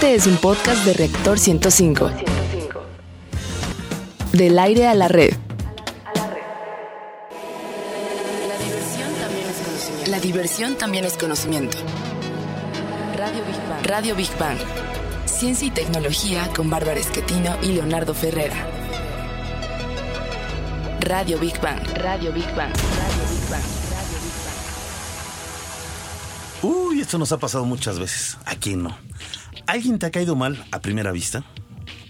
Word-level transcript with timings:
Este 0.00 0.14
es 0.14 0.26
un 0.26 0.38
podcast 0.38 0.82
de 0.86 0.94
Reactor 0.94 1.38
105. 1.38 2.10
Del 4.32 4.58
aire 4.58 4.88
a 4.88 4.94
la 4.94 5.08
red. 5.08 5.34
La 10.06 10.18
diversión 10.18 10.78
también 10.78 11.04
es 11.04 11.18
conocimiento. 11.18 11.76
Radio 13.14 13.44
Big 13.44 13.68
Bang. 13.68 13.86
Radio 13.86 14.16
Big 14.16 14.38
Bang. 14.38 14.56
Ciencia 15.26 15.68
y 15.68 15.70
tecnología 15.70 16.48
con 16.56 16.70
Bárbara 16.70 16.98
Esquetino 16.98 17.58
y 17.62 17.72
Leonardo 17.74 18.14
Ferrera. 18.14 18.56
Radio 21.00 21.38
Big 21.38 21.60
Bang. 21.60 21.86
Radio 21.96 22.32
Big 22.32 22.46
Bang. 22.56 22.72
Radio 22.72 23.22
Big 23.28 23.50
Bang. 23.50 23.62
Uy, 26.62 27.02
esto 27.02 27.18
nos 27.18 27.32
ha 27.32 27.36
pasado 27.36 27.66
muchas 27.66 27.98
veces. 27.98 28.38
Aquí 28.46 28.76
no. 28.76 28.96
¿Alguien 29.70 30.00
te 30.00 30.06
ha 30.06 30.10
caído 30.10 30.34
mal 30.34 30.66
a 30.72 30.80
primera 30.80 31.12
vista? 31.12 31.44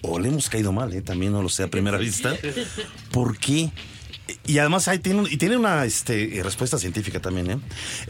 O 0.01 0.19
le 0.19 0.29
hemos 0.29 0.49
caído 0.49 0.73
mal, 0.73 0.95
¿eh? 0.95 1.03
también 1.03 1.33
no 1.33 1.43
lo 1.43 1.51
sé 1.51 1.63
a 1.63 1.69
primera 1.69 1.99
vista. 1.99 2.35
¿Por 3.13 3.37
qué? 3.37 3.71
Y 4.47 4.59
además 4.59 4.89
ahí 4.89 4.99
tiene, 4.99 5.25
y 5.31 5.37
tiene 5.37 5.57
una 5.57 5.85
este, 5.85 6.41
respuesta 6.43 6.79
científica 6.79 7.21
también. 7.21 7.51
¿eh? 7.51 7.59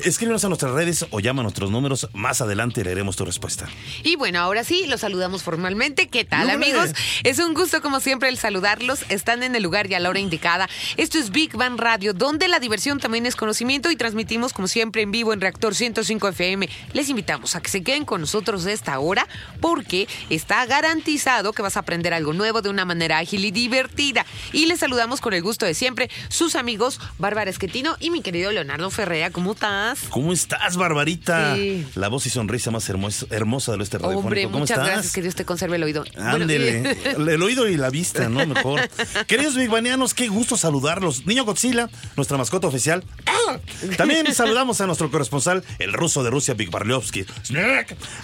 Escríbenos 0.04 0.44
a 0.44 0.48
nuestras 0.48 0.72
redes 0.72 1.06
o 1.10 1.20
llama 1.20 1.40
a 1.40 1.44
nuestros 1.44 1.70
números. 1.70 2.08
Más 2.12 2.40
adelante 2.40 2.84
leeremos 2.84 3.16
tu 3.16 3.24
respuesta. 3.24 3.68
Y 4.02 4.16
bueno, 4.16 4.40
ahora 4.40 4.64
sí, 4.64 4.86
los 4.86 5.00
saludamos 5.00 5.42
formalmente. 5.42 6.08
¿Qué 6.08 6.24
tal, 6.24 6.50
amigos? 6.50 6.90
Es 7.24 7.38
un 7.38 7.54
gusto, 7.54 7.82
como 7.82 8.00
siempre, 8.00 8.28
el 8.28 8.38
saludarlos. 8.38 9.04
Están 9.08 9.42
en 9.42 9.54
el 9.54 9.62
lugar 9.62 9.90
y 9.90 9.94
a 9.94 10.00
la 10.00 10.08
hora 10.08 10.20
indicada. 10.20 10.68
Esto 10.96 11.18
es 11.18 11.30
Big 11.30 11.56
Bang 11.56 11.78
Radio, 11.78 12.12
donde 12.12 12.48
la 12.48 12.60
diversión 12.60 12.98
también 12.98 13.26
es 13.26 13.36
conocimiento 13.36 13.90
y 13.90 13.96
transmitimos, 13.96 14.52
como 14.52 14.68
siempre, 14.68 15.02
en 15.02 15.10
vivo 15.10 15.32
en 15.32 15.40
Reactor 15.40 15.74
105 15.74 16.28
FM. 16.28 16.68
Les 16.92 17.08
invitamos 17.08 17.56
a 17.56 17.60
que 17.60 17.70
se 17.70 17.82
queden 17.82 18.04
con 18.04 18.20
nosotros 18.20 18.66
esta 18.66 18.98
hora, 18.98 19.26
porque 19.60 20.08
está 20.28 20.66
garantizado 20.66 21.52
que 21.52 21.62
vas 21.62 21.76
a 21.76 21.80
aprender 21.80 22.14
algo 22.14 22.32
nuevo 22.32 22.62
de 22.62 22.68
una 22.68 22.84
manera 22.84 23.18
ágil 23.18 23.44
y 23.44 23.50
divertida. 23.50 24.26
Y 24.52 24.66
les 24.66 24.80
saludamos 24.80 25.20
con 25.20 25.34
el 25.34 25.42
gusto 25.42 25.66
de 25.66 25.74
siempre, 25.74 26.09
sus 26.28 26.54
amigos 26.56 27.00
Bárbara 27.18 27.50
Esquetino 27.50 27.96
y 28.00 28.10
mi 28.10 28.22
querido 28.22 28.50
Leonardo 28.52 28.90
Ferrea. 28.90 29.30
¿Cómo 29.30 29.52
estás? 29.52 30.00
¿Cómo 30.10 30.32
estás, 30.32 30.76
Barbarita? 30.76 31.54
Sí. 31.56 31.86
La 31.94 32.08
voz 32.08 32.26
y 32.26 32.30
sonrisa 32.30 32.70
más 32.70 32.88
hermosa, 32.88 33.26
hermosa 33.30 33.72
del 33.72 33.82
este. 33.82 33.96
Hombre, 33.98 34.44
¿Cómo 34.44 34.60
muchas 34.60 34.78
estás? 34.78 34.92
gracias. 34.92 35.12
Que 35.12 35.22
Dios 35.22 35.34
te 35.34 35.44
conserve 35.44 35.76
el 35.76 35.82
oído. 35.82 36.04
Bueno, 36.14 36.30
Ándele, 36.30 36.96
el 37.16 37.42
oído 37.42 37.68
y 37.68 37.76
la 37.76 37.90
vista, 37.90 38.28
¿no? 38.28 38.46
Mejor. 38.46 38.80
Queridos 39.26 39.56
bigbanianos, 39.56 40.14
qué 40.14 40.28
gusto 40.28 40.56
saludarlos. 40.56 41.26
Niño 41.26 41.44
Godzilla, 41.44 41.88
nuestra 42.16 42.36
mascota 42.38 42.66
oficial. 42.66 43.04
¡Ah! 43.26 43.58
También 43.96 44.32
saludamos 44.34 44.80
a 44.80 44.86
nuestro 44.86 45.10
corresponsal, 45.10 45.64
el 45.78 45.92
ruso 45.92 46.22
de 46.22 46.30
Rusia, 46.30 46.54
Big 46.54 46.70
Barliovsky. 46.70 47.24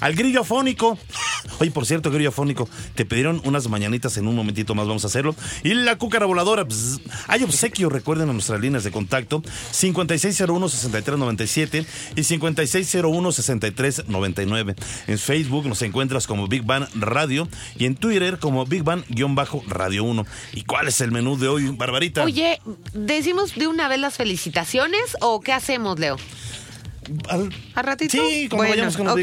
Al 0.00 0.14
grillo 0.14 0.40
afónico. 0.42 0.98
Oye, 1.58 1.70
por 1.70 1.86
cierto, 1.86 2.10
grillo 2.10 2.28
afónico, 2.30 2.68
te 2.94 3.04
pidieron 3.04 3.40
unas 3.44 3.68
mañanitas 3.68 4.16
en 4.16 4.28
un 4.28 4.34
momentito 4.36 4.74
más, 4.74 4.86
vamos 4.86 5.04
a 5.04 5.08
hacerlo. 5.08 5.34
Y 5.62 5.74
la 5.74 5.96
cúcara 5.96 6.26
voladora. 6.26 6.66
Hay 7.28 7.42
recuerden 7.88 8.28
a 8.30 8.32
nuestras 8.32 8.60
líneas 8.60 8.82
de 8.84 8.90
contacto, 8.90 9.42
5601-6397 9.42 11.86
y 12.16 12.20
5601-6399. 12.20 14.74
En 15.06 15.18
Facebook 15.18 15.66
nos 15.66 15.82
encuentras 15.82 16.26
como 16.26 16.48
Big 16.48 16.64
Bang 16.64 16.88
Radio 16.94 17.48
y 17.76 17.84
en 17.86 17.96
Twitter 17.96 18.38
como 18.38 18.66
Big 18.66 18.82
Bang-Radio 18.82 20.04
1. 20.04 20.26
¿Y 20.52 20.64
cuál 20.64 20.88
es 20.88 21.00
el 21.00 21.12
menú 21.12 21.38
de 21.38 21.48
hoy, 21.48 21.70
Barbarita? 21.70 22.24
Oye, 22.24 22.60
¿decimos 22.92 23.54
de 23.54 23.66
una 23.66 23.88
vez 23.88 24.00
las 24.00 24.16
felicitaciones 24.16 25.16
o 25.20 25.40
qué 25.40 25.52
hacemos, 25.52 25.98
Leo? 25.98 26.16
Al- 27.28 27.52
¿A 27.74 27.82
ratito? 27.82 28.16
Sí, 28.16 28.48
como 28.48 28.62
vayamos 28.62 28.96
con 28.96 29.06
los. 29.06 29.16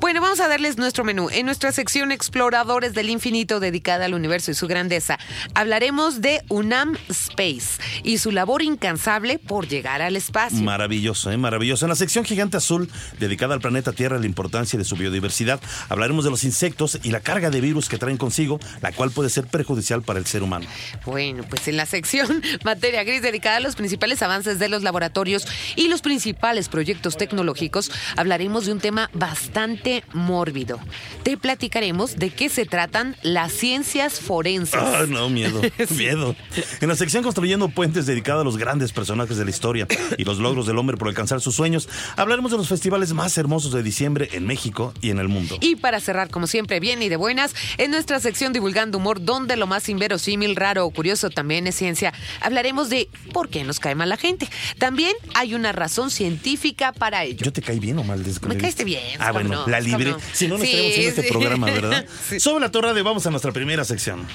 Bueno, 0.00 0.20
vamos 0.20 0.40
a 0.40 0.48
darles 0.48 0.76
nuestro 0.76 1.04
menú. 1.04 1.28
En 1.30 1.46
nuestra 1.46 1.72
sección 1.72 2.12
Exploradores 2.12 2.94
del 2.94 3.10
Infinito 3.10 3.60
dedicada 3.60 4.04
al 4.06 4.14
universo 4.14 4.50
y 4.50 4.54
su 4.54 4.66
grandeza, 4.66 5.18
hablaremos 5.54 6.20
de 6.20 6.42
UNAM 6.48 6.96
Space 7.08 7.80
y 8.02 8.18
su 8.18 8.32
labor 8.32 8.62
incansable 8.62 9.38
por 9.38 9.68
llegar 9.68 10.02
al 10.02 10.16
espacio. 10.16 10.58
Maravilloso, 10.62 11.30
¿eh? 11.30 11.36
maravilloso. 11.36 11.84
En 11.86 11.90
la 11.90 11.96
sección 11.96 12.24
Gigante 12.24 12.56
Azul, 12.56 12.90
dedicada 13.18 13.54
al 13.54 13.60
planeta 13.60 13.92
Tierra 13.92 14.16
y 14.16 14.20
la 14.20 14.26
importancia 14.26 14.78
de 14.78 14.84
su 14.84 14.96
biodiversidad, 14.96 15.60
hablaremos 15.88 16.24
de 16.24 16.30
los 16.30 16.44
insectos 16.44 16.98
y 17.02 17.10
la 17.10 17.20
carga 17.20 17.50
de 17.50 17.60
virus 17.60 17.88
que 17.88 17.98
traen 17.98 18.16
consigo, 18.16 18.58
la 18.82 18.92
cual 18.92 19.10
puede 19.10 19.30
ser 19.30 19.46
perjudicial 19.46 20.02
para 20.02 20.18
el 20.18 20.26
ser 20.26 20.42
humano. 20.42 20.66
Bueno, 21.04 21.44
pues 21.48 21.68
en 21.68 21.76
la 21.76 21.86
sección 21.86 22.42
Materia 22.64 23.04
Gris 23.04 23.22
dedicada 23.22 23.56
a 23.58 23.60
los 23.60 23.76
principales 23.76 24.22
avances 24.22 24.58
de 24.58 24.68
los 24.68 24.82
laboratorios 24.82 25.46
y 25.76 25.88
los 25.88 26.02
principales 26.02 26.68
proyectos 26.68 27.05
tecnológicos, 27.14 27.92
hablaremos 28.16 28.66
de 28.66 28.72
un 28.72 28.80
tema 28.80 29.10
bastante 29.12 30.02
mórbido. 30.12 30.80
Te 31.22 31.36
platicaremos 31.36 32.16
de 32.16 32.30
qué 32.30 32.48
se 32.48 32.66
tratan 32.66 33.14
las 33.22 33.52
ciencias 33.52 34.18
forenses. 34.18 34.80
Ah, 34.82 35.04
no, 35.08 35.28
miedo, 35.28 35.60
miedo. 35.96 36.34
En 36.80 36.88
la 36.88 36.96
sección 36.96 37.22
Construyendo 37.22 37.68
Puentes, 37.68 38.06
dedicada 38.06 38.40
a 38.40 38.44
los 38.44 38.56
grandes 38.56 38.92
personajes 38.92 39.36
de 39.36 39.44
la 39.44 39.50
historia 39.50 39.86
y 40.18 40.24
los 40.24 40.38
logros 40.38 40.66
del 40.66 40.78
hombre 40.78 40.96
por 40.96 41.08
alcanzar 41.08 41.40
sus 41.40 41.54
sueños, 41.54 41.88
hablaremos 42.16 42.50
de 42.50 42.56
los 42.56 42.68
festivales 42.68 43.12
más 43.12 43.36
hermosos 43.38 43.72
de 43.72 43.82
diciembre 43.82 44.28
en 44.32 44.46
México 44.46 44.92
y 45.00 45.10
en 45.10 45.18
el 45.18 45.28
mundo. 45.28 45.58
Y 45.60 45.76
para 45.76 46.00
cerrar, 46.00 46.30
como 46.30 46.46
siempre, 46.46 46.80
bien 46.80 47.02
y 47.02 47.08
de 47.08 47.16
buenas, 47.16 47.54
en 47.78 47.90
nuestra 47.90 48.18
sección 48.20 48.52
Divulgando 48.52 48.98
Humor, 48.98 49.24
donde 49.24 49.56
lo 49.56 49.66
más 49.66 49.88
inverosímil, 49.88 50.56
raro 50.56 50.86
o 50.86 50.90
curioso 50.90 51.30
también 51.30 51.66
es 51.66 51.74
ciencia, 51.74 52.12
hablaremos 52.40 52.88
de 52.88 53.08
por 53.32 53.48
qué 53.48 53.64
nos 53.64 53.80
cae 53.80 53.94
mal 53.94 54.08
la 54.08 54.16
gente. 54.16 54.48
También 54.78 55.12
hay 55.34 55.54
una 55.54 55.72
razón 55.72 56.10
científica 56.10 56.92
para 56.96 57.24
ello. 57.24 57.44
¿Yo 57.44 57.52
te 57.52 57.62
caí 57.62 57.78
bien 57.78 57.98
o 57.98 58.04
mal? 58.04 58.24
Me 58.48 58.56
caíste 58.56 58.84
bien, 58.84 59.02
Ah, 59.18 59.28
¿cómo 59.28 59.32
bueno, 59.34 59.48
no? 59.50 59.66
la 59.70 59.78
¿Cómo 59.78 59.88
libre. 59.98 60.10
no? 60.12 60.18
Si 60.32 60.48
no, 60.48 60.58
no 60.58 60.64
Sí, 60.64 60.70
estaríamos 60.70 60.92
haciendo 60.98 61.20
este 61.20 61.32
programa, 61.32 61.66
¿verdad? 61.66 62.04
Sí. 62.28 62.40
Sobre 62.40 62.60
la 62.60 62.70
torre 62.70 62.92
de 62.94 63.02
vamos 63.02 63.26
a 63.26 63.30
nuestra 63.30 63.52
primera 63.52 63.84
sección. 63.84 64.26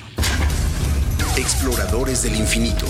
Exploradores 1.38 2.24
del 2.24 2.36
infinito. 2.36 2.86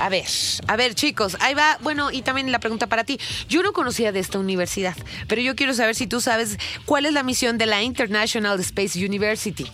A 0.00 0.08
ver, 0.08 0.24
a 0.66 0.76
ver, 0.76 0.94
chicos, 0.94 1.36
ahí 1.40 1.52
va. 1.52 1.76
Bueno, 1.82 2.10
y 2.10 2.22
también 2.22 2.50
la 2.50 2.58
pregunta 2.58 2.86
para 2.86 3.04
ti. 3.04 3.20
Yo 3.50 3.62
no 3.62 3.74
conocía 3.74 4.12
de 4.12 4.20
esta 4.20 4.38
universidad, 4.38 4.96
pero 5.28 5.42
yo 5.42 5.54
quiero 5.54 5.74
saber 5.74 5.94
si 5.94 6.06
tú 6.06 6.22
sabes 6.22 6.56
cuál 6.86 7.04
es 7.04 7.12
la 7.12 7.22
misión 7.22 7.58
de 7.58 7.66
la 7.66 7.82
International 7.82 8.58
Space 8.60 9.04
University. 9.04 9.70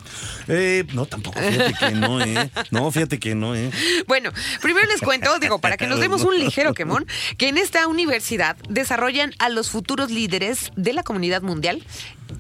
Eh, 0.48 0.84
no, 0.94 1.06
tampoco, 1.06 1.38
fíjate 1.38 1.74
que 1.74 1.90
no, 1.92 2.20
¿eh? 2.20 2.50
No, 2.72 2.90
fíjate 2.90 3.20
que 3.20 3.36
no, 3.36 3.54
¿eh? 3.54 3.70
Bueno, 4.08 4.32
primero 4.60 4.86
les 4.88 5.00
cuento, 5.00 5.38
digo, 5.38 5.60
para 5.60 5.76
que 5.76 5.86
nos 5.86 6.00
demos 6.00 6.24
un 6.24 6.36
ligero 6.36 6.74
quemón, 6.74 7.06
que 7.38 7.48
en 7.48 7.56
esta 7.56 7.86
universidad 7.86 8.56
desarrollan 8.68 9.32
a 9.38 9.48
los 9.48 9.70
futuros 9.70 10.10
líderes 10.10 10.72
de 10.74 10.92
la 10.92 11.04
comunidad 11.04 11.42
mundial 11.42 11.84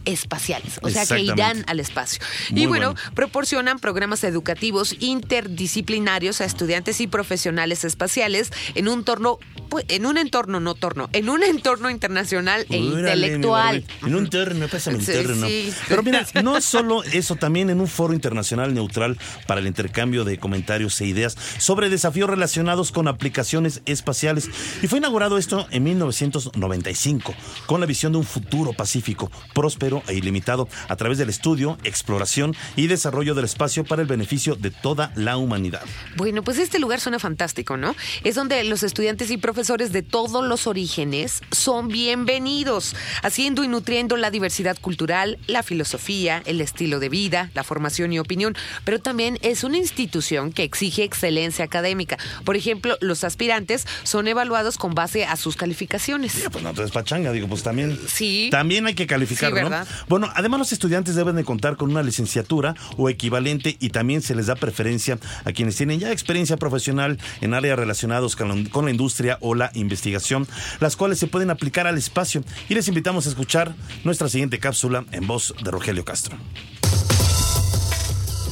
espaciales, 0.04 0.78
o 0.82 0.90
sea, 0.90 1.06
que 1.06 1.20
irán 1.20 1.64
al 1.68 1.80
espacio. 1.80 2.20
Muy 2.50 2.62
y 2.62 2.66
bueno, 2.66 2.92
bueno. 2.92 3.12
proporcionan 3.14 3.78
programas 3.78 4.24
educativos 4.24 4.94
interdisciplinarios 5.00 6.40
a 6.40 6.44
estudiantes 6.44 7.00
y 7.00 7.06
profesionales 7.06 7.84
espaciales 7.84 8.52
en 8.74 8.88
un 8.88 8.98
entorno, 9.00 9.38
pues, 9.68 9.84
en 9.88 10.06
un 10.06 10.18
entorno, 10.18 10.60
no 10.60 10.74
torno, 10.74 11.08
en 11.12 11.28
un 11.28 11.42
entorno 11.42 11.90
internacional 11.90 12.66
e 12.68 12.76
intelectual. 12.78 13.84
En 14.02 14.14
un 14.14 14.28
terreno, 14.28 14.68
pásame 14.68 14.98
el 14.98 15.04
Sí, 15.06 15.12
terreno. 15.12 15.46
sí. 15.46 15.72
Pero 15.88 16.02
mira, 16.02 16.26
no 16.42 16.60
solo 16.60 17.02
eso, 17.04 17.36
también 17.36 17.70
en 17.70 17.80
un 17.80 17.88
foro 17.88 18.12
internacional 18.14 18.74
neutral 18.74 19.18
para 19.46 19.60
el 19.60 19.66
intercambio 19.66 20.24
de 20.24 20.38
comentarios 20.38 21.00
e 21.00 21.06
ideas 21.06 21.36
sobre 21.58 21.88
desafíos 21.90 22.28
relacionados 22.28 22.92
con 22.92 23.08
aplicaciones 23.08 23.82
espaciales. 23.86 24.48
Y 24.82 24.86
fue 24.88 24.98
inaugurado 24.98 25.38
esto 25.38 25.66
en 25.70 25.84
1995, 25.84 27.34
con 27.66 27.80
la 27.80 27.86
visión 27.86 28.12
de 28.12 28.18
un 28.18 28.24
futuro 28.24 28.72
pacífico, 28.72 29.30
próspero 29.54 29.75
e 30.08 30.14
ilimitado, 30.14 30.68
a 30.88 30.96
través 30.96 31.18
del 31.18 31.28
estudio, 31.28 31.78
exploración 31.84 32.54
y 32.76 32.86
desarrollo 32.86 33.34
del 33.34 33.44
espacio 33.44 33.84
para 33.84 34.02
el 34.02 34.08
beneficio 34.08 34.56
de 34.56 34.70
toda 34.70 35.12
la 35.16 35.36
humanidad. 35.36 35.82
Bueno, 36.16 36.42
pues 36.42 36.58
este 36.58 36.78
lugar 36.78 37.00
suena 37.00 37.18
fantástico, 37.18 37.76
¿no? 37.76 37.94
Es 38.24 38.34
donde 38.34 38.62
los 38.64 38.82
estudiantes 38.82 39.30
y 39.30 39.36
profesores 39.36 39.92
de 39.92 40.02
todos 40.02 40.44
los 40.44 40.66
orígenes 40.66 41.40
son 41.52 41.88
bienvenidos, 41.88 42.96
haciendo 43.22 43.64
y 43.64 43.68
nutriendo 43.68 44.16
la 44.16 44.30
diversidad 44.30 44.76
cultural, 44.80 45.38
la 45.46 45.62
filosofía, 45.62 46.42
el 46.46 46.60
estilo 46.60 47.00
de 47.00 47.08
vida, 47.08 47.50
la 47.54 47.64
formación 47.64 48.12
y 48.12 48.18
opinión, 48.18 48.54
pero 48.84 48.98
también 48.98 49.38
es 49.42 49.64
una 49.64 49.76
institución 49.76 50.52
que 50.52 50.64
exige 50.64 51.04
excelencia 51.04 51.64
académica. 51.64 52.18
Por 52.44 52.56
ejemplo, 52.56 52.96
los 53.00 53.24
aspirantes 53.24 53.86
son 54.04 54.28
evaluados 54.28 54.78
con 54.78 54.94
base 54.94 55.24
a 55.24 55.36
sus 55.36 55.56
calificaciones. 55.56 56.42
Ya, 56.42 56.50
pues 56.50 56.64
no, 56.64 56.70
entonces 56.70 56.92
pachanga, 56.92 57.32
digo, 57.32 57.48
pues 57.48 57.62
también. 57.62 57.98
Sí. 58.08 58.48
También 58.50 58.86
hay 58.86 58.94
que 58.94 59.06
calificar, 59.06 59.50
Sí. 59.50 59.54
¿Verdad? 59.70 59.86
Bueno, 60.08 60.30
además 60.34 60.58
los 60.58 60.72
estudiantes 60.72 61.14
deben 61.14 61.36
de 61.36 61.44
contar 61.44 61.76
con 61.76 61.90
una 61.90 62.02
licenciatura 62.02 62.74
o 62.96 63.08
equivalente 63.08 63.76
y 63.80 63.90
también 63.90 64.22
se 64.22 64.34
les 64.34 64.46
da 64.46 64.54
preferencia 64.54 65.18
a 65.44 65.52
quienes 65.52 65.76
tienen 65.76 66.00
ya 66.00 66.12
experiencia 66.12 66.56
profesional 66.56 67.18
en 67.40 67.54
áreas 67.54 67.78
relacionadas 67.78 68.36
con 68.36 68.48
la, 68.48 68.70
con 68.70 68.84
la 68.84 68.90
industria 68.90 69.38
o 69.40 69.54
la 69.54 69.70
investigación, 69.74 70.46
las 70.80 70.96
cuales 70.96 71.18
se 71.18 71.26
pueden 71.26 71.50
aplicar 71.50 71.86
al 71.86 71.98
espacio. 71.98 72.42
Y 72.68 72.74
les 72.74 72.88
invitamos 72.88 73.26
a 73.26 73.30
escuchar 73.30 73.74
nuestra 74.04 74.28
siguiente 74.28 74.58
cápsula 74.58 75.04
en 75.12 75.26
voz 75.26 75.54
de 75.62 75.70
Rogelio 75.70 76.04
Castro. 76.04 76.36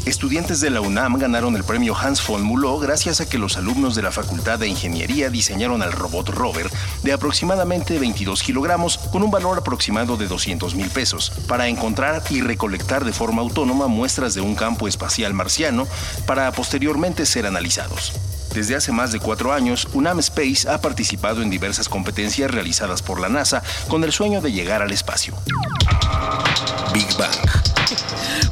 Estudiantes 0.07 0.61
de 0.61 0.69
la 0.69 0.83
UNAM 0.83 1.19
ganaron 1.19 1.57
el 1.57 1.65
premio 1.65 1.97
Hans 1.97 2.27
von 2.27 2.43
Mullo 2.43 2.79
gracias 2.79 3.23
a 3.23 3.29
que 3.29 3.39
los 3.39 3.57
alumnos 3.57 3.95
de 3.95 4.03
la 4.03 4.13
Facultad 4.13 4.59
de 4.59 4.69
Ingeniería 4.69 5.31
diseñaron 5.31 5.81
al 5.81 5.93
robot 5.93 6.29
rover 6.29 6.71
de 7.03 7.13
aproximadamente 7.15 7.99
22 7.99 8.43
kilogramos 8.43 8.99
con 8.99 9.23
un 9.23 9.31
valor 9.31 9.57
aproximado 9.57 10.19
de 10.19 10.29
200 10.29 10.75
mil 10.75 10.91
pesos 10.91 11.33
para 11.49 11.69
encontrar 11.69 12.23
y 12.29 12.43
recolectar 12.43 13.03
de 13.03 13.15
forma 13.15 13.41
autónoma 13.41 13.87
muestras 13.87 14.35
de 14.35 14.43
un 14.43 14.55
campo 14.55 14.89
espacial 14.89 15.33
marciano 15.33 15.89
para 16.27 16.53
posteriormente 16.53 17.25
ser 17.25 17.47
analizados. 17.47 18.13
Desde 18.53 18.77
hace 18.77 18.93
más 18.93 19.11
de 19.11 19.21
cuatro 19.21 19.55
años, 19.55 19.89
UNAM 19.95 20.19
Space 20.19 20.69
ha 20.69 20.83
participado 20.83 21.41
en 21.41 21.49
diversas 21.49 21.89
competencias 21.89 22.51
realizadas 22.51 23.01
por 23.01 23.21
la 23.21 23.31
NASA 23.31 23.63
con 23.89 24.05
el 24.05 24.13
sueño 24.13 24.43
de 24.43 24.53
llegar 24.53 24.83
al 24.83 24.93
espacio. 24.93 25.35
Big 26.93 27.09
Bang. 27.17 27.64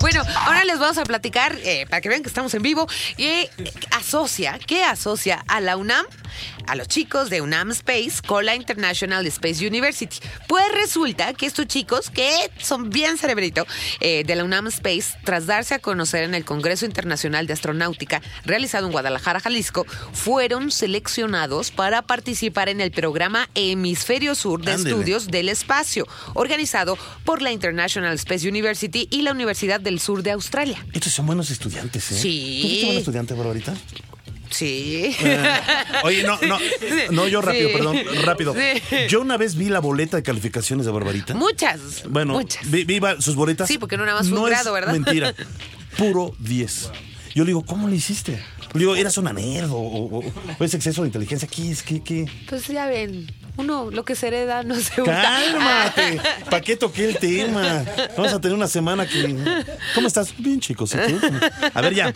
Bueno, 0.03 0.25
ahora 0.35 0.65
les 0.65 0.81
vamos 0.81 0.99
a 0.99 1.05
platicar, 1.05 1.57
eh, 1.63 1.87
para 1.89 2.01
que 2.01 2.09
vean 2.09 2.23
que 2.23 2.29
estamos 2.29 2.53
en 2.55 2.63
vivo, 2.63 2.89
y 3.17 3.49
asocia, 3.93 4.59
¿qué 4.67 4.83
asocia 4.83 5.45
a 5.47 5.61
la 5.61 5.77
UNAM? 5.77 6.05
A 6.67 6.75
los 6.77 6.89
chicos 6.89 7.31
de 7.31 7.41
UNAM 7.41 7.71
Space 7.71 8.23
con 8.27 8.45
la 8.45 8.55
International 8.55 9.27
Space 9.27 9.67
University. 9.67 10.19
Pues 10.49 10.65
resulta 10.73 11.33
que 11.35 11.47
estos 11.47 11.67
chicos, 11.67 12.11
que 12.11 12.31
son 12.59 12.91
bien 12.91 13.19
cerebrito, 13.19 13.67
eh, 14.01 14.25
de 14.25 14.37
la 14.37 14.45
UNAM 14.45 14.67
Space, 14.69 15.19
tras 15.25 15.47
darse 15.47 15.75
a 15.75 15.79
conocer 15.79 16.25
en 16.25 16.35
el 16.35 16.45
Congreso 16.45 16.85
Internacional 16.85 17.47
de 17.47 17.53
Astronáutica, 17.53 18.21
realizado 18.45 18.87
en 18.87 18.93
Guadalajara, 18.93 19.41
Jalisco, 19.41 19.87
fueron 20.13 20.71
seleccionados 20.71 21.71
para 21.71 22.03
participar 22.03 22.69
en 22.69 22.81
el 22.81 22.91
programa 22.91 23.49
Hemisferio 23.55 24.35
Sur 24.35 24.63
de. 24.63 24.73
Estudios 24.73 25.29
del 25.29 25.49
Espacio, 25.49 26.07
organizado 26.35 26.99
por 27.25 27.41
la 27.41 27.53
International 27.53 28.15
Space 28.15 28.49
University 28.49 29.07
y 29.11 29.23
la 29.23 29.33
Universidad 29.33 29.81
del 29.81 30.01
Sur 30.01 30.23
de 30.23 30.33
Australia. 30.33 30.85
Estos 30.93 31.13
son 31.13 31.27
buenos 31.27 31.51
estudiantes, 31.51 32.11
¿eh? 32.13 32.19
Sí. 32.19 32.59
¿Tú 32.63 32.69
fuiste 32.69 32.87
buen 32.87 32.99
estudiante, 32.99 33.35
Barbarita? 33.35 33.75
Sí. 34.53 35.15
Oye, 36.05 36.23
no, 36.25 36.39
no, 36.47 36.59
no, 37.11 37.29
yo 37.29 37.41
rápido, 37.43 37.69
Sí. 37.69 37.75
perdón, 37.75 37.97
rápido. 38.25 38.55
Sí. 38.55 38.97
Yo 39.09 39.21
una 39.21 39.37
vez 39.37 39.57
vi 39.57 39.69
la 39.69 39.81
boleta 39.81 40.17
de 40.19 40.23
calificaciones 40.23 40.87
de 40.87 40.93
Barbarita. 40.93 41.35
Muchas. 41.35 42.05
Bueno, 42.09 42.35
muchas. 42.35 42.71
vi, 42.71 42.87
sus 43.19 43.35
boletas. 43.35 43.69
Sí, 43.69 43.79
porque 43.79 43.97
no 43.97 44.05
nada 44.05 44.19
más 44.19 44.29
fue 44.29 44.39
un 44.39 44.45
es 44.47 44.51
grado, 44.51 44.73
¿verdad? 44.73 44.93
Mentira. 44.93 45.35
Puro 45.99 46.35
10. 46.39 46.91
Yo 47.35 47.45
le 47.45 47.49
digo, 47.49 47.65
¿cómo 47.65 47.89
le 47.89 47.97
hiciste? 47.97 48.33
Le 48.75 48.79
digo, 48.81 48.95
¿eras 48.97 49.17
una 49.19 49.33
nerd 49.33 49.71
o, 49.71 49.77
o- 49.77 50.19
o- 50.19 50.33
o 50.59 50.65
es 50.65 50.75
exceso 50.75 51.03
de 51.03 51.09
inteligencia? 51.09 51.49
¿Qué 51.49 51.71
es? 51.71 51.83
¿Qué? 51.83 52.03
qué? 52.03 52.27
Pues 52.49 52.67
ya 52.69 52.87
ven, 52.87 53.27
uno 53.57 53.91
lo 53.91 54.05
que 54.05 54.15
se 54.15 54.29
hereda 54.29 54.63
no 54.63 54.75
se 54.77 55.03
usa. 55.03 55.23
Cálmate. 55.23 56.21
¿Para 56.45 56.61
qué 56.61 56.77
toqué 56.77 57.05
el 57.05 57.19
tema? 57.19 57.85
Vamos 58.17 58.33
a 58.33 58.41
tener 58.41 58.57
una 58.57 58.67
semana 58.67 59.07
que. 59.07 59.37
¿Cómo 59.95 60.07
estás? 60.07 60.35
Bien, 60.39 60.61
chicos. 60.61 60.95
¿y 60.95 60.99
tú? 60.99 61.21
A 61.75 61.81
ver, 61.81 61.95
ya. 61.95 62.15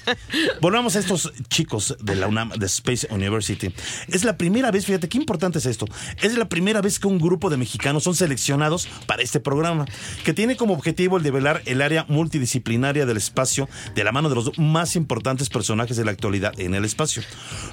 Volvamos 0.61 0.97
a 0.97 0.99
estos 0.99 1.33
chicos 1.49 1.97
de 2.01 2.17
la 2.17 2.27
UNAM, 2.27 2.51
de 2.51 2.67
Space 2.67 3.07
University. 3.11 3.73
Es 4.09 4.25
la 4.25 4.37
primera 4.37 4.71
vez, 4.71 4.87
fíjate 4.87 5.09
qué 5.09 5.19
importante 5.19 5.59
es 5.59 5.67
esto. 5.67 5.87
Es 6.23 6.37
la 6.37 6.49
primera 6.49 6.81
vez 6.81 6.99
que 6.99 7.07
un 7.07 7.19
grupo 7.19 7.51
de 7.51 7.57
mexicanos 7.57 8.05
son 8.05 8.15
seleccionados 8.15 8.89
para 9.07 9.23
este 9.23 9.41
programa, 9.41 9.87
que 10.25 10.33
tiene 10.33 10.57
como 10.57 10.75
objetivo 10.75 11.19
el 11.19 11.23
develar 11.23 11.63
el 11.67 11.83
área 11.83 12.07
multidisciplinaria 12.09 13.07
del 13.07 13.17
espacio 13.17 13.69
de 13.95 14.05
la 14.05 14.13
mano 14.13 14.29
de 14.29 14.35
los 14.35 14.59
más 14.59 14.97
importantes 14.97 15.49
personajes 15.49 15.97
de 15.97 16.05
la 16.05 16.13
actualidad 16.13 16.59
en 16.59 16.75
el 16.75 16.85
espacio. 16.85 17.23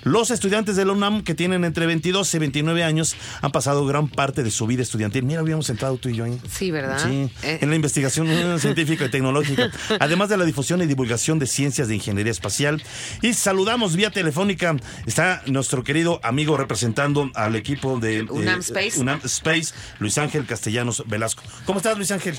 Los 0.03 0.31
estudiantes 0.31 0.75
de 0.75 0.85
la 0.85 0.91
UNAM, 0.91 1.23
que 1.23 1.33
tienen 1.33 1.63
entre 1.63 1.85
22 1.85 2.33
y 2.33 2.39
29 2.39 2.83
años, 2.83 3.15
han 3.41 3.52
pasado 3.53 3.85
gran 3.85 4.09
parte 4.09 4.43
de 4.43 4.51
su 4.51 4.67
vida 4.67 4.81
estudiantil. 4.81 5.23
Mira, 5.23 5.39
habíamos 5.39 5.69
entrado 5.69 5.95
tú 5.97 6.09
y 6.09 6.15
yo 6.17 6.25
ahí. 6.25 6.37
Sí, 6.51 6.71
¿verdad? 6.71 6.99
Sí, 7.01 7.29
Eh. 7.43 7.59
en 7.61 7.69
la 7.69 7.77
investigación 7.77 8.27
eh, 8.29 8.55
científica 8.59 9.05
y 9.05 9.09
tecnológica, 9.09 9.71
además 10.01 10.27
de 10.27 10.35
la 10.35 10.43
difusión 10.43 10.81
y 10.81 10.85
divulgación 10.85 11.39
de 11.39 11.47
ciencias 11.47 11.87
de 11.87 11.95
ingeniería 11.95 12.31
espacial. 12.31 12.83
Y 13.21 13.33
saludamos 13.33 13.95
vía 13.95 14.11
telefónica, 14.11 14.75
está 15.05 15.41
nuestro 15.45 15.85
querido 15.85 16.19
amigo 16.23 16.57
representando 16.57 17.31
al 17.35 17.55
equipo 17.55 17.99
de 18.01 18.17
eh, 18.19 18.25
UNAM 18.29 18.59
Space. 18.59 18.99
UNAM 18.99 19.21
Space, 19.23 19.73
Luis 19.99 20.17
Ángel 20.17 20.45
Castellanos 20.45 21.03
Velasco. 21.07 21.43
¿Cómo 21.65 21.77
estás, 21.77 21.95
Luis 21.95 22.11
Ángel? 22.11 22.37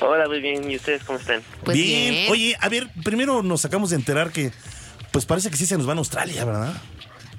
Hola, 0.00 0.26
muy 0.28 0.40
bien. 0.40 0.70
¿Y 0.70 0.76
ustedes 0.76 1.02
cómo 1.04 1.18
están? 1.18 1.40
Pues 1.64 1.76
bien. 1.76 2.30
Oye, 2.30 2.56
a 2.60 2.68
ver, 2.68 2.90
primero 3.04 3.42
nos 3.42 3.64
acabamos 3.64 3.90
de 3.90 3.96
enterar 3.96 4.32
que, 4.32 4.52
pues 5.12 5.26
parece 5.26 5.50
que 5.50 5.56
sí 5.56 5.66
se 5.66 5.76
nos 5.78 5.88
va 5.88 5.92
a 5.92 5.96
Australia, 5.96 6.44
¿verdad? 6.44 6.74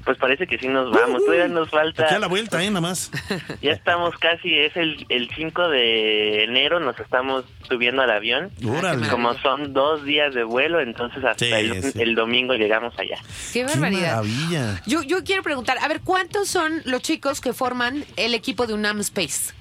Pues 0.05 0.17
parece 0.17 0.47
que 0.47 0.57
sí 0.57 0.67
nos 0.67 0.91
vamos. 0.91 1.23
Todavía 1.23 1.47
nos 1.47 1.69
falta. 1.69 2.05
Aquí 2.05 2.15
a 2.15 2.19
la 2.19 2.27
vuelta, 2.27 2.61
¿eh? 2.61 2.67
Nada 2.69 2.81
más. 2.81 3.09
Ya 3.61 3.71
estamos 3.71 4.17
casi, 4.17 4.53
es 4.59 4.75
el, 4.75 5.05
el 5.09 5.29
5 5.33 5.69
de 5.69 6.43
enero, 6.43 6.79
nos 6.81 6.99
estamos 6.99 7.45
subiendo 7.69 8.01
al 8.01 8.11
avión. 8.11 8.51
Órale. 8.67 9.07
Como 9.07 9.33
son 9.35 9.71
dos 9.73 10.03
días 10.03 10.33
de 10.33 10.43
vuelo, 10.43 10.81
entonces 10.81 11.23
hasta 11.23 11.45
Sí, 11.45 11.51
el, 11.51 11.81
sí. 11.83 12.01
el 12.01 12.15
domingo 12.15 12.53
llegamos 12.55 12.93
allá. 12.99 13.17
Qué 13.53 13.61
Qué 13.61 13.65
barbaridad. 13.65 14.15
maravilla. 14.17 14.81
Yo, 14.85 15.03
yo 15.03 15.23
quiero 15.23 15.41
preguntar, 15.43 15.77
a 15.81 15.87
ver, 15.87 16.01
¿cuántos 16.01 16.49
son 16.49 16.81
los 16.85 17.01
chicos 17.01 17.39
que 17.39 17.53
forman 17.53 18.03
el 18.17 18.33
equipo 18.33 18.67
de 18.67 18.73
UNAM 18.73 18.99
Space? 18.99 19.53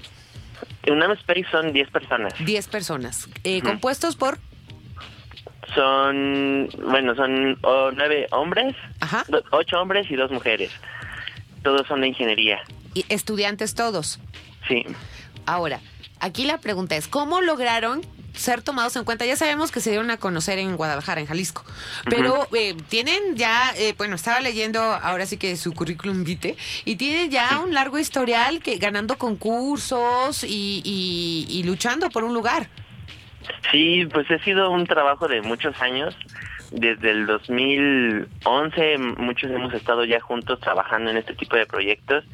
UNAM 0.89 1.13
Space 1.13 1.47
son 1.53 1.73
10 1.73 1.91
personas. 1.91 2.35
Diez 2.45 2.67
personas. 2.67 3.29
Eh, 3.45 3.63
¿Compuestos 3.63 4.17
por? 4.17 4.39
Son, 5.75 6.69
bueno, 6.91 7.15
son 7.15 7.59
oh, 7.63 7.91
nueve 7.95 8.27
hombres, 8.31 8.75
Ajá. 9.01 9.25
ocho 9.51 9.81
hombres 9.81 10.11
y 10.11 10.17
dos 10.17 10.31
mujeres. 10.31 10.71
Todos 11.63 11.87
son 11.87 12.01
de 12.01 12.09
ingeniería. 12.09 12.61
y 12.95 13.07
estudiantes 13.09 13.75
todos. 13.75 14.19
Sí. 14.69 14.85
Ahora, 15.47 15.81
aquí 16.21 16.45
la 16.45 16.59
pregunta 16.59 16.95
es, 16.97 17.09
¿cómo 17.09 17.41
lograron 17.41 18.03
ser 18.35 18.61
tomados 18.63 18.97
en 18.97 19.05
cuenta? 19.05 19.25
Ya 19.25 19.37
sabemos 19.37 19.71
que 19.73 19.81
se 19.81 19.91
dieron 19.91 20.11
a 20.11 20.19
conocer 20.19 20.59
en 20.59 20.77
Guadalajara, 20.77 21.21
en 21.21 21.27
Jalisco, 21.27 21.65
pero 22.05 22.47
eh, 22.55 22.75
tienen 22.89 23.37
ya, 23.37 23.73
eh, 23.77 23.95
bueno, 23.97 24.17
estaba 24.17 24.41
leyendo 24.41 24.81
ahora 24.83 25.25
sí 25.27 25.37
que 25.39 25.57
su 25.57 25.73
currículum 25.73 26.23
vitae, 26.25 26.57
y 26.85 26.97
tienen 26.97 27.31
ya 27.31 27.61
un 27.65 27.73
largo 27.73 27.99
historial 27.99 28.61
que 28.61 28.77
ganando 28.77 29.17
concursos 29.17 30.45
y, 30.45 30.83
y- 30.85 31.47
y 31.49 31.63
luchando 31.63 32.11
por 32.11 32.25
un 32.25 32.35
lugar. 32.35 32.69
Sí, 33.71 34.07
pues 34.13 34.31
ha 34.31 34.39
sido 34.39 34.71
un 34.71 34.87
trabajo 34.87 35.29
de 35.29 35.43
muchos 35.43 35.81
años. 35.81 36.17
Desde 36.73 37.11
el 37.11 37.27
2011 37.27 38.97
muchos 39.19 39.51
hemos 39.51 39.75
estado 39.75 40.07
ya 40.07 40.21
juntos 40.21 40.59
trabajando 40.59 41.11
en 41.11 41.19
este 41.19 41.35
tipo 41.35 41.55
de 41.55 41.67
proyectos 41.67 42.25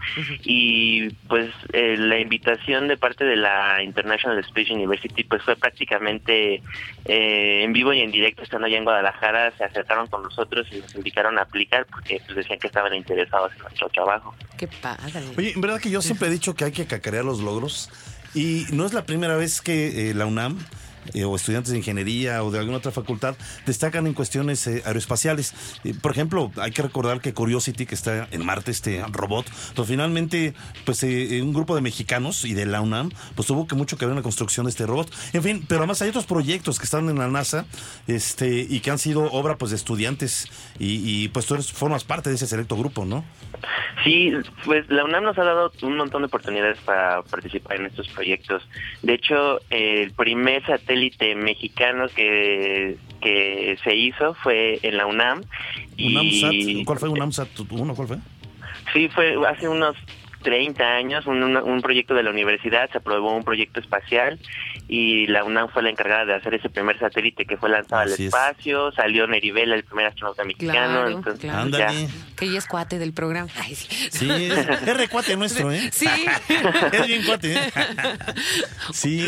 y 0.45 1.11
pues 1.27 1.51
eh, 1.73 1.97
la 1.99 2.21
invitación 2.21 2.87
de 2.87 2.97
parte 2.97 3.25
de 3.25 3.35
la 3.35 3.83
International 3.83 4.39
Space 4.39 4.73
University 4.73 5.25
pues 5.25 5.43
fue 5.43 5.57
prácticamente 5.57 6.63
eh, 7.05 7.65
en 7.65 7.73
vivo 7.73 7.93
y 7.93 8.01
en 8.01 8.13
directo 8.13 8.45
estando 8.45 8.69
allá 8.69 8.79
en 8.79 8.85
Guadalajara 8.85 9.51
se 9.59 9.65
acercaron 9.65 10.07
con 10.07 10.23
nosotros 10.23 10.69
y 10.71 10.77
nos 10.77 10.95
invitaron 10.95 11.37
a 11.39 11.43
aplicar 11.43 11.87
porque 11.87 12.23
pues 12.25 12.37
decían 12.37 12.61
que 12.61 12.69
estaban 12.69 12.95
interesados 12.95 13.51
en 13.57 13.63
nuestro 13.63 13.89
trabajo. 13.89 14.37
Qué 14.57 14.69
padre. 14.69 15.03
Oye, 15.37 15.53
en 15.53 15.61
verdad 15.61 15.81
que 15.81 15.91
yo 15.91 16.01
siempre 16.01 16.29
he 16.29 16.31
dicho 16.31 16.55
que 16.55 16.65
hay 16.65 16.73
que 16.73 16.87
cacarear 16.87 17.25
los 17.25 17.41
logros 17.41 17.91
y 18.35 18.67
no 18.71 18.87
es 18.87 18.93
la 18.93 19.05
primera 19.05 19.37
vez 19.37 19.61
que 19.61 20.11
eh, 20.11 20.15
la 20.15 20.27
UNAM 20.27 20.59
eh, 21.15 21.25
o 21.25 21.37
estudiantes 21.37 21.73
de 21.73 21.79
ingeniería 21.79 22.43
o 22.43 22.51
de 22.51 22.59
alguna 22.59 22.79
otra 22.79 22.93
facultad 22.93 23.37
destacan 23.67 24.07
en 24.07 24.15
cuestiones 24.15 24.67
eh, 24.67 24.83
aeroespaciales. 24.85 25.55
Eh, 25.85 25.95
por 26.01 26.13
ejemplo, 26.13 26.51
hay 26.57 26.71
que 26.71 26.83
recordar 26.83 27.21
que 27.21 27.35
Curiosity, 27.35 27.87
que 27.87 27.95
está 27.95 28.29
en 28.31 28.45
Marte, 28.45 28.71
este 28.71 29.03
robot, 29.11 29.47
pues 29.75 29.89
finalmente, 29.89 30.55
pues 30.85 31.03
eh, 31.03 31.41
un 31.43 31.53
grupo 31.53 31.75
de 31.75 31.81
mexicanos 31.81 32.45
y 32.45 32.55
de 32.55 32.67
la 32.67 32.81
UNAM, 32.81 33.11
pues 33.35 33.49
tuvo 33.49 33.67
que 33.67 33.75
mucho 33.75 33.97
que 33.97 34.05
ver 34.05 34.13
en 34.13 34.17
la 34.17 34.23
construcción 34.23 34.67
de 34.67 34.71
este 34.71 34.87
robot. 34.87 35.11
En 35.33 35.43
fin, 35.43 35.65
pero 35.67 35.81
además 35.81 36.03
hay 36.03 36.11
otros 36.11 36.27
proyectos 36.27 36.79
que 36.79 36.85
están 36.85 37.09
en 37.09 37.19
la 37.19 37.29
NASA 37.29 37.67
este 38.07 38.67
y 38.69 38.81
que 38.81 38.91
han 38.91 38.99
sido 38.99 39.31
obra 39.33 39.57
pues 39.57 39.71
de 39.71 39.77
estudiantes 39.77 40.49
y, 40.79 41.25
y, 41.25 41.29
pues 41.29 41.47
tú 41.47 41.55
eres, 41.55 41.73
formas 41.73 42.05
parte 42.05 42.31
de 42.31 42.37
ese 42.37 42.47
selecto 42.47 42.77
grupo, 42.77 43.05
¿no? 43.05 43.25
Sí, 44.05 44.33
pues 44.65 44.89
la 44.89 45.05
UNAM 45.05 45.25
nos 45.25 45.39
ha 45.39 45.45
dado 45.45 45.73
un 45.83 45.97
montón 45.97 46.23
de 46.23 46.27
oportunidades 46.27 46.79
para 46.81 47.23
participar 47.23 47.77
en 47.77 47.87
estos 47.87 48.09
proyectos. 48.09 48.63
De 49.03 49.15
hecho, 49.15 49.61
el 49.71 50.13
primer 50.13 50.65
satélite 50.65 50.98
mexicano 51.37 52.07
que, 52.15 52.97
que 53.21 53.79
se 53.83 53.95
hizo 53.95 54.35
fue 54.35 54.79
en 54.83 54.97
la 54.97 55.07
UNAM. 55.07 55.43
Y 55.97 56.15
UNAMSAT, 56.15 56.85
¿cuál 56.85 56.99
fue 56.99 57.09
UNAMSAT 57.09 57.49
1? 57.71 57.95
¿Cuál 57.95 58.09
fue? 58.09 58.17
Sí, 58.93 59.09
fue 59.09 59.37
hace 59.47 59.69
unos 59.69 59.97
30 60.43 60.85
años, 60.85 61.27
un, 61.27 61.81
proyecto 61.83 62.15
de 62.15 62.23
la 62.23 62.31
universidad, 62.31 62.91
se 62.91 62.99
aprobó 62.99 63.35
un 63.35 63.45
proyecto 63.45 63.81
espacial 63.81 64.39
y 64.89 65.27
la 65.27 65.45
UNAM 65.45 65.69
fue 65.69 65.83
la 65.83 65.91
encargada 65.91 66.25
de 66.25 66.35
hacer 66.35 66.55
ese 66.55 66.69
primer 66.69 66.99
satélite 66.99 67.45
que 67.45 67.57
fue 67.57 67.69
lanzado 67.69 68.03
al 68.03 68.13
Así 68.13 68.27
es. 68.27 68.35
espacio, 68.35 68.93
salió 68.93 69.27
Nerivela, 69.27 69.75
el 69.75 69.85
primer 69.85 70.07
astronauta 70.07 70.45
mexicano, 70.45 71.03
Claro, 71.03 71.09
entonces 71.09 71.41
claro. 71.41 71.69
Ya. 71.71 71.89
Que 72.37 72.47
ella 72.47 72.59
es 72.59 72.67
cuate 72.67 72.99
del 72.99 73.13
programa. 73.13 73.51
Ay, 73.57 73.75
sí. 73.75 73.89
Sí, 74.11 74.31
es, 74.31 74.59
es 74.59 74.97
recuate 74.97 75.37
nuestro, 75.37 75.73
¿eh? 75.73 75.91
Sí. 75.93 76.09
Es 76.93 77.07
bien 77.07 77.25
cuate, 77.25 77.55
¿eh? 77.55 77.73
Sí. 78.93 79.25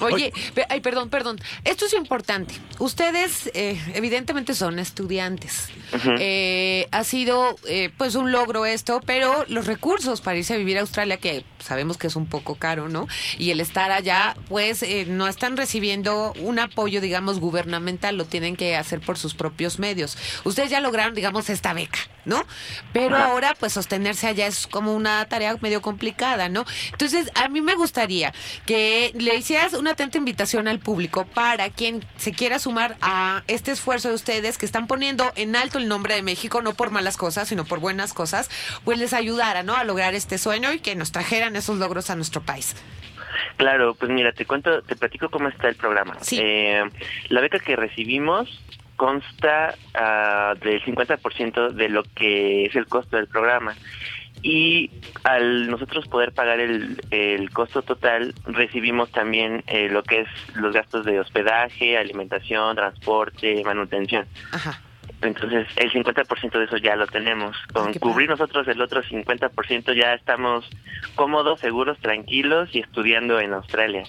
Oye, 0.00 0.32
ay, 0.68 0.80
perdón, 0.80 1.08
perdón. 1.08 1.38
Esto 1.64 1.86
es 1.86 1.94
importante. 1.94 2.54
Ustedes, 2.78 3.50
eh, 3.54 3.80
evidentemente, 3.94 4.54
son 4.54 4.78
estudiantes. 4.78 5.70
Eh, 6.18 6.86
ha 6.90 7.04
sido, 7.04 7.56
eh, 7.66 7.90
pues, 7.96 8.14
un 8.14 8.32
logro 8.32 8.66
esto, 8.66 9.00
pero 9.04 9.44
los 9.48 9.66
recursos 9.66 10.20
para 10.20 10.36
irse 10.48 10.54
a 10.54 10.56
vivir 10.56 10.78
a 10.78 10.80
Australia, 10.80 11.18
que 11.18 11.44
sabemos 11.58 11.98
que 11.98 12.06
es 12.06 12.16
un 12.16 12.26
poco 12.26 12.54
caro, 12.54 12.88
¿no? 12.88 13.06
Y 13.36 13.50
el 13.50 13.60
estar 13.60 13.92
allá, 13.92 14.34
pues 14.48 14.82
eh, 14.82 15.04
no 15.06 15.28
están 15.28 15.56
recibiendo 15.56 16.32
un 16.40 16.58
apoyo, 16.58 17.00
digamos, 17.02 17.38
gubernamental, 17.38 18.16
lo 18.16 18.24
tienen 18.24 18.56
que 18.56 18.76
hacer 18.76 19.00
por 19.00 19.18
sus 19.18 19.34
propios 19.34 19.78
medios. 19.78 20.16
Ustedes 20.44 20.70
ya 20.70 20.80
lograron, 20.80 21.14
digamos, 21.14 21.50
esta 21.50 21.74
beca, 21.74 21.98
¿no? 22.24 22.46
Pero 22.94 23.16
ahora, 23.16 23.54
pues 23.58 23.74
sostenerse 23.74 24.26
allá 24.26 24.46
es 24.46 24.66
como 24.66 24.94
una 24.94 25.26
tarea 25.26 25.56
medio 25.60 25.82
complicada, 25.82 26.48
¿no? 26.48 26.64
Entonces, 26.92 27.30
a 27.34 27.48
mí 27.48 27.60
me 27.60 27.74
gustaría 27.74 28.32
que 28.64 29.12
le 29.14 29.34
hicieras 29.36 29.74
una 29.74 29.90
atenta 29.90 30.16
invitación 30.16 30.66
al 30.66 30.78
público 30.78 31.26
para 31.26 31.68
quien 31.68 32.06
se 32.16 32.32
quiera 32.32 32.58
sumar 32.58 32.96
a 33.02 33.42
este 33.48 33.72
esfuerzo 33.72 34.08
de 34.08 34.14
ustedes 34.14 34.56
que 34.56 34.64
están 34.64 34.86
poniendo 34.86 35.30
en 35.36 35.56
alto 35.56 35.76
el 35.76 35.88
nombre 35.88 36.14
de 36.14 36.22
México, 36.22 36.62
no 36.62 36.72
por 36.72 36.90
malas 36.90 37.18
cosas, 37.18 37.48
sino 37.48 37.66
por 37.66 37.80
buenas 37.80 38.14
cosas, 38.14 38.48
pues 38.84 38.98
les 38.98 39.12
ayudara, 39.12 39.62
¿no? 39.62 39.74
A 39.74 39.84
lograr 39.84 40.14
este 40.14 40.37
sueño 40.38 40.72
y 40.72 40.78
que 40.80 40.94
nos 40.94 41.12
trajeran 41.12 41.56
esos 41.56 41.78
logros 41.78 42.10
a 42.10 42.16
nuestro 42.16 42.42
país. 42.42 42.76
Claro, 43.56 43.94
pues 43.94 44.10
mira, 44.10 44.32
te 44.32 44.44
cuento, 44.46 44.82
te 44.82 44.96
platico 44.96 45.28
cómo 45.28 45.48
está 45.48 45.68
el 45.68 45.76
programa. 45.76 46.16
Sí. 46.20 46.38
Eh, 46.40 46.82
la 47.28 47.40
beca 47.40 47.58
que 47.58 47.76
recibimos 47.76 48.62
consta 48.96 49.74
ah, 49.94 50.54
del 50.60 50.82
50% 50.82 51.70
de 51.70 51.88
lo 51.88 52.02
que 52.02 52.66
es 52.66 52.76
el 52.76 52.86
costo 52.86 53.16
del 53.16 53.28
programa. 53.28 53.74
Y 54.42 54.90
al 55.24 55.68
nosotros 55.68 56.06
poder 56.06 56.32
pagar 56.32 56.60
el, 56.60 57.00
el 57.10 57.50
costo 57.50 57.82
total, 57.82 58.34
recibimos 58.46 59.10
también 59.10 59.64
eh, 59.66 59.88
lo 59.88 60.02
que 60.02 60.20
es 60.20 60.28
los 60.54 60.72
gastos 60.72 61.04
de 61.04 61.18
hospedaje, 61.18 61.98
alimentación, 61.98 62.76
transporte, 62.76 63.62
manutención. 63.64 64.26
Ajá. 64.52 64.80
Entonces, 65.20 65.66
el 65.76 65.92
50% 65.92 66.58
de 66.58 66.64
eso 66.64 66.76
ya 66.76 66.94
lo 66.96 67.06
tenemos. 67.06 67.56
Con 67.72 67.92
cubrir 67.94 68.28
nosotros 68.28 68.68
el 68.68 68.80
otro 68.80 69.02
50% 69.02 69.94
ya 69.94 70.14
estamos 70.14 70.68
cómodos, 71.16 71.60
seguros, 71.60 71.98
tranquilos 71.98 72.68
y 72.72 72.80
estudiando 72.80 73.40
en 73.40 73.52
Australia. 73.54 74.04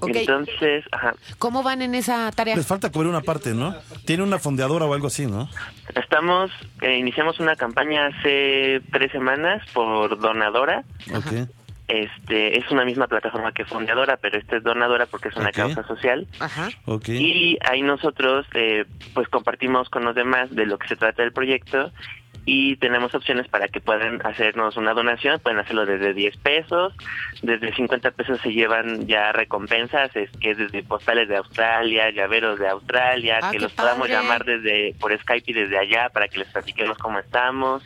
Ok. 0.00 0.10
Entonces, 0.14 0.84
ajá, 0.90 1.14
¿Cómo 1.38 1.62
van 1.62 1.82
en 1.82 1.94
esa 1.94 2.30
tarea? 2.32 2.56
Les 2.56 2.66
falta 2.66 2.90
cubrir 2.90 3.08
una 3.08 3.20
parte, 3.20 3.54
¿no? 3.54 3.76
Tiene 4.04 4.22
una 4.22 4.38
fondeadora 4.38 4.86
o 4.86 4.94
algo 4.94 5.08
así, 5.08 5.26
¿no? 5.26 5.48
estamos, 5.94 6.50
eh, 6.80 6.96
iniciamos 6.96 7.38
una 7.40 7.56
campaña 7.56 8.06
hace 8.06 8.80
tres 8.90 9.12
semanas 9.12 9.62
por 9.72 10.18
Donadora. 10.18 10.84
Ok. 11.14 11.48
Este, 11.88 12.58
es 12.58 12.70
una 12.70 12.84
misma 12.84 13.06
plataforma 13.06 13.52
que 13.52 13.64
Fondeadora, 13.64 14.16
pero 14.16 14.38
esta 14.38 14.56
es 14.56 14.62
Donadora 14.62 15.06
porque 15.06 15.28
es 15.28 15.36
una 15.36 15.50
causa 15.50 15.86
social. 15.86 16.26
Ajá. 16.38 16.70
Ok. 16.86 17.08
Y 17.08 17.58
ahí 17.68 17.82
nosotros 17.82 18.46
eh, 18.54 18.84
pues 19.14 19.28
compartimos 19.28 19.88
con 19.90 20.04
los 20.04 20.14
demás 20.14 20.54
de 20.54 20.66
lo 20.66 20.78
que 20.78 20.88
se 20.88 20.96
trata 20.96 21.22
del 21.22 21.32
proyecto 21.32 21.92
y 22.44 22.76
tenemos 22.76 23.14
opciones 23.14 23.46
para 23.48 23.68
que 23.68 23.80
puedan 23.80 24.24
hacernos 24.26 24.76
una 24.76 24.94
donación, 24.94 25.38
pueden 25.40 25.60
hacerlo 25.60 25.86
desde 25.86 26.12
10 26.12 26.36
pesos, 26.38 26.92
desde 27.42 27.72
50 27.72 28.10
pesos 28.12 28.40
se 28.40 28.52
llevan 28.52 29.06
ya 29.06 29.32
recompensas, 29.32 30.14
es 30.16 30.30
que 30.38 30.50
es 30.50 30.58
desde 30.58 30.82
postales 30.82 31.28
de 31.28 31.36
Australia, 31.36 32.10
llaveros 32.10 32.58
de 32.58 32.68
Australia, 32.68 33.38
Ah, 33.42 33.50
que 33.50 33.60
los 33.60 33.72
podamos 33.72 34.08
llamar 34.08 34.44
desde 34.44 34.94
por 34.98 35.16
Skype 35.16 35.50
y 35.50 35.54
desde 35.54 35.78
allá 35.78 36.08
para 36.10 36.28
que 36.28 36.38
les 36.38 36.48
platiquemos 36.48 36.98
cómo 36.98 37.18
estamos 37.18 37.82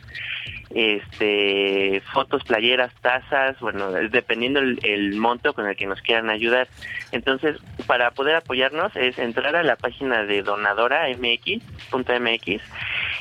este 0.74 2.02
fotos, 2.12 2.42
playeras, 2.44 2.92
tazas, 3.00 3.58
bueno, 3.60 3.92
dependiendo 3.92 4.60
el, 4.60 4.78
el 4.82 5.14
monto 5.16 5.54
con 5.54 5.66
el 5.66 5.76
que 5.76 5.86
nos 5.86 6.00
quieran 6.02 6.28
ayudar. 6.28 6.68
Entonces, 7.12 7.56
para 7.86 8.10
poder 8.10 8.36
apoyarnos 8.36 8.94
es 8.96 9.18
entrar 9.18 9.54
a 9.56 9.62
la 9.62 9.76
página 9.76 10.24
de 10.24 10.42
donadora 10.42 11.06
mx.mx 11.08 12.62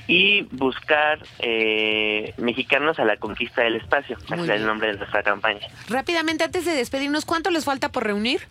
y 0.08 0.44
buscar 0.52 1.20
eh, 1.40 2.34
mexicanos 2.38 3.00
a 3.00 3.06
la 3.06 3.18
conquista 3.18 3.64
del 3.64 3.76
espacio, 3.78 4.18
ese 4.18 4.44
es 4.44 4.50
el 4.50 4.66
nombre 4.66 4.92
de 4.92 4.98
nuestra 4.98 5.24
campaña. 5.24 5.68
Rápidamente, 5.90 6.44
antes 6.44 6.66
de 6.66 6.74
despedirnos, 6.74 7.26
¿cuánto 7.26 7.50
les 7.50 7.66
falta 7.66 7.90
por 7.92 8.04
reunir? 8.04 8.48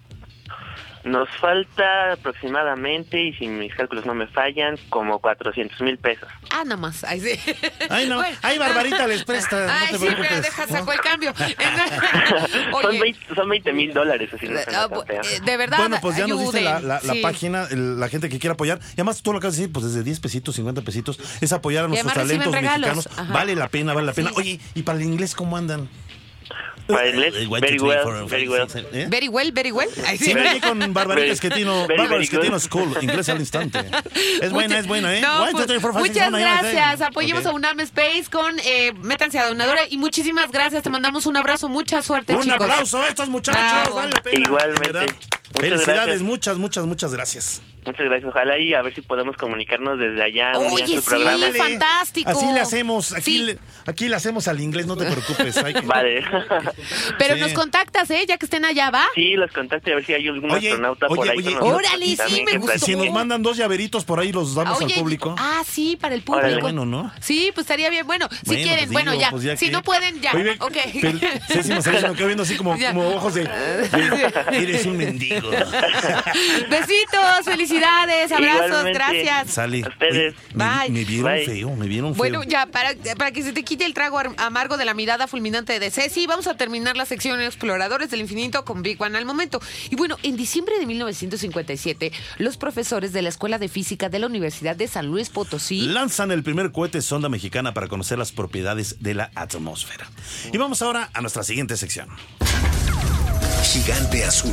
Nos 1.04 1.28
falta 1.38 2.12
aproximadamente, 2.12 3.23
y 3.23 3.34
si 3.34 3.46
mis 3.46 3.75
cálculos 3.75 4.06
no 4.06 4.14
me 4.14 4.26
fallan, 4.26 4.76
como 4.88 5.18
400 5.18 5.80
mil 5.82 5.99
pesos. 5.99 6.28
Ah, 6.50 6.64
nada 6.64 6.78
más. 6.78 7.04
Ay, 7.04 7.20
sí. 7.20 7.38
Ay, 7.90 8.08
no. 8.08 8.16
Bueno. 8.16 8.37
Ay, 8.42 8.58
Barbarita 8.58 9.06
les 9.06 9.23
presta. 9.25 9.66
Ay, 9.80 9.92
no 9.92 9.99
te 9.99 9.99
sí, 9.99 10.04
pero 10.06 10.16
preocupes. 10.28 10.42
deja, 10.42 10.66
sacó 10.66 10.92
el 10.92 11.00
cambio. 11.00 11.34
son, 11.37 12.84
Oye, 12.87 13.00
20, 13.00 13.34
son 13.34 13.49
20 13.49 13.73
mil 13.73 13.92
dólares, 13.92 14.30
así 14.32 14.46
no 14.49 14.61
suena 14.62 14.84
ah, 14.84 14.88
eh, 15.08 15.40
de 15.44 15.56
verdad, 15.56 15.78
Bueno, 15.78 15.99
pues 16.00 16.16
ya 16.16 16.26
nos 16.26 16.40
diste 16.40 16.61
la, 16.62 16.80
la- 16.80 17.00
la 17.02 17.12
Sí. 17.12 17.20
página, 17.20 17.66
el- 17.70 18.00
la 18.00 18.08
gente 18.08 18.28
que 18.28 18.38
quiera 18.38 18.54
apoyar. 18.54 18.78
Y 18.90 18.92
además 18.94 19.23
tú 19.23 19.32
lo 19.32 19.38
acabas 19.38 19.56
de 19.56 19.62
decir, 19.62 19.73
pues 19.73 19.84
desde 19.84 20.02
10 20.02 20.20
pesitos, 20.20 20.54
50 20.54 20.82
pesitos, 20.82 21.18
es 21.40 21.52
apoyar 21.52 21.84
a 21.84 21.88
nuestros 21.88 22.14
talentos 22.14 22.52
mexicanos. 22.52 23.08
Ajá. 23.16 23.32
Vale 23.32 23.54
la 23.54 23.68
pena, 23.68 23.92
vale 23.92 24.06
la 24.06 24.12
pena. 24.14 24.30
Sí. 24.30 24.34
Oye, 24.38 24.61
¿y 24.75 24.82
para 24.82 24.99
el 24.99 25.04
inglés 25.04 25.34
cómo 25.34 25.56
andan? 25.56 25.88
Very 26.87 27.47
well, 27.47 28.26
very 28.29 28.49
well. 28.49 28.69
six, 28.69 28.85
¿eh? 28.93 29.07
Very 29.09 29.29
well, 29.29 29.50
very 29.53 29.73
well. 29.73 29.88
Sí. 30.19 30.33
Aquí 30.33 30.61
con 30.67 30.79
Barbarita 30.93 31.14
Very- 31.14 31.31
Esquetino, 31.31 31.87
very, 31.87 31.99
Bárbara 31.99 32.09
very. 32.21 32.25
Esquetino 32.25 32.61
School, 32.61 32.97
inglés 33.00 33.29
al 33.29 33.41
instante. 33.41 33.79
Es 34.43 34.53
buena, 34.53 34.79
es 34.79 34.87
buena, 34.87 35.17
¿eh? 35.17 35.21
No, 35.21 35.43
One, 35.43 35.50
two, 35.53 35.57
pues, 35.57 35.67
three, 35.67 35.81
four, 35.81 35.93
five, 35.95 36.05
six, 36.05 36.14
muchas 36.31 36.41
gracias. 36.41 37.00
Apoyemos 37.00 37.47
a 37.47 37.53
UNAM 37.53 37.81
Space 37.81 38.25
con 38.31 38.59
eh, 38.64 38.93
Métanse 39.00 39.38
a 39.38 39.49
Donadora 39.49 39.83
y 39.88 39.97
muchísimas 39.97 40.50
gracias. 40.50 40.83
Te 40.83 40.91
mandamos 40.91 41.26
un 41.26 41.37
abrazo, 41.37 41.69
mucha 41.69 42.03
suerte, 42.03 42.35
Un 42.35 42.43
chicos. 42.43 42.61
aplauso 42.61 43.00
a 43.03 43.09
estos 43.09 43.29
muchachos, 43.29 43.95
Bravo. 43.95 44.11
pena. 44.23 44.45
Igualmente. 44.47 44.81
verdad. 44.93 45.07
Muchas 45.54 45.70
Felicidades, 45.70 46.04
gracias. 46.06 46.23
muchas, 46.23 46.58
muchas, 46.58 46.84
muchas 46.87 47.12
gracias. 47.14 47.62
Muchas 47.87 48.06
gracias. 48.06 48.30
Ojalá 48.30 48.58
y 48.58 48.73
a 48.73 48.80
ver 48.80 48.94
si 48.94 49.02
podemos 49.02 49.37
comunicarnos 49.37 49.99
desde 49.99 50.23
allá. 50.23 50.52
Oye, 50.58 50.87
sí, 50.87 50.99
programa. 51.04 51.46
Fantástico. 51.54 52.30
Así 52.30 52.46
le 52.46 52.61
hacemos, 52.61 53.12
aquí, 53.12 53.23
Sí. 53.38 53.38
le, 53.44 53.58
aquí 53.87 54.08
le 54.08 54.16
hacemos 54.16 54.49
al 54.49 54.58
inglés, 54.61 54.87
no 54.87 54.96
te 54.96 55.04
preocupes. 55.04 55.56
hay 55.58 55.75
que- 55.75 55.80
Vale. 55.82 56.25
Pero 57.18 57.34
Sí. 57.34 57.40
nos 57.42 57.52
contactas, 57.52 58.11
¿eh? 58.11 58.25
Ya 58.26 58.38
que 58.38 58.46
estén 58.46 58.64
allá, 58.64 58.90
¿va? 58.90 59.04
sí, 59.14 59.34
los 59.34 59.52
contacto 59.52 59.90
y 59.90 59.92
a 59.92 59.96
ver 59.96 60.06
si 60.06 60.14
hay 60.14 60.26
algún 60.26 60.50
Oye, 60.50 60.68
astronauta 60.70 61.08
por 61.08 61.18
oye, 61.20 61.30
ahí. 61.32 61.38
oye, 61.38 61.56
órale, 61.61 62.06
sí, 62.06 62.16
también 62.16 62.44
me 62.46 62.50
que 62.52 62.58
gustó. 62.58 62.78
Si 62.78 62.96
nos 62.96 63.11
mandan 63.11 63.42
dos 63.42 63.56
llaveritos 63.58 64.04
por 64.06 64.18
ahí, 64.18 64.32
los 64.32 64.54
damos 64.54 64.80
Oye, 64.80 64.94
al 64.94 65.00
público. 65.00 65.34
Ah, 65.38 65.62
sí, 65.68 65.96
para 66.00 66.14
el 66.14 66.23
público. 66.23 66.46
Órale. 66.46 66.62
Bueno, 66.62 66.87
¿no? 66.87 67.12
Sí, 67.20 67.50
pues 67.54 67.64
estaría 67.64 67.90
bien. 67.90 68.06
Bueno, 68.06 68.28
si 68.44 68.56
quieren, 68.56 68.76
pues 68.87 68.90
bueno, 68.92 69.14
ya. 69.14 69.30
pues 69.30 69.42
ya 69.42 69.56
si 69.58 69.66
que- 69.66 69.73
no 69.73 69.82
pueden, 69.82 70.20
ya. 70.23 70.32
Oye, 70.32 70.56
ok. 70.58 70.76
pero- 71.02 71.18
Ceci 71.49 71.68
Mazares 71.75 72.02
me 72.08 72.14
quedo 72.14 72.26
viendo 72.28 72.42
así 72.44 72.56
como, 72.56 72.76
como 72.78 73.08
ojos 73.14 73.34
de, 73.34 73.44
de- 73.44 74.32
Eres 74.52 74.87
un 74.87 74.96
mendigo. 74.96 75.44
Besitos, 76.71 77.45
felicidades, 77.45 78.33
abrazos, 78.33 78.67
Igualmente. 78.67 78.93
gracias. 78.99 79.51
Sale. 79.51 79.83
A 79.85 79.89
ustedes. 79.89 80.35
Oye, 80.35 80.35
Bye. 80.55 80.91
me 80.91 81.05
vieron 81.05 81.33
Bye. 81.33 81.45
feo, 81.47 81.71
me 81.77 81.87
vieron 81.87 82.11
feo. 82.15 82.19
Bueno, 82.19 82.43
ya, 82.45 82.67
para, 82.67 82.91
para 83.17 83.33
que 83.33 83.43
se 83.43 83.53
te 83.53 83.63
quite 83.65 83.85
el 83.85 83.95
trago 83.95 84.19
ar- 84.19 84.33
amargo 84.39 84.77
de 84.77 84.85
la 84.85 84.95
mirada 84.95 85.27
fulminante 85.27 85.79
de 85.79 85.91
Ceci, 85.91 86.27
vamos 86.27 86.47
a 86.47 86.57
terminar 86.57 86.97
la 86.97 87.07
sección 87.07 87.41
Exploradores 87.41 88.11
del 88.11 88.21
Infinito 88.21 88.65
con 88.65 88.83
Big 88.83 89.01
One 89.01 89.17
al 89.19 89.25
momento. 89.27 89.61
Y 89.91 89.97
bueno, 89.97 90.17
en 90.23 90.37
diciembre 90.37 90.79
de 90.79 90.87
1957, 90.87 92.13
los 92.39 92.57
profesores 92.57 93.13
de 93.13 93.23
la 93.23 93.29
Escuela 93.29 93.59
de 93.59 93.69
Física 93.69 94.09
de 94.09 94.19
la 94.19 94.27
Universidad 94.27 94.77
de 94.77 94.89
San 94.89 95.07
Luis 95.07 95.31
Potosí 95.31 95.83
Lanzan 95.83 96.31
el 96.31 96.43
primer 96.43 96.73
cohete 96.73 97.03
sonda 97.03 97.29
mexicana 97.29 97.75
para 97.75 97.89
conocer 97.89 98.19
las 98.19 98.33
propiedades 98.33 99.03
de 99.03 99.15
la 99.15 99.31
atmósfera. 99.35 100.07
Y 100.53 100.57
vamos 100.59 100.83
ahora 100.83 101.11
a 101.13 101.21
nuestra 101.21 101.43
siguiente 101.43 101.77
sección. 101.77 102.09
Gigante 103.63 104.25
azul. 104.25 104.53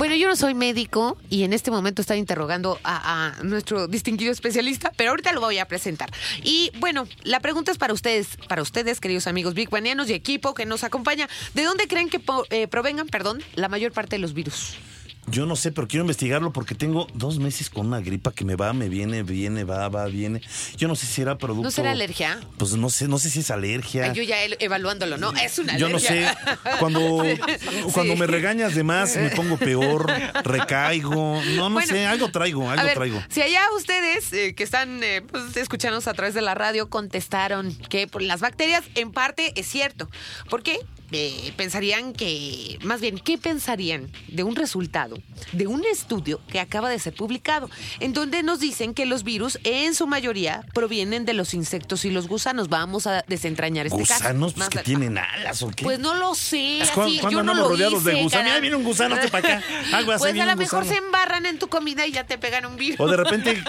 Bueno, 0.00 0.14
yo 0.14 0.28
no 0.28 0.34
soy 0.34 0.54
médico 0.54 1.18
y 1.28 1.42
en 1.42 1.52
este 1.52 1.70
momento 1.70 2.00
están 2.00 2.16
interrogando 2.16 2.80
a, 2.84 3.34
nuestro 3.42 3.86
distinguido 3.86 4.32
especialista, 4.32 4.92
pero 4.96 5.10
ahorita 5.10 5.32
lo 5.32 5.42
voy 5.42 5.58
a 5.58 5.66
presentar. 5.66 6.08
Y 6.42 6.72
bueno, 6.78 7.06
la 7.22 7.40
pregunta 7.40 7.70
es 7.70 7.76
para 7.76 7.92
ustedes, 7.92 8.38
para 8.48 8.62
ustedes, 8.62 8.98
queridos 8.98 9.26
amigos 9.26 9.52
big 9.52 9.68
Banianos 9.68 10.08
y 10.08 10.14
equipo 10.14 10.54
que 10.54 10.64
nos 10.64 10.84
acompaña. 10.84 11.28
¿De 11.52 11.64
dónde 11.64 11.86
creen 11.86 12.08
que 12.08 12.18
eh, 12.48 12.66
provengan, 12.66 13.08
perdón, 13.08 13.42
la 13.56 13.68
mayor 13.68 13.92
parte 13.92 14.16
de 14.16 14.20
los 14.20 14.32
virus? 14.32 14.78
Yo 15.26 15.46
no 15.46 15.54
sé, 15.54 15.70
pero 15.70 15.86
quiero 15.86 16.02
investigarlo 16.02 16.52
porque 16.52 16.74
tengo 16.74 17.06
dos 17.14 17.38
meses 17.38 17.70
con 17.70 17.86
una 17.86 18.00
gripa 18.00 18.32
que 18.32 18.44
me 18.44 18.56
va, 18.56 18.72
me 18.72 18.88
viene, 18.88 19.22
viene, 19.22 19.64
va, 19.64 19.88
va, 19.88 20.06
viene. 20.06 20.40
Yo 20.76 20.88
no 20.88 20.96
sé 20.96 21.06
si 21.06 21.22
era 21.22 21.38
producto. 21.38 21.62
¿No 21.64 21.70
será 21.70 21.92
alergia? 21.92 22.40
Pues 22.58 22.72
no 22.74 22.90
sé, 22.90 23.06
no 23.06 23.18
sé 23.18 23.30
si 23.30 23.40
es 23.40 23.50
alergia. 23.50 24.04
Ay, 24.06 24.12
yo 24.14 24.22
ya 24.22 24.36
evaluándolo, 24.58 25.18
¿no? 25.18 25.32
Es 25.32 25.58
una 25.58 25.76
Yo 25.76 25.88
no 25.88 25.98
sé, 26.00 26.26
alergia. 26.26 26.58
cuando, 26.80 27.22
cuando 27.92 28.16
me 28.16 28.26
regañas 28.26 28.74
de 28.74 28.82
más 28.82 29.16
me 29.16 29.30
pongo 29.30 29.56
peor, 29.56 30.10
recaigo, 30.42 31.40
no, 31.54 31.68
no 31.68 31.74
Bueno, 31.74 31.86
sé, 31.92 32.06
algo 32.06 32.30
traigo, 32.30 32.68
A 32.68 32.72
algo 32.72 32.86
ver, 32.86 32.94
traigo. 32.94 33.22
Si 33.28 33.42
allá 33.42 33.62
ustedes 33.76 34.32
eh, 34.32 34.54
que 34.54 34.64
están 34.64 35.02
eh, 35.04 35.22
pues, 35.22 35.56
escuchándonos 35.56 36.08
a 36.08 36.14
través 36.14 36.34
de 36.34 36.42
la 36.42 36.54
radio 36.54 36.88
contestaron 36.88 37.74
que 37.88 38.06
por 38.08 38.22
las 38.22 38.40
bacterias, 38.40 38.82
en 38.94 39.12
parte 39.12 39.52
es 39.54 39.66
cierto. 39.68 40.08
¿Por 40.48 40.62
qué? 40.62 40.78
Eh, 41.12 41.52
pensarían 41.56 42.12
que, 42.12 42.78
más 42.82 43.00
bien, 43.00 43.18
¿qué 43.18 43.38
pensarían 43.38 44.10
de 44.28 44.44
un 44.44 44.54
resultado 44.56 45.16
de 45.52 45.66
un 45.66 45.84
estudio 45.84 46.40
que 46.50 46.60
acaba 46.60 46.88
de 46.90 46.98
ser 46.98 47.14
publicado, 47.14 47.68
en 47.98 48.12
donde 48.12 48.42
nos 48.42 48.60
dicen 48.60 48.94
que 48.94 49.06
los 49.06 49.24
virus 49.24 49.58
en 49.64 49.94
su 49.94 50.06
mayoría 50.06 50.64
provienen 50.74 51.24
de 51.24 51.32
los 51.34 51.54
insectos 51.54 52.04
y 52.04 52.10
los 52.10 52.28
gusanos? 52.28 52.68
Vamos 52.68 53.06
a 53.06 53.24
desentrañar 53.26 53.86
este 53.86 54.02
caso. 54.04 54.14
¿Gusanos? 54.24 54.54
Pues 54.54 54.68
que 54.68 54.78
tienen 54.80 55.18
alas 55.18 55.62
o 55.62 55.70
qué. 55.70 55.84
Pues 55.84 55.98
no 55.98 56.14
lo 56.14 56.34
sé. 56.34 56.82
Así, 56.82 57.18
¿cuándo- 57.20 57.42
no 57.42 57.54
lo 57.54 57.68
rodeados 57.68 58.04
de 58.04 58.22
gusanos? 58.22 58.52
Ahí 58.52 58.60
viene 58.60 58.76
un 58.76 58.84
gusano, 58.84 59.14
hazte 59.16 59.28
pa' 59.28 59.38
acá. 59.38 59.62
Algo 59.92 60.12
así, 60.12 60.20
Pues 60.20 60.38
a 60.40 60.46
lo 60.46 60.56
mejor 60.56 60.84
se 60.86 60.96
embarran 60.96 61.46
en 61.46 61.58
tu 61.58 61.68
comida 61.68 62.06
y 62.06 62.12
ya 62.12 62.24
te 62.24 62.38
pegan 62.38 62.66
un 62.66 62.76
virus. 62.76 63.00
O 63.00 63.08
de 63.08 63.16
repente, 63.16 63.62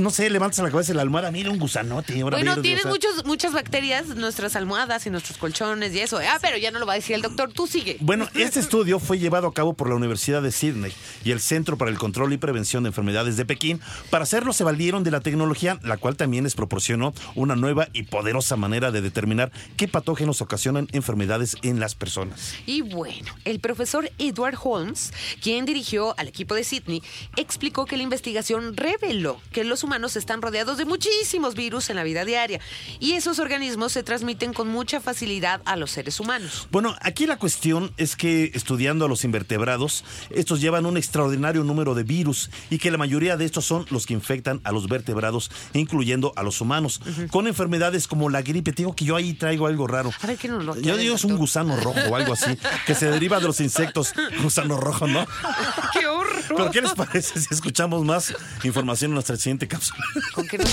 no 0.00 0.10
sé, 0.10 0.28
levantas 0.30 0.58
la 0.64 0.70
cabeza 0.70 0.88
de 0.92 0.96
la 0.96 1.02
almohada, 1.02 1.30
mira 1.30 1.50
un 1.50 1.58
gusanote. 1.58 2.20
Ahora 2.20 2.38
Bueno, 2.38 2.60
tienen 2.60 2.88
muchos, 2.88 3.24
muchas 3.24 3.52
bacterias 3.52 4.06
nuestras 4.08 4.56
almohadas 4.56 5.06
y 5.06 5.10
nuestros 5.10 5.38
colchones 5.38 5.94
y 5.94 6.00
eso. 6.00 6.18
Ah, 6.18 6.38
pero 6.40 6.56
ya 6.56 6.70
no 6.72 6.78
lo 6.78 6.86
va 6.86 6.94
a 6.94 6.96
decir 6.96 7.14
el 7.14 7.22
doctor. 7.22 7.52
Tú 7.52 7.66
sigue. 7.66 7.96
Bueno, 8.00 8.28
este 8.34 8.60
estudio 8.60 8.98
fue 8.98 9.18
llevado 9.18 9.46
a 9.46 9.54
cabo 9.54 9.74
por 9.74 9.88
la 9.88 9.94
Universidad 9.94 10.42
de 10.42 10.52
Sydney 10.52 10.92
y 11.24 11.30
el 11.30 11.40
Centro 11.40 11.76
para 11.76 11.90
el 11.90 11.98
Control 11.98 12.32
y 12.32 12.38
Prevención 12.38 12.82
de 12.82 12.88
Enfermedades 12.88 13.36
de 13.36 13.44
Pekín. 13.44 13.80
Para 14.10 14.24
hacerlo 14.24 14.52
se 14.52 14.64
valieron 14.64 15.04
de 15.04 15.10
la 15.10 15.20
tecnología, 15.20 15.78
la 15.82 15.96
cual 15.96 16.16
también 16.16 16.44
les 16.44 16.54
proporcionó 16.54 17.12
una 17.34 17.56
nueva 17.56 17.88
y 17.92 18.04
poderosa 18.04 18.56
manera 18.56 18.90
de 18.90 19.00
determinar 19.00 19.52
qué 19.76 19.88
patógenos 19.88 20.40
ocasionan 20.40 20.88
enfermedades 20.92 21.56
en 21.62 21.80
las 21.80 21.94
personas. 21.94 22.54
Y 22.66 22.82
bueno, 22.82 23.32
el 23.44 23.60
profesor 23.60 24.10
Edward 24.18 24.56
Holmes, 24.62 25.12
quien 25.42 25.64
dirigió 25.64 26.14
al 26.18 26.28
equipo 26.28 26.54
de 26.54 26.64
Sydney, 26.64 27.02
explicó 27.36 27.84
que 27.84 27.96
la 27.96 28.02
investigación 28.02 28.76
reveló 28.76 29.40
que 29.52 29.64
los 29.64 29.84
humanos 29.84 30.16
están 30.16 30.42
rodeados 30.42 30.78
de 30.78 30.84
muchísimos 30.84 31.54
virus 31.54 31.90
en 31.90 31.96
la 31.96 32.04
vida 32.04 32.24
diaria 32.24 32.60
y 33.00 33.12
esos 33.12 33.38
organismos 33.38 33.92
se 33.92 34.02
transmiten 34.02 34.52
con 34.52 34.68
mucha 34.68 35.00
facilidad 35.00 35.60
a 35.64 35.76
los 35.76 35.90
seres 35.90 36.20
humanos. 36.20 36.61
Bueno, 36.70 36.94
aquí 37.00 37.26
la 37.26 37.38
cuestión 37.38 37.92
es 37.96 38.16
que 38.16 38.50
estudiando 38.54 39.04
a 39.04 39.08
los 39.08 39.24
invertebrados, 39.24 40.04
estos 40.30 40.60
llevan 40.60 40.86
un 40.86 40.96
extraordinario 40.96 41.64
número 41.64 41.94
de 41.94 42.02
virus 42.02 42.50
y 42.70 42.78
que 42.78 42.90
la 42.90 42.98
mayoría 42.98 43.36
de 43.36 43.44
estos 43.44 43.64
son 43.64 43.86
los 43.90 44.06
que 44.06 44.14
infectan 44.14 44.60
a 44.64 44.72
los 44.72 44.88
vertebrados, 44.88 45.50
incluyendo 45.74 46.32
a 46.36 46.42
los 46.42 46.60
humanos, 46.60 47.00
con 47.30 47.46
enfermedades 47.46 48.06
como 48.06 48.30
la 48.30 48.42
gripe. 48.42 48.72
Te 48.72 48.82
digo 48.82 48.94
que 48.94 49.04
yo 49.04 49.16
ahí 49.16 49.34
traigo 49.34 49.66
algo 49.66 49.86
raro. 49.86 50.10
A 50.22 50.26
ver, 50.26 50.36
¿qué 50.38 50.48
nos 50.48 50.64
lo 50.64 50.78
Yo 50.80 50.96
digo 50.96 51.14
es 51.14 51.24
un 51.24 51.36
gusano 51.36 51.76
rojo 51.76 51.98
o 52.10 52.16
algo 52.16 52.32
así, 52.32 52.56
que 52.86 52.94
se 52.94 53.06
deriva 53.10 53.38
de 53.40 53.46
los 53.46 53.60
insectos. 53.60 54.12
Gusano 54.42 54.76
rojo, 54.78 55.06
¿no? 55.06 55.26
¡Qué 55.92 56.06
horror! 56.06 56.32
Pero 56.48 56.70
¿qué 56.70 56.80
les 56.80 56.92
parece 56.94 57.40
si 57.40 57.52
escuchamos 57.52 58.04
más 58.04 58.34
información 58.64 59.10
en 59.10 59.14
nuestra 59.14 59.36
siguiente 59.36 59.68
cápsula? 59.68 60.00
¿Con 60.34 60.46
qué 60.46 60.58
nos- 60.58 60.72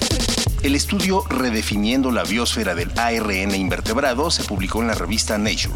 El 0.63 0.75
estudio 0.75 1.23
Redefiniendo 1.29 2.11
la 2.11 2.23
biosfera 2.23 2.75
del 2.75 2.91
ARN 2.97 3.55
invertebrado 3.55 4.29
se 4.31 4.43
publicó 4.43 4.81
en 4.81 4.87
la 4.87 4.95
revista 4.95 5.37
Nature. 5.37 5.73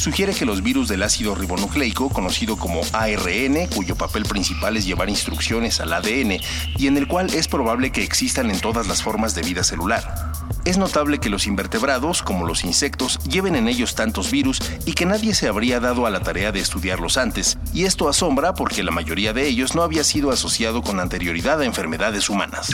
Sugiere 0.00 0.32
que 0.32 0.46
los 0.46 0.62
virus 0.62 0.88
del 0.88 1.02
ácido 1.02 1.34
ribonucleico, 1.34 2.08
conocido 2.08 2.56
como 2.56 2.80
ARN, 2.94 3.66
cuyo 3.66 3.96
papel 3.96 4.22
principal 4.22 4.78
es 4.78 4.86
llevar 4.86 5.10
instrucciones 5.10 5.78
al 5.78 5.92
ADN 5.92 6.40
y 6.78 6.86
en 6.86 6.96
el 6.96 7.06
cual 7.06 7.28
es 7.34 7.48
probable 7.48 7.92
que 7.92 8.02
existan 8.02 8.50
en 8.50 8.60
todas 8.60 8.86
las 8.86 9.02
formas 9.02 9.34
de 9.34 9.42
vida 9.42 9.62
celular. 9.62 10.32
Es 10.64 10.78
notable 10.78 11.18
que 11.18 11.28
los 11.28 11.46
invertebrados, 11.46 12.22
como 12.22 12.46
los 12.46 12.64
insectos, 12.64 13.18
lleven 13.28 13.56
en 13.56 13.68
ellos 13.68 13.94
tantos 13.94 14.30
virus 14.30 14.62
y 14.86 14.94
que 14.94 15.04
nadie 15.04 15.34
se 15.34 15.48
habría 15.48 15.80
dado 15.80 16.06
a 16.06 16.10
la 16.10 16.20
tarea 16.20 16.50
de 16.50 16.60
estudiarlos 16.60 17.18
antes, 17.18 17.58
y 17.74 17.84
esto 17.84 18.08
asombra 18.08 18.54
porque 18.54 18.82
la 18.82 18.92
mayoría 18.92 19.34
de 19.34 19.46
ellos 19.48 19.74
no 19.74 19.82
había 19.82 20.02
sido 20.02 20.30
asociado 20.30 20.80
con 20.80 20.98
anterioridad 20.98 21.60
a 21.60 21.66
enfermedades 21.66 22.30
humanas. 22.30 22.70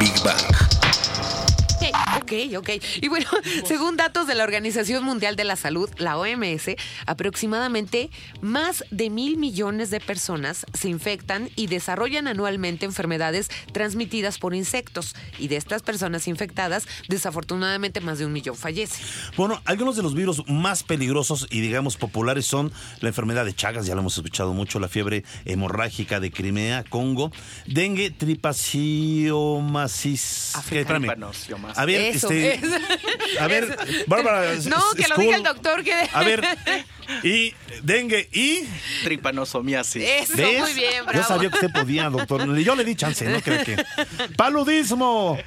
Big 0.00 0.14
Bang. 0.24 0.93
Ok, 2.24 2.32
ok. 2.56 2.70
Y 3.02 3.08
bueno, 3.08 3.26
según 3.66 3.98
datos 3.98 4.26
de 4.26 4.34
la 4.34 4.44
Organización 4.44 5.04
Mundial 5.04 5.36
de 5.36 5.44
la 5.44 5.56
Salud, 5.56 5.90
la 5.98 6.16
OMS, 6.16 6.70
aproximadamente 7.04 8.08
más 8.40 8.82
de 8.90 9.10
mil 9.10 9.36
millones 9.36 9.90
de 9.90 10.00
personas 10.00 10.64
se 10.72 10.88
infectan 10.88 11.50
y 11.54 11.66
desarrollan 11.66 12.26
anualmente 12.26 12.86
enfermedades 12.86 13.50
transmitidas 13.72 14.38
por 14.38 14.54
insectos. 14.54 15.14
Y 15.38 15.48
de 15.48 15.56
estas 15.56 15.82
personas 15.82 16.26
infectadas, 16.26 16.88
desafortunadamente 17.08 18.00
más 18.00 18.18
de 18.18 18.24
un 18.24 18.32
millón 18.32 18.56
fallecen. 18.56 19.04
Bueno, 19.36 19.60
algunos 19.66 19.96
de 19.96 20.02
los 20.02 20.14
virus 20.14 20.48
más 20.48 20.82
peligrosos 20.82 21.46
y 21.50 21.60
digamos 21.60 21.98
populares 21.98 22.46
son 22.46 22.72
la 23.00 23.08
enfermedad 23.08 23.44
de 23.44 23.54
Chagas, 23.54 23.84
ya 23.84 23.94
lo 23.94 24.00
hemos 24.00 24.16
escuchado 24.16 24.54
mucho, 24.54 24.80
la 24.80 24.88
fiebre 24.88 25.24
hemorrágica 25.44 26.20
de 26.20 26.30
Crimea, 26.30 26.84
Congo, 26.84 27.32
dengue, 27.66 28.10
tripaciomasis. 28.10 30.52
¿Qué? 30.70 30.80
Espérame. 30.80 31.12
A 32.22 32.28
ver, 32.28 32.54
Eso, 32.54 32.72
este, 32.72 33.38
a 33.40 33.46
ver, 33.46 33.76
Bárbara. 34.06 34.52
es- 34.52 34.66
No, 34.66 34.76
es- 34.76 35.02
que 35.02 35.08
lo 35.08 35.16
diga 35.16 35.36
el 35.36 35.42
doctor. 35.42 35.82
Que... 35.82 35.94
A 36.12 36.22
ver, 36.22 36.42
y 37.22 37.54
dengue 37.82 38.28
y 38.32 38.60
Tripanosomiasis. 39.04 40.02
Eso, 40.06 40.36
¿Ves? 40.36 40.60
muy 40.60 40.74
bien, 40.74 40.92
Yo 40.98 41.04
bravo. 41.06 41.26
sabía 41.26 41.48
que 41.50 41.56
usted 41.56 41.70
podía, 41.72 42.08
doctor. 42.10 42.56
Yo 42.58 42.74
le 42.76 42.84
di 42.84 42.94
chance, 42.96 43.24
no 43.26 43.40
creo 43.40 43.64
que. 43.64 43.84
Paludismo, 44.36 45.38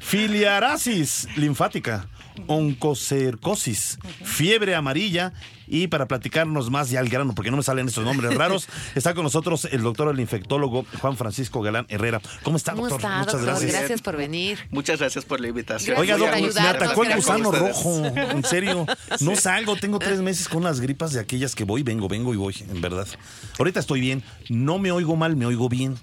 filiarasis 0.00 1.28
linfática, 1.36 2.06
oncocercosis, 2.46 3.98
fiebre 4.24 4.74
amarilla. 4.74 5.32
Y 5.68 5.88
para 5.88 6.06
platicarnos 6.06 6.70
más 6.70 6.90
ya 6.90 7.00
al 7.00 7.08
grano, 7.08 7.34
porque 7.34 7.50
no 7.50 7.56
me 7.56 7.62
salen 7.64 7.88
estos 7.88 8.04
nombres 8.04 8.32
raros, 8.38 8.68
está 8.94 9.14
con 9.14 9.24
nosotros 9.24 9.66
el 9.72 9.82
doctor, 9.82 10.08
el 10.14 10.20
infectólogo 10.20 10.86
Juan 11.00 11.16
Francisco 11.16 11.60
Galán 11.60 11.86
Herrera. 11.88 12.20
¿Cómo 12.44 12.56
está, 12.56 12.70
¿Cómo 12.74 12.88
doctor? 12.88 13.00
está, 13.00 13.18
Muchas 13.18 13.32
doctor? 13.32 13.48
gracias. 13.48 13.72
Gracias. 13.72 14.00
por 14.00 14.16
venir. 14.16 14.60
Muchas 14.70 15.00
gracias 15.00 15.24
por 15.24 15.40
la 15.40 15.48
invitación. 15.48 15.98
Oiga, 15.98 16.16
doctor, 16.18 16.40
me 16.40 16.68
atacó 16.68 17.02
el 17.02 17.16
gusano 17.16 17.50
rojo. 17.50 18.04
En 18.06 18.44
serio. 18.44 18.86
No 19.20 19.34
salgo. 19.34 19.76
Tengo 19.76 19.98
tres 19.98 20.20
meses 20.20 20.48
con 20.48 20.58
unas 20.58 20.80
gripas 20.80 21.12
de 21.12 21.20
aquellas 21.20 21.54
que 21.54 21.64
voy, 21.64 21.82
vengo, 21.82 22.06
vengo 22.06 22.32
y 22.34 22.36
voy, 22.36 22.54
en 22.68 22.80
verdad. 22.80 23.08
Ahorita 23.58 23.80
estoy 23.80 24.00
bien. 24.00 24.22
No 24.48 24.78
me 24.78 24.92
oigo 24.92 25.16
mal, 25.16 25.34
me 25.36 25.46
oigo 25.46 25.68
bien. 25.68 25.96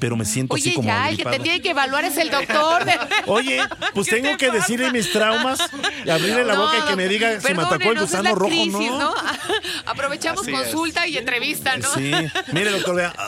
Pero 0.00 0.16
me 0.16 0.24
siento 0.24 0.54
así 0.56 0.72
como 0.74 0.88
ya, 0.88 1.08
el 1.10 1.16
que 1.16 1.24
te 1.24 1.38
tiene 1.38 1.60
que 1.60 1.70
evaluar 1.70 2.04
es 2.04 2.16
el 2.16 2.30
doctor. 2.30 2.82
Oye, 3.26 3.60
pues 3.94 4.08
¿Qué 4.08 4.16
tengo 4.16 4.30
te 4.30 4.36
que 4.38 4.46
pasa? 4.48 4.58
decirle 4.58 4.90
mis 4.90 5.12
traumas, 5.12 5.60
y 6.04 6.10
abrirle 6.10 6.44
la 6.44 6.54
No, 6.54 6.62
boca 6.62 6.78
y 6.78 6.88
que 6.90 6.96
me 6.96 7.06
diga 7.06 7.40
si 7.40 7.54
me 7.54 7.62
atacó 7.62 7.92
el 7.92 8.00
gusano 8.00 8.34
rojo, 8.34 8.48
crisis, 8.50 8.72
¿no? 8.90 9.14
Aprovechamos 9.86 10.42
Así 10.42 10.52
es. 10.52 10.58
consulta 10.58 11.06
y 11.06 11.16
entrevista, 11.18 11.76
¿no? 11.76 11.92
Sí, 11.94 12.10
mire 12.52 12.70
doctor, 12.70 12.96
vea. 12.96 13.12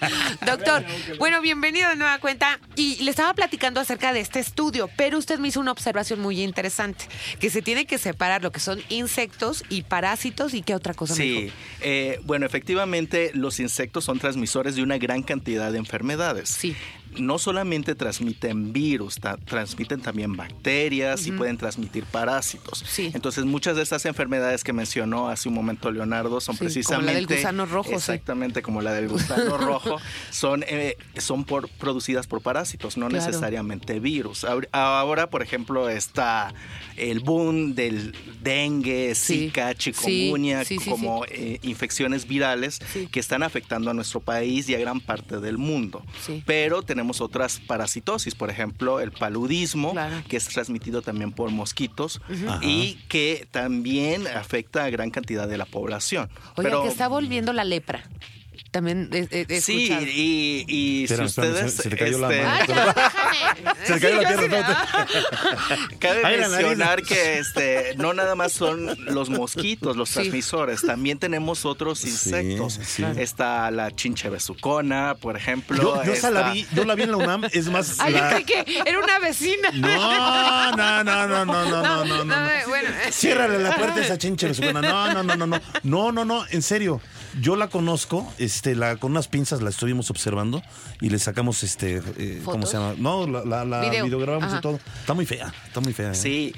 Ah, 0.00 0.46
Doctor, 0.46 0.84
bueno, 1.18 1.40
bienvenido 1.40 1.88
de 1.90 1.96
nueva 1.96 2.18
cuenta. 2.18 2.58
Y 2.76 3.02
le 3.02 3.10
estaba 3.10 3.34
platicando 3.34 3.80
acerca 3.80 4.12
de 4.12 4.20
este 4.20 4.40
estudio, 4.40 4.88
pero 4.96 5.18
usted 5.18 5.38
me 5.38 5.48
hizo 5.48 5.60
una 5.60 5.72
observación 5.72 6.20
muy 6.20 6.42
interesante, 6.42 7.06
que 7.40 7.50
se 7.50 7.62
tiene 7.62 7.86
que 7.86 7.98
separar 7.98 8.42
lo 8.42 8.50
que 8.52 8.60
son 8.60 8.82
insectos 8.88 9.64
y 9.68 9.82
parásitos 9.82 10.54
y 10.54 10.62
qué 10.62 10.74
otra 10.74 10.94
cosa 10.94 11.14
me 11.14 11.18
Sí, 11.18 11.30
dijo? 11.42 11.54
eh, 11.80 12.20
bueno, 12.24 12.46
efectivamente 12.46 13.30
los 13.34 13.60
insectos 13.60 14.04
son 14.04 14.18
transmisores 14.18 14.74
de 14.76 14.82
una 14.82 14.98
gran 14.98 15.22
cantidad 15.22 15.73
de 15.74 15.78
enfermedades. 15.80 16.48
Sí. 16.48 16.74
No 17.18 17.38
solamente 17.38 17.94
transmiten 17.94 18.72
virus, 18.72 19.16
ta- 19.16 19.36
transmiten 19.36 20.00
también 20.00 20.36
bacterias 20.36 21.26
y 21.26 21.32
pueden 21.32 21.56
transmitir 21.56 22.04
parásitos. 22.04 22.82
Sí. 22.86 23.10
Entonces 23.14 23.44
muchas 23.44 23.76
de 23.76 23.82
estas 23.82 24.04
enfermedades 24.06 24.64
que 24.64 24.72
mencionó 24.72 25.28
hace 25.28 25.48
un 25.48 25.54
momento 25.54 25.90
Leonardo 25.90 26.40
son 26.40 26.54
Sí, 26.54 26.58
como 26.58 26.64
precisamente... 26.66 27.12
la 27.12 27.18
del 27.18 27.26
gusano 27.26 27.66
rojo, 27.66 27.88
sí. 27.90 27.94
Exactamente, 27.96 28.62
como 28.62 28.80
la 28.82 28.92
del 28.92 29.08
gusano 29.08 29.56
rojo. 29.58 29.98
Son, 30.30 30.64
eh, 30.66 30.96
son 31.18 31.44
por, 31.44 31.68
producidas 31.68 32.26
por 32.26 32.40
parásitos, 32.42 32.96
no 32.96 33.08
Claro. 33.08 33.24
necesariamente 33.26 34.00
virus. 34.00 34.44
Ahor- 34.44 34.68
Ahora, 34.72 35.30
por 35.30 35.42
ejemplo, 35.42 35.88
está 35.88 36.52
el 36.96 37.20
boom 37.20 37.74
del 37.74 38.14
dengue, 38.42 39.14
zika, 39.14 39.74
chikungunya, 39.74 40.62
como 40.88 41.24
eh, 41.26 41.58
infecciones 41.62 42.26
virales 42.26 42.80
que 43.10 43.20
están 43.20 43.42
afectando 43.42 43.90
a 43.90 43.94
nuestro 43.94 44.20
país 44.20 44.68
y 44.68 44.74
a 44.74 44.78
gran 44.78 45.00
parte 45.00 45.40
del 45.40 45.58
mundo. 45.58 46.02
Pero 46.46 46.82
tenemos 46.82 47.03
otras 47.20 47.60
parasitosis, 47.66 48.34
por 48.34 48.50
ejemplo, 48.50 49.00
el 49.00 49.12
paludismo, 49.12 49.92
Claro. 49.92 50.16
que 50.28 50.36
es 50.36 50.46
transmitido 50.48 51.02
también 51.02 51.32
por 51.32 51.50
mosquitos 51.50 52.20
y 52.62 52.94
que 53.08 53.46
también 53.50 54.26
afecta 54.26 54.84
a 54.84 54.90
gran 54.90 55.10
cantidad 55.10 55.46
de 55.48 55.58
la 55.58 55.64
población. 55.66 56.28
Oiga, 56.56 56.70
Pero 56.70 56.82
que 56.82 56.88
está 56.88 57.08
volviendo 57.08 57.52
la 57.52 57.64
lepra 57.64 58.04
también 58.74 59.08
he, 59.12 59.46
he 59.48 59.60
Sí, 59.60 59.86
y, 59.86 60.64
y 60.66 61.06
si 61.06 61.14
ustedes... 61.14 61.74
Se, 61.74 61.88
te 61.88 61.96
cayó 61.96 62.18
la 62.18 62.28
mano. 62.28 62.92
se 63.84 63.94
te 63.94 64.00
cayó 64.00 64.20
la 64.20 64.28
pierna. 64.28 64.88
No. 65.92 65.98
Cabe 66.00 66.38
mencionar 66.38 67.02
que 67.04 67.38
este, 67.38 67.94
no 67.98 68.14
nada 68.14 68.34
más 68.34 68.50
son 68.50 68.96
los 69.04 69.30
mosquitos, 69.30 69.96
los 69.96 70.10
transmisores, 70.10 70.82
también 70.82 71.20
tenemos 71.20 71.64
otros 71.64 72.04
insectos. 72.04 72.80
Está 73.16 73.70
la 73.70 73.94
chinche 73.94 74.28
besucona, 74.28 75.14
por 75.20 75.36
ejemplo. 75.36 76.02
Yo, 76.04 76.30
la 76.30 76.50
vi, 76.50 76.66
yo 76.74 76.84
la 76.84 76.96
vi 76.96 77.04
en 77.04 77.12
la 77.12 77.16
UNAM, 77.18 77.44
es 77.52 77.68
más... 77.68 78.00
Ay, 78.00 78.14
yo 78.14 78.44
que 78.44 78.82
era 78.84 78.98
una 78.98 79.20
vecina. 79.20 79.70
No, 79.70 80.72
no, 80.76 81.04
no, 81.04 81.28
no, 81.28 81.44
no, 81.44 81.64
no, 81.64 81.64
no, 81.64 82.04
no. 82.04 82.04
no, 82.04 82.24
no 82.24 82.34
bueno. 82.66 82.88
Ciérrale 83.12 83.60
la 83.60 83.76
puerta 83.76 84.00
a 84.00 84.02
esa 84.02 84.18
chinche 84.18 84.48
besucona. 84.48 84.82
No, 84.82 85.14
no, 85.14 85.22
no, 85.22 85.36
no, 85.36 85.46
no. 85.46 85.60
No, 85.84 86.10
no, 86.10 86.24
no, 86.24 86.44
en 86.50 86.62
serio. 86.62 87.00
Yo 87.40 87.56
la 87.56 87.68
conozco, 87.68 88.30
este, 88.38 88.74
la, 88.76 88.96
con 88.96 89.10
unas 89.12 89.28
pinzas 89.28 89.60
la 89.62 89.70
estuvimos 89.70 90.10
observando 90.10 90.62
y 91.00 91.10
le 91.10 91.18
sacamos 91.18 91.62
este, 91.62 92.00
eh, 92.18 92.40
¿cómo 92.44 92.66
se 92.66 92.76
llama? 92.76 92.94
No, 92.96 93.26
la, 93.26 93.44
la, 93.44 93.64
la 93.64 93.80
Video. 93.90 94.04
videograbamos 94.04 94.48
Ajá. 94.50 94.58
y 94.58 94.60
todo. 94.60 94.78
Está 95.00 95.14
muy 95.14 95.26
fea, 95.26 95.52
está 95.66 95.80
muy 95.80 95.92
fea. 95.92 96.12
¿eh? 96.12 96.14
Sí. 96.14 96.54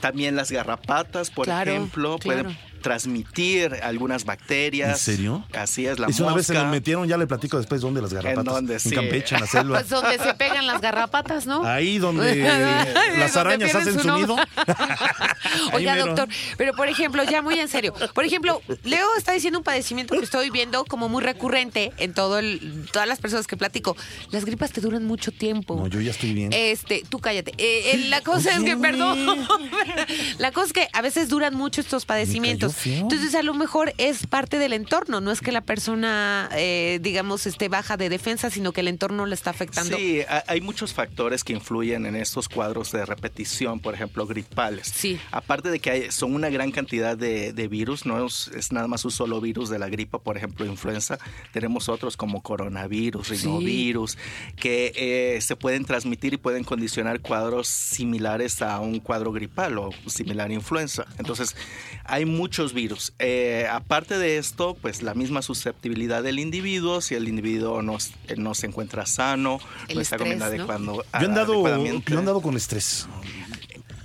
También 0.00 0.34
las 0.36 0.50
garrapatas, 0.50 1.30
por 1.30 1.44
Claro, 1.44 1.70
ejemplo, 1.70 2.18
claro. 2.18 2.42
pueden 2.44 2.58
transmitir 2.80 3.76
algunas 3.82 4.24
bacterias. 4.24 4.90
¿En 4.90 5.14
serio? 5.16 5.44
Así 5.54 5.86
es, 5.86 5.98
la 5.98 6.06
Es 6.08 6.20
una 6.20 6.34
vez 6.34 6.46
se 6.46 6.54
nos 6.54 6.66
metieron, 6.66 7.06
ya 7.08 7.16
le 7.16 7.26
platico 7.26 7.58
después 7.58 7.80
dónde 7.80 8.02
las 8.02 8.12
garrapatas. 8.12 8.44
dónde? 8.54 8.78
Sí. 8.78 8.90
Campeche, 8.90 9.34
en 9.34 9.40
la 9.42 9.46
selva. 9.46 9.78
Pues 9.78 9.90
donde 9.90 10.18
se 10.18 10.34
pegan 10.34 10.66
las 10.66 10.80
garrapatas, 10.80 11.46
¿no? 11.46 11.64
Ahí 11.64 11.98
donde 11.98 12.36
las 13.18 13.34
Donde 13.34 13.40
arañas 13.40 13.74
hacen 13.74 13.98
su 14.00 14.06
nombre. 14.06 14.34
nido. 14.34 14.36
Oiga, 15.72 15.96
doctor, 15.96 16.28
pero 16.56 16.74
por 16.74 16.88
ejemplo, 16.88 17.22
ya 17.24 17.42
muy 17.42 17.58
en 17.58 17.68
serio. 17.68 17.94
Por 18.14 18.24
ejemplo, 18.24 18.62
Leo 18.84 19.06
está 19.16 19.32
diciendo 19.32 19.58
un 19.58 19.64
padecimiento 19.64 20.14
que 20.14 20.24
estoy 20.24 20.50
viendo 20.50 20.84
como 20.84 21.08
muy 21.08 21.22
recurrente 21.22 21.92
en 21.98 22.14
todo 22.14 22.38
el, 22.38 22.86
todas 22.92 23.08
las 23.08 23.18
personas 23.18 23.46
que 23.46 23.56
platico. 23.56 23.96
Las 24.30 24.44
gripas 24.44 24.72
te 24.72 24.80
duran 24.80 25.04
mucho 25.04 25.32
tiempo. 25.32 25.76
No, 25.76 25.86
yo 25.86 26.00
ya 26.00 26.10
estoy 26.10 26.32
bien. 26.34 26.52
Este, 26.52 27.02
tú 27.08 27.18
cállate. 27.18 27.52
Eh, 27.58 27.92
eh, 27.92 28.06
la 28.08 28.20
cosa 28.20 28.56
es 28.56 28.62
que, 28.62 28.76
perdón, 28.76 29.18
la 30.38 30.52
cosa 30.52 30.66
es 30.66 30.72
que 30.72 30.88
a 30.92 31.02
veces 31.02 31.28
duran 31.28 31.54
mucho 31.54 31.80
estos 31.80 32.04
padecimientos. 32.04 32.69
Entonces, 32.86 33.34
a 33.34 33.42
lo 33.42 33.54
mejor 33.54 33.92
es 33.98 34.26
parte 34.26 34.58
del 34.58 34.72
entorno. 34.72 35.20
No 35.20 35.30
es 35.30 35.40
que 35.40 35.52
la 35.52 35.60
persona, 35.60 36.48
eh, 36.52 36.98
digamos, 37.02 37.46
esté 37.46 37.68
baja 37.68 37.96
de 37.96 38.08
defensa, 38.08 38.50
sino 38.50 38.72
que 38.72 38.80
el 38.80 38.88
entorno 38.88 39.26
le 39.26 39.34
está 39.34 39.50
afectando. 39.50 39.96
Sí, 39.96 40.20
ha- 40.28 40.44
hay 40.46 40.60
muchos 40.60 40.92
factores 40.94 41.44
que 41.44 41.52
influyen 41.52 42.06
en 42.06 42.16
estos 42.16 42.48
cuadros 42.48 42.92
de 42.92 43.04
repetición, 43.06 43.80
por 43.80 43.94
ejemplo, 43.94 44.26
gripales. 44.26 44.86
Sí. 44.94 45.18
Aparte 45.30 45.70
de 45.70 45.78
que 45.80 45.90
hay, 45.90 46.10
son 46.10 46.34
una 46.34 46.48
gran 46.50 46.70
cantidad 46.72 47.16
de, 47.16 47.52
de 47.52 47.68
virus, 47.68 48.06
no 48.06 48.24
es, 48.26 48.48
es 48.54 48.72
nada 48.72 48.86
más 48.88 49.04
un 49.04 49.10
solo 49.10 49.40
virus 49.40 49.68
de 49.70 49.78
la 49.78 49.88
gripa, 49.88 50.18
por 50.18 50.36
ejemplo, 50.36 50.66
influenza. 50.66 51.18
Tenemos 51.52 51.88
otros 51.88 52.16
como 52.16 52.42
coronavirus, 52.42 53.28
Sí. 53.28 53.36
rinovirus, 53.36 54.18
que 54.56 54.92
eh, 54.96 55.40
se 55.40 55.56
pueden 55.56 55.84
transmitir 55.84 56.34
y 56.34 56.36
pueden 56.36 56.64
condicionar 56.64 57.20
cuadros 57.20 57.68
similares 57.68 58.60
a 58.62 58.80
un 58.80 59.00
cuadro 59.00 59.32
gripal 59.32 59.78
o 59.78 59.90
similar 60.06 60.50
a 60.50 60.52
influenza. 60.52 61.06
Entonces, 61.18 61.56
hay 62.04 62.24
muchos 62.24 62.59
virus. 62.72 63.12
Eh, 63.18 63.66
aparte 63.70 64.18
de 64.18 64.38
esto, 64.38 64.76
pues 64.80 65.02
la 65.02 65.14
misma 65.14 65.42
susceptibilidad 65.42 66.22
del 66.22 66.38
individuo, 66.38 67.00
si 67.00 67.14
el 67.14 67.28
individuo 67.28 67.82
no, 67.82 67.96
eh, 68.28 68.36
no 68.36 68.54
se 68.54 68.66
encuentra 68.66 69.06
sano, 69.06 69.60
El 69.88 69.96
no 69.96 70.00
está 70.02 70.18
comiendo 70.18 70.44
¿no? 70.44 70.50
adecuando, 70.50 70.94
Yo 70.96 71.20
he 71.20 71.24
andado, 71.24 71.86
yo 71.86 72.14
he 72.14 72.18
andado 72.18 72.40
con 72.40 72.56
estrés. 72.56 73.06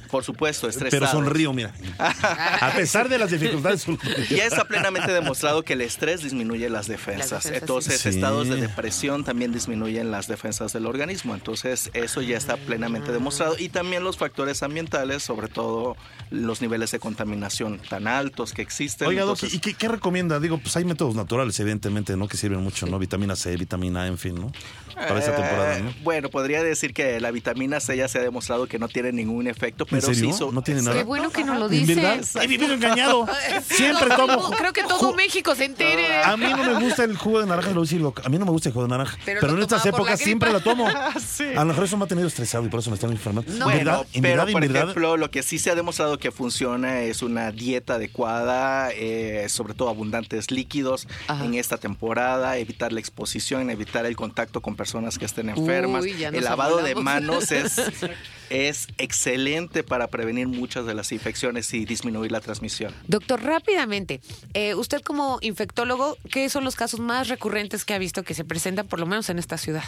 Por 0.09 0.23
supuesto, 0.23 0.69
estresado. 0.69 1.01
Pero 1.01 1.11
sonrío, 1.11 1.51
mira. 1.51 1.73
A 1.99 2.71
pesar 2.73 3.09
de 3.09 3.17
las 3.17 3.31
dificultades. 3.31 3.85
Ya 4.29 4.45
está 4.45 4.63
plenamente 4.63 5.11
demostrado 5.11 5.63
que 5.63 5.73
el 5.73 5.81
estrés 5.81 6.23
disminuye 6.23 6.69
las 6.69 6.87
defensas. 6.87 7.31
Las 7.31 7.43
defensas, 7.43 7.61
Entonces, 7.61 8.01
sí. 8.01 8.09
estados 8.09 8.47
de 8.47 8.55
depresión 8.55 9.25
también 9.25 9.51
disminuyen 9.51 10.11
las 10.11 10.27
defensas 10.29 10.71
del 10.71 10.85
organismo. 10.85 11.35
Entonces, 11.35 11.89
eso 11.93 12.21
ya 12.21 12.37
está 12.37 12.55
plenamente 12.55 13.11
demostrado. 13.11 13.57
Y 13.59 13.67
también 13.67 14.05
los 14.05 14.15
factores 14.17 14.63
ambientales, 14.63 15.21
sobre 15.21 15.49
todo 15.49 15.97
los 16.31 16.61
niveles 16.61 16.91
de 16.91 16.99
contaminación 16.99 17.79
tan 17.89 18.07
altos 18.07 18.53
que 18.53 18.61
existen. 18.61 19.07
Oiga, 19.07 19.23
Doc, 19.23 19.37
Entonces, 19.37 19.53
¿y 19.55 19.59
qué, 19.59 19.73
qué 19.73 19.87
recomienda? 19.87 20.39
Digo, 20.39 20.57
pues 20.57 20.75
hay 20.77 20.85
métodos 20.85 21.15
naturales, 21.15 21.59
evidentemente, 21.59 22.17
¿no? 22.17 22.27
Que 22.27 22.37
sirven 22.37 22.61
mucho, 22.61 22.85
¿no? 22.87 22.99
Vitamina 22.99 23.35
C, 23.35 23.55
vitamina 23.57 24.03
A, 24.03 24.07
en 24.07 24.17
fin, 24.17 24.35
¿no? 24.35 24.51
Para 24.95 25.19
esta 25.19 25.31
eh, 25.31 25.35
temporada, 25.35 25.79
¿no? 25.79 25.93
Bueno, 26.03 26.29
podría 26.29 26.63
decir 26.63 26.93
que 26.93 27.19
la 27.19 27.31
vitamina 27.31 27.79
C 27.79 27.95
ya 27.97 28.07
se 28.07 28.17
ha 28.19 28.21
demostrado 28.21 28.67
que 28.67 28.79
no 28.79 28.87
tiene 28.87 29.11
ningún 29.11 29.47
efecto, 29.47 29.85
pero 29.85 30.01
serio? 30.01 30.31
sí 30.31 30.37
so- 30.37 30.51
¿No 30.51 30.61
tiene 30.61 30.81
nada? 30.81 30.95
Qué 30.97 31.03
bueno 31.03 31.29
que 31.31 31.43
nos 31.43 31.59
lo 31.59 31.65
¿En 31.65 31.71
dice. 31.71 31.95
verdad? 31.95 32.25
He 32.41 32.47
vivido 32.47 32.73
engañado. 32.73 33.27
Siempre 33.69 34.07
Todo- 34.15 34.27
tomo. 34.27 34.51
Creo 34.57 34.73
que 34.73 34.83
todo 34.83 35.13
México 35.13 35.53
se 35.55 35.65
entere. 35.65 36.21
A 36.23 36.35
mí 36.37 36.45
no 36.49 36.57
me 36.79 36.85
gusta 36.85 37.03
el 37.03 37.17
jugo 37.17 37.41
de 37.41 37.45
naranja, 37.47 37.69
lo 37.69 37.75
voy 37.75 37.87
a 37.87 37.89
decir. 37.91 38.01
A 38.23 38.29
mí 38.29 38.37
no 38.37 38.45
me 38.45 38.51
gusta 38.51 38.69
el 38.69 38.73
jugo 38.73 38.85
de 38.85 38.89
naranja. 38.91 39.17
Pero 39.25 39.41
Pero, 39.41 39.53
en 39.55 39.61
estas 39.61 39.83
la 39.85 39.89
épocas 39.91 40.19
siempre 40.19 40.51
lo 40.51 40.59
tomo. 40.61 40.87
Sí. 41.25 41.43
A 41.55 41.59
lo 41.61 41.65
mejor 41.65 41.83
eso 41.85 41.97
me 41.97 42.05
ha 42.05 42.07
tenido 42.07 42.27
estresado 42.27 42.65
y 42.65 42.69
por 42.69 42.79
eso 42.79 42.89
me 42.89 42.95
están 42.95 43.11
enfermando. 43.11 43.51
No. 43.51 43.57
En 43.57 43.63
Bueno, 43.63 43.77
verdad, 43.91 44.07
en 44.13 44.21
pero 44.21 44.33
verdad, 44.35 44.47
en 44.47 44.53
por 44.53 44.61
verdad. 44.61 44.81
ejemplo, 44.83 45.17
lo 45.17 45.31
que 45.31 45.43
sí 45.43 45.59
se 45.59 45.71
ha 45.71 45.75
demostrado 45.75 46.17
que 46.17 46.31
funciona 46.31 47.01
es 47.01 47.21
una 47.21 47.51
dieta 47.51 47.95
adecuada, 47.95 48.91
eh, 48.93 49.47
sobre 49.49 49.73
todo 49.73 49.89
abundantes 49.89 50.51
líquidos 50.51 51.07
Ajá. 51.27 51.43
en 51.45 51.55
esta 51.55 51.77
temporada, 51.77 52.57
evitar 52.57 52.93
la 52.93 52.99
exposición, 52.99 53.69
evitar 53.69 54.05
el 54.05 54.15
contacto 54.15 54.61
con 54.61 54.75
personas 54.75 54.84
que 55.19 55.25
estén 55.25 55.49
enfermas. 55.49 56.03
Uy, 56.03 56.23
el 56.23 56.43
lavado 56.43 56.77
de 56.77 56.95
manos 56.95 57.51
es, 57.51 57.79
es 58.49 58.87
excelente 58.97 59.83
para 59.83 60.07
prevenir 60.07 60.47
muchas 60.47 60.85
de 60.85 60.93
las 60.93 61.11
infecciones 61.11 61.73
y 61.73 61.85
disminuir 61.85 62.31
la 62.31 62.41
transmisión. 62.41 62.93
Doctor, 63.07 63.43
rápidamente, 63.43 64.21
eh, 64.53 64.75
usted 64.75 65.01
como 65.01 65.39
infectólogo, 65.41 66.17
¿qué 66.31 66.49
son 66.49 66.63
los 66.63 66.75
casos 66.75 66.99
más 66.99 67.27
recurrentes 67.27 67.85
que 67.85 67.93
ha 67.93 67.97
visto 67.97 68.23
que 68.23 68.33
se 68.33 68.43
presentan 68.43 68.87
por 68.87 68.99
lo 68.99 69.05
menos 69.05 69.29
en 69.29 69.39
esta 69.39 69.57
ciudad? 69.57 69.83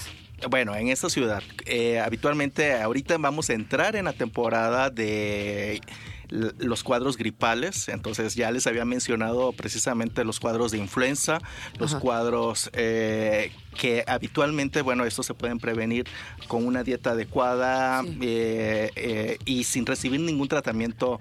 Bueno, 0.49 0.75
en 0.75 0.89
esta 0.89 1.09
ciudad, 1.09 1.41
eh, 1.65 1.99
habitualmente 1.99 2.73
ahorita 2.79 3.17
vamos 3.17 3.49
a 3.49 3.53
entrar 3.53 3.95
en 3.95 4.05
la 4.05 4.13
temporada 4.13 4.89
de 4.91 5.81
los 6.29 6.83
cuadros 6.83 7.17
gripales, 7.17 7.87
entonces 7.87 8.35
ya 8.35 8.51
les 8.51 8.67
había 8.67 8.83
mencionado 8.85 9.53
precisamente 9.53 10.23
los 10.25 10.39
cuadros 10.39 10.71
de 10.71 10.77
influenza, 10.77 11.39
los 11.79 11.93
Ajá. 11.93 12.01
cuadros 12.01 12.69
eh, 12.73 13.51
que 13.79 14.03
habitualmente, 14.07 14.81
bueno, 14.81 15.05
estos 15.05 15.25
se 15.25 15.33
pueden 15.33 15.57
prevenir 15.57 16.05
con 16.47 16.65
una 16.67 16.83
dieta 16.83 17.11
adecuada 17.11 18.03
Sí. 18.03 18.17
eh, 18.21 18.91
eh, 18.95 19.37
y 19.45 19.63
sin 19.63 19.85
recibir 19.85 20.19
ningún 20.19 20.49
tratamiento 20.49 21.19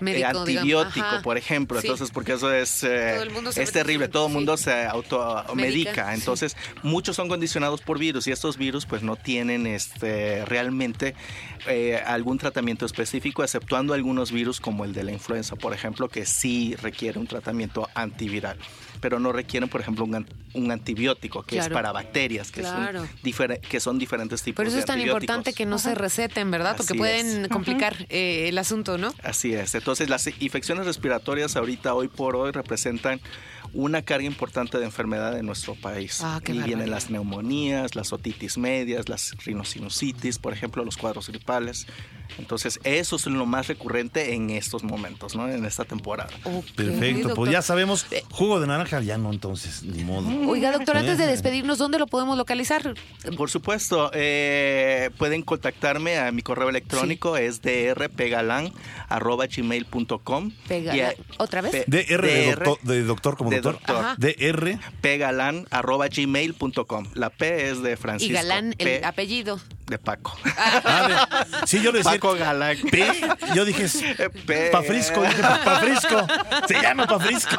Médico, 0.00 0.44
digamos, 0.44 0.48
antibiótico, 0.48 1.22
por 1.22 1.36
ejemplo. 1.36 1.80
Sí. 1.80 1.86
Entonces, 1.86 2.10
porque 2.10 2.32
eso 2.32 2.52
es, 2.52 2.82
eh, 2.84 3.20
es 3.56 3.72
terrible, 3.72 4.08
todo 4.08 4.26
el 4.28 4.32
mundo 4.32 4.56
se 4.56 4.86
automedica. 4.86 5.54
Medica, 5.54 6.08
sí. 6.08 6.20
Entonces, 6.20 6.56
muchos 6.82 7.16
son 7.16 7.28
condicionados 7.28 7.80
por 7.82 7.98
virus 7.98 8.26
y 8.26 8.32
estos 8.32 8.56
virus 8.56 8.86
pues 8.86 9.02
no 9.02 9.16
tienen 9.16 9.66
este 9.66 10.44
realmente 10.46 11.14
eh, 11.66 12.02
algún 12.06 12.38
tratamiento 12.38 12.86
específico, 12.86 13.42
exceptuando 13.42 13.92
algunos 13.94 14.32
virus 14.32 14.60
como 14.60 14.84
el 14.84 14.92
de 14.92 15.04
la 15.04 15.12
influenza, 15.12 15.56
por 15.56 15.74
ejemplo, 15.74 16.08
que 16.08 16.24
sí 16.24 16.74
requiere 16.80 17.18
un 17.18 17.26
tratamiento 17.26 17.88
antiviral, 17.94 18.56
pero 19.00 19.18
no 19.18 19.32
requieren, 19.32 19.68
por 19.68 19.80
ejemplo, 19.80 20.04
un, 20.04 20.14
an- 20.14 20.26
un 20.54 20.70
antibiótico 20.70 21.42
que 21.42 21.56
Claro. 21.56 21.68
es 21.68 21.72
para 21.72 21.92
bacterias, 21.92 22.50
que, 22.50 22.60
Claro. 22.60 23.00
son, 23.00 23.08
difere- 23.22 23.60
que 23.60 23.80
son 23.80 23.98
diferentes 23.98 24.42
tipos 24.42 24.56
Por 24.56 24.66
eso 24.66 24.76
de 24.76 24.80
es 24.80 24.86
tan 24.86 25.00
importante 25.00 25.52
que 25.52 25.66
no 25.66 25.78
se 25.78 25.94
receten, 25.94 26.50
¿verdad? 26.50 26.76
Porque 26.76 26.92
Así 26.92 26.98
pueden 26.98 27.42
es. 27.44 27.48
complicar 27.48 27.96
eh, 28.10 28.46
el 28.48 28.58
asunto, 28.58 28.98
¿no? 28.98 29.12
Así 29.22 29.54
es. 29.54 29.74
Entonces, 29.74 30.08
las 30.10 30.26
infecciones 30.40 30.86
respiratorias 30.86 31.56
ahorita, 31.56 31.94
hoy 31.94 32.08
por 32.08 32.36
hoy, 32.36 32.52
representan 32.52 33.20
una 33.72 34.02
carga 34.02 34.26
importante 34.26 34.78
de 34.78 34.84
enfermedad 34.84 35.38
en 35.38 35.46
nuestro 35.46 35.74
país. 35.74 36.20
Ah, 36.22 36.40
qué 36.44 36.52
y 36.52 36.58
vienen 36.60 36.90
las 36.90 37.10
neumonías, 37.10 37.94
las 37.94 38.12
otitis 38.12 38.58
medias, 38.58 39.08
las 39.08 39.32
rinosinusitis, 39.44 40.38
por 40.38 40.52
ejemplo, 40.52 40.84
los 40.84 40.96
cuadros 40.96 41.28
gripales. 41.28 41.86
Entonces, 42.38 42.78
eso 42.84 43.16
es 43.16 43.26
lo 43.26 43.44
más 43.44 43.66
recurrente 43.66 44.34
en 44.34 44.50
estos 44.50 44.84
momentos, 44.84 45.34
¿no? 45.34 45.48
En 45.48 45.64
esta 45.64 45.84
temporada. 45.84 46.30
Perfecto, 46.76 47.18
doctor. 47.28 47.34
pues 47.34 47.50
ya 47.50 47.60
sabemos. 47.60 48.06
Jugo 48.30 48.60
de 48.60 48.68
naranja, 48.68 49.00
ya 49.00 49.18
no, 49.18 49.32
entonces, 49.32 49.82
ni 49.82 50.04
modo. 50.04 50.28
Oiga, 50.48 50.70
doctor, 50.70 50.96
antes 50.96 51.18
de 51.18 51.24
Eh. 51.24 51.28
despedirnos, 51.28 51.78
¿dónde 51.78 51.98
lo 51.98 52.06
podemos 52.06 52.38
localizar? 52.38 52.94
Por 53.36 53.50
supuesto, 53.50 54.12
eh, 54.14 55.10
pueden 55.18 55.42
contactarme 55.42 56.18
a 56.18 56.30
mi 56.30 56.42
correo 56.42 56.68
electrónico, 56.68 57.36
es 57.36 57.60
drpegalan.gmail.com. 57.62 60.50
Pegalan. 60.68 60.96
Y 60.96 61.00
a- 61.00 61.14
¿Otra 61.38 61.60
vez? 61.62 61.84
DR 61.86 62.26
de 62.26 62.54
doctor, 62.54 62.78
de 62.82 63.02
doctor 63.04 63.36
como 63.36 63.50
de 63.50 63.59
doctor. 63.62 64.16
doctor. 64.16 64.18
DR. 64.18 64.78
pegalan.gmail.com. 65.00 67.06
La 67.14 67.30
P 67.30 67.70
es 67.70 67.82
de 67.82 67.96
Francisco. 67.96 68.30
y 68.32 68.34
Galán, 68.34 68.74
el 68.78 69.00
P 69.00 69.04
apellido. 69.04 69.60
de 69.86 69.98
Paco. 69.98 70.36
Ah, 70.56 71.46
de- 71.60 71.66
sí, 71.66 71.80
yo 71.82 71.90
le 71.92 71.98
decía. 71.98 72.12
Paco 72.12 72.34
Galán. 72.34 72.76
P, 72.90 73.04
yo 73.54 73.64
dije, 73.64 73.86
P- 74.46 74.70
Pafrisco, 74.70 75.22
dije, 75.22 75.42
Pafrisco. 75.64 76.26
Se 76.68 76.74
llama 76.80 77.06
Pafrisco. 77.06 77.56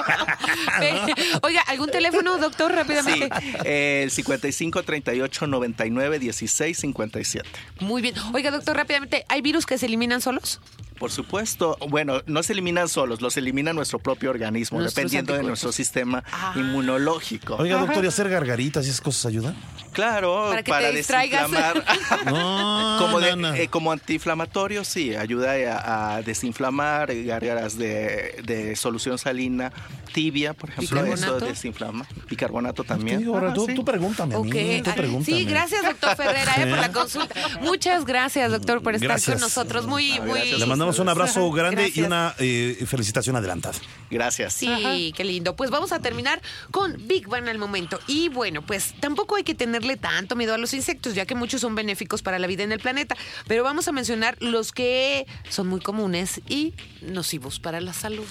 Oiga, 1.44 1.62
¿algún 1.68 1.90
teléfono, 1.92 2.38
doctor, 2.38 2.72
Sí, 2.72 2.78
rápidamente? 2.78 4.04
el 4.04 4.12
55 4.12 4.84
38 4.84 5.48
99 5.48 6.20
16 6.20 6.78
57. 6.78 7.50
Muy 7.80 8.02
bien. 8.02 8.16
Oiga, 8.34 8.52
doctor, 8.52 8.76
rápidamente, 8.78 9.26
¿hay 9.28 9.42
virus 9.42 9.66
que 9.66 9.78
se 9.78 9.88
eliminan 9.88 10.22
solos? 10.22 10.62
Por 11.02 11.10
supuesto, 11.12 11.78
bueno, 11.90 12.22
no 12.28 12.44
se 12.44 12.54
eliminan 12.54 12.88
solos, 12.88 13.22
los 13.22 13.36
elimina 13.36 13.74
nuestro 13.74 13.98
propio 13.98 14.30
organismo, 14.30 14.78
Nuestros 14.80 14.94
dependiendo 14.96 15.34
de 15.34 15.42
nuestro 15.42 15.72
sistema 15.72 16.24
Ah. 16.32 16.54
inmunológico. 16.56 17.56
Oiga, 17.56 17.80
doctor, 17.80 18.04
¿y 18.06 18.08
hacer 18.08 18.30
gargaritas 18.30 18.86
y 18.86 18.90
esas 18.90 19.02
cosas 19.02 19.26
ayudan? 19.26 19.56
Claro, 19.94 20.50
Para 20.52 20.64
para, 20.64 20.86
que 20.86 20.92
te 20.92 20.98
distraigas. 21.00 21.50
desinflamar. 21.52 21.84
No, 22.26 22.98
como, 23.00 23.20
de- 23.20 23.36
no, 23.36 23.50
no. 23.50 23.54
eh, 23.56 23.68
como 23.68 23.92
antiinflamatorio, 23.92 24.84
sí, 24.86 25.16
ayuda 25.16 25.54
a, 25.74 26.16
a 26.18 26.22
desinflamar, 26.22 27.12
gargaras 27.26 27.78
de, 27.80 28.40
de 28.46 28.76
solución 28.76 29.18
salina 29.18 29.74
tibia, 30.14 30.54
por 30.54 30.70
ejemplo, 30.70 31.04
eso 31.06 31.40
desinflama. 31.40 32.06
Bicarbonato 32.30 32.84
también. 32.84 33.18
Te 33.18 33.24
digo, 33.24 33.36
ahora, 33.36 33.54
tú, 33.54 33.66
sí. 33.66 33.74
tú 33.74 33.84
pregúntame 33.84 34.36
a 34.36 34.40
mí, 34.40 34.48
Ok. 34.50 34.84
tú 34.84 34.90
Ay, 34.92 34.96
pregúntame. 34.96 35.38
Sí, 35.38 35.46
gracias, 35.46 35.84
doctor 35.84 36.16
Ferrera, 36.16 36.54
eh, 36.58 36.68
por 36.68 36.80
la 36.80 36.92
consulta. 36.92 37.36
Muchas 37.62 38.06
gracias, 38.06 38.52
doctor, 38.52 38.82
por 38.84 38.94
estar 38.96 39.08
Gracias. 39.10 39.36
con 39.36 39.42
nosotros. 39.42 39.88
Muy, 39.88 40.12
Ah, 40.14 40.22
muy. 40.26 40.52
Le 40.52 40.66
mandamos 40.66 40.91
mandamos 41.00 41.00
un 41.00 41.10
abrazo 41.10 41.52
grande 41.52 41.92
y 41.94 42.02
una 42.02 42.36
eh, 42.40 42.84
felicitación 42.86 43.36
adelantada. 43.36 43.78
Gracias. 44.10 44.54
Sí, 44.54 45.14
qué 45.16 45.24
lindo. 45.24 45.56
Pues 45.56 45.70
vamos 45.70 45.92
a 45.92 46.00
terminar 46.00 46.42
con 46.72 46.96
Big 47.08 47.28
Bang 47.28 47.48
al 47.48 47.58
momento. 47.58 48.00
Y 48.08 48.30
bueno, 48.30 48.62
pues 48.62 48.94
tampoco 49.00 49.36
hay 49.36 49.44
que 49.44 49.56
tenerle 49.56 49.98
tanto 49.98 50.36
miedo 50.36 50.54
a 50.54 50.58
los 50.58 50.74
insectos, 50.74 51.16
ya 51.16 51.26
que 51.26 51.36
muchos 51.36 51.62
son 51.62 51.76
benéficos 51.76 52.22
para 52.22 52.40
la 52.40 52.48
vida 52.48 52.64
en 52.64 52.72
el 52.72 52.80
planeta. 52.80 53.16
Pero 53.48 53.64
vamos 53.64 53.88
a 53.88 53.92
mencionar 53.92 54.38
los 54.40 54.72
que 54.72 55.26
son 55.50 55.68
muy 55.68 55.82
comunes 55.82 56.42
y 56.48 56.74
nocivos 57.02 57.60
para 57.60 57.82
la 57.82 57.94
salud. 57.94 58.26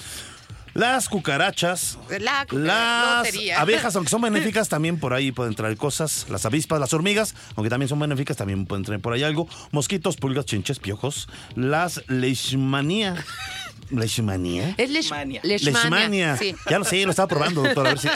Las 0.73 1.09
cucarachas, 1.09 1.97
La 2.19 2.45
las 2.51 3.17
lotería. 3.25 3.59
abejas, 3.61 3.95
aunque 3.95 4.09
son 4.09 4.21
benéficas, 4.21 4.69
también 4.69 4.99
por 4.99 5.13
ahí 5.13 5.31
pueden 5.31 5.53
traer 5.53 5.75
cosas. 5.77 6.27
Las 6.29 6.45
avispas, 6.45 6.79
las 6.79 6.93
hormigas, 6.93 7.35
aunque 7.55 7.69
también 7.69 7.89
son 7.89 7.99
benéficas, 7.99 8.37
también 8.37 8.65
pueden 8.65 8.85
traer 8.85 9.01
por 9.01 9.13
ahí 9.13 9.23
algo. 9.23 9.47
Mosquitos, 9.71 10.15
pulgas, 10.17 10.45
chinches, 10.45 10.79
piojos. 10.79 11.27
Las 11.55 12.03
leishmanía. 12.07 13.15
¿Leishmanía? 13.91 14.73
Es 14.77 14.89
Leishmania. 14.89 15.41
Leishmania. 15.43 15.81
leishmania. 15.81 16.37
Sí. 16.37 16.55
Ya 16.69 16.79
lo 16.79 16.85
sé, 16.85 17.03
lo 17.03 17.11
estaba 17.11 17.27
probando, 17.27 17.61
doctor. 17.63 17.85
A 17.87 17.89
ver 17.89 17.99
si... 17.99 18.07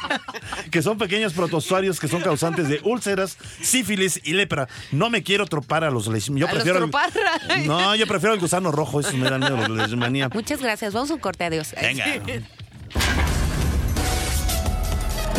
que 0.70 0.82
son 0.82 0.98
pequeños 0.98 1.32
protozoarios 1.32 1.98
que 2.00 2.08
son 2.08 2.20
causantes 2.22 2.68
de 2.68 2.80
úlceras, 2.84 3.36
sífilis 3.60 4.20
y 4.24 4.32
lepra. 4.34 4.68
No 4.92 5.10
me 5.10 5.22
quiero 5.22 5.46
tropar 5.46 5.84
a 5.84 5.90
los 5.90 6.06
leishmania. 6.06 6.40
Yo 6.42 6.48
¿A 6.48 6.52
los 6.52 6.62
prefiero. 6.62 6.84
el- 6.84 6.90
tropar? 6.90 7.10
No, 7.66 7.94
yo 7.96 8.06
prefiero 8.06 8.34
el 8.34 8.40
gusano 8.40 8.70
rojo. 8.72 9.00
Eso 9.00 9.16
me 9.16 9.28
da 9.28 9.38
miedo, 9.38 9.56
los 9.56 9.70
leishmanía. 9.70 10.28
Muchas 10.32 10.60
gracias. 10.62 10.94
Vamos 10.94 11.10
a 11.10 11.14
un 11.14 11.20
corte. 11.20 11.44
Adiós. 11.44 11.74
Venga. 11.80 12.04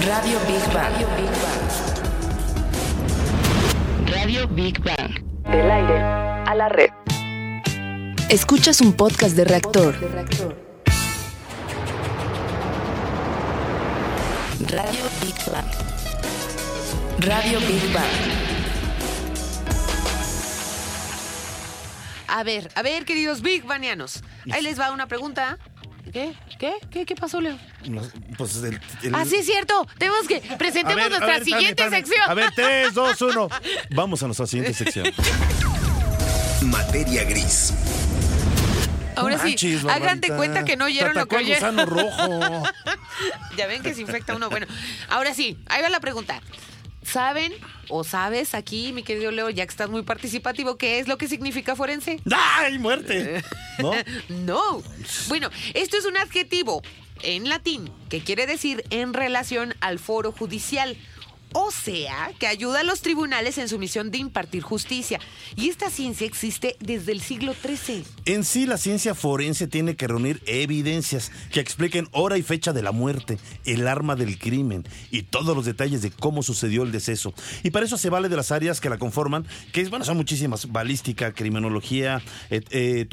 Radio 0.08 0.40
Big 0.48 0.74
Bang. 0.74 0.94
Radio 0.94 1.08
Big 1.18 1.30
Bang. 1.42 1.70
Radio 4.12 4.48
Big 4.48 4.80
Bang. 4.84 5.24
Del 5.50 5.72
aire 5.72 6.00
a 6.02 6.56
la 6.56 6.70
red. 6.70 6.90
Escuchas 8.32 8.80
un 8.82 8.94
podcast 8.94 9.36
de 9.36 9.44
reactor. 9.46 9.94
Radio 14.70 15.04
Big 15.22 15.36
Bang. 15.52 15.66
Radio 17.20 17.60
Big 17.62 17.94
Bang. 17.94 18.06
A 22.28 22.44
ver, 22.44 22.70
a 22.76 22.82
ver, 22.82 23.04
queridos 23.06 23.42
Big 23.42 23.64
Banianos. 23.66 24.24
Ahí 24.52 24.62
les 24.62 24.80
va 24.80 24.92
una 24.92 25.08
pregunta. 25.08 25.58
¿Qué? 26.14 26.34
¿Qué? 26.60 26.74
¿Qué, 26.90 27.06
qué 27.06 27.16
pasó, 27.16 27.40
Leo? 27.42 27.58
Los- 27.86 28.10
Pues 28.38 28.56
el, 28.58 28.80
el- 29.04 29.16
Ah, 29.16 29.26
sí, 29.26 29.38
es 29.38 29.46
cierto. 29.46 29.86
Tenemos 29.98 30.28
que 30.28 30.40
presentemos 30.58 30.96
ver, 30.96 31.10
nuestra 31.10 31.28
ver, 31.28 31.42
espérame, 31.42 31.46
siguiente 31.60 31.84
espérame. 31.84 32.06
sección. 32.06 32.30
A 32.30 32.34
ver, 32.34 32.52
3, 32.56 32.94
2, 32.94 33.22
1. 33.22 33.50
Vamos 33.92 34.24
a 34.24 34.26
nuestra 34.28 34.48
siguiente 34.48 34.74
sección. 34.74 35.08
Materia 36.64 37.24
gris. 37.24 37.74
Ahora 39.22 39.38
No 39.38 39.44
sí, 39.44 39.50
manches, 39.50 39.86
hagan 39.86 40.20
de 40.22 40.30
Barbarita. 40.30 40.36
cuenta 40.38 40.66
que 40.66 40.78
no 40.78 40.86
oyeron 40.86 41.16
lo 41.16 41.26
que 41.28 41.36
oyeron. 41.38 41.78
rojo. 41.88 42.64
ya 43.58 43.68
ven 43.68 43.82
que 43.84 43.94
se 43.94 44.02
infecta 44.02 44.36
uno. 44.36 44.50
Bueno, 44.50 44.68
ahora 45.10 45.34
sí, 45.34 45.58
ahí 45.68 45.82
va 45.82 45.90
la 45.90 46.00
pregunta. 46.00 46.42
¿Saben 47.04 47.52
o 47.90 48.04
sabes 48.04 48.54
aquí, 48.54 48.94
mi 48.94 49.04
querido 49.04 49.32
Leo, 49.32 49.50
ya 49.50 49.66
que 49.66 49.72
estás 49.72 49.90
muy 49.90 50.04
participativo, 50.04 50.78
qué 50.78 51.00
es 51.00 51.08
lo 51.08 51.18
que 51.18 51.28
significa 51.28 51.76
forense? 51.76 52.22
¡Ay, 52.32 52.78
muerte! 52.80 53.44
¿No? 53.80 53.92
No. 54.30 54.84
Bueno, 55.28 55.50
esto 55.74 55.98
es 55.98 56.06
un 56.06 56.16
adjetivo 56.18 56.84
en 57.24 57.50
latín 57.50 57.92
que 58.10 58.22
quiere 58.24 58.46
decir 58.48 58.84
en 58.92 59.14
relación 59.14 59.76
al 59.82 60.00
foro 60.00 60.32
judicial. 60.32 60.96
O 61.54 61.70
sea, 61.70 62.32
que 62.40 62.48
ayuda 62.48 62.80
a 62.80 62.84
los 62.84 63.02
tribunales 63.02 63.58
en 63.58 63.68
su 63.68 63.78
misión 63.78 64.10
de 64.10 64.20
impartir 64.20 64.64
justicia. 64.64 65.20
Y 65.58 65.68
esta 65.70 65.90
ciencia 65.90 66.26
existe 66.26 66.78
desde 66.80 67.12
el 67.12 67.20
siglo 67.20 67.54
XIII. 67.54 68.06
En 68.26 68.44
sí, 68.44 68.68
la 68.68 68.78
ciencia 68.78 69.16
forense 69.16 69.66
tiene 69.68 69.96
que 69.96 70.08
reunir 70.08 70.44
evidencias 70.46 71.32
que 71.52 71.60
expliquen 71.60 72.08
hora 72.12 72.38
y 72.38 72.44
fecha 72.44 72.72
de 72.72 72.84
la 72.84 72.92
muerte, 72.92 73.40
el 73.66 73.88
arma 73.88 74.16
del 74.16 74.38
crimen 74.38 74.86
y 75.10 75.24
todos 75.24 75.56
los 75.56 75.66
detalles 75.66 76.04
de 76.04 76.12
cómo 76.12 76.44
sucedió 76.44 76.84
el 76.84 76.92
deceso. 76.92 77.34
Y 77.64 77.72
para 77.72 77.86
eso 77.88 77.98
se 77.98 78.10
vale 78.12 78.30
de 78.30 78.36
las 78.36 78.52
áreas 78.52 78.80
que 78.80 78.90
la 78.90 79.00
conforman, 79.00 79.48
que 79.72 79.84
bueno, 79.86 80.06
son 80.06 80.18
muchísimas: 80.18 80.72
balística, 80.72 81.34
criminología, 81.34 82.22
et- 82.52 82.68
eh, 82.72 83.08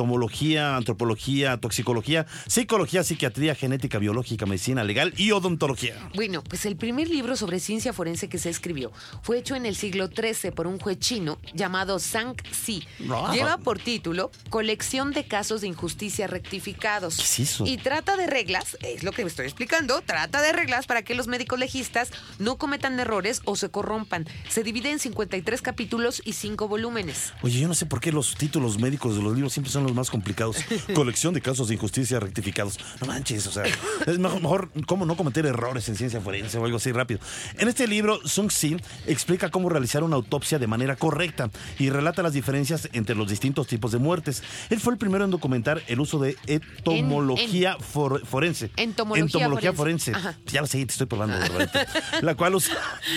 antropología, 0.77 1.59
toxicología, 1.61 2.27
psicología, 2.47 3.03
psiquiatría, 3.03 3.55
genética, 3.55 3.99
biológica, 3.99 4.45
medicina 4.45 4.85
legal 4.85 5.15
y 5.17 5.31
odontología. 5.31 5.95
Bueno, 6.15 6.45
pues 6.45 6.67
el 6.67 6.77
primer 6.77 7.09
libro 7.09 7.35
sobre 7.37 7.61
ciencia 7.61 7.93
forense 7.93 8.29
que 8.29 8.39
se 8.39 8.51
escribió 8.51 8.93
fue 9.23 9.39
hecho 9.39 9.55
en 9.55 9.65
el 9.65 9.75
siglo 9.75 10.09
XIII 10.09 10.51
por 10.51 10.67
un 10.67 10.79
juez 10.79 10.99
chino 10.99 11.39
llamado 11.55 11.99
Zhang 11.99 12.35
Xi. 12.37 12.85
Ah. 13.11 13.31
Lleva 13.33 13.57
por 13.59 13.79
título 13.79 14.31
Colección 14.51 14.98
de 14.99 15.25
casos 15.25 15.61
de 15.61 15.69
injusticia 15.69 16.27
rectificados. 16.27 17.17
¿Qué 17.19 17.23
es 17.23 17.39
eso? 17.39 17.65
Y 17.67 17.77
trata 17.77 18.17
de 18.17 18.27
reglas, 18.27 18.77
es 18.81 19.05
lo 19.05 19.13
que 19.13 19.23
me 19.23 19.29
estoy 19.29 19.47
explicando, 19.47 20.03
trata 20.03 20.43
de 20.43 20.53
reglas 20.53 20.87
para 20.87 21.03
que 21.03 21.15
los 21.15 21.29
médicos 21.29 21.57
legistas 21.57 22.11
no 22.41 22.57
cometan 22.57 22.99
errores 22.99 23.41
o 23.45 23.55
se 23.55 23.71
corrompan. 23.71 24.27
Se 24.49 24.65
divide 24.65 24.91
en 24.91 24.99
53 24.99 25.63
capítulos 25.63 26.21
y 26.25 26.33
5 26.33 26.67
volúmenes. 26.67 27.33
Oye, 27.43 27.61
yo 27.61 27.69
no 27.69 27.75
sé 27.75 27.87
por 27.87 28.01
qué 28.01 28.11
los 28.11 28.35
títulos 28.35 28.81
médicos 28.81 29.15
de 29.15 29.23
los 29.23 29.35
libros 29.35 29.53
siempre 29.53 29.71
son 29.73 29.85
los 29.85 29.95
más 29.95 30.11
complicados. 30.11 30.57
Colección 30.95 31.33
de 31.33 31.41
casos 31.41 31.69
de 31.69 31.75
injusticia 31.75 32.19
rectificados. 32.19 32.77
No 33.01 33.07
manches, 33.07 33.47
o 33.47 33.53
sea, 33.53 33.63
es 34.05 34.19
mejor, 34.19 34.43
mejor 34.43 34.71
cómo 34.87 35.07
no 35.07 35.17
cometer 35.17 35.47
errores 35.47 35.89
en 35.89 35.95
ciencia 35.95 36.21
forense 36.21 36.59
o 36.59 36.65
algo 36.65 36.79
así 36.79 36.91
rápido. 36.91 37.21
En 37.57 37.69
este 37.69 37.87
libro, 37.87 38.19
Sung 38.27 38.49
Xi 38.49 38.77
explica 39.07 39.49
cómo 39.51 39.69
realizar 39.69 40.03
una 40.03 40.17
autopsia 40.17 40.59
de 40.59 40.67
manera 40.67 40.97
correcta 40.97 41.51
y 41.79 41.89
relata 41.91 42.21
las 42.25 42.33
diferencias 42.33 42.89
entre 42.93 43.15
los 43.15 43.29
distintos 43.29 43.69
tipos 43.69 43.93
de 43.93 43.99
muertes. 43.99 44.43
Él 44.71 44.81
fue 44.89 44.95
el 44.95 44.99
primero 44.99 45.23
en 45.27 45.31
documentar 45.31 45.83
el 45.87 46.01
uso 46.01 46.19
de 46.19 46.35
entomología 46.47 47.77
for- 47.79 48.25
forense. 48.25 48.71
Entomología 48.77 49.75
forense. 49.75 50.13
forense. 50.13 50.37
Ya 50.47 50.63
lo 50.63 50.67
sé, 50.67 50.79
te 50.87 50.93
estoy 50.93 51.07
probando. 51.07 51.39
Barbarita. 51.39 51.87
la 52.23 52.35
cual 52.37 52.55
usa, 52.55 52.75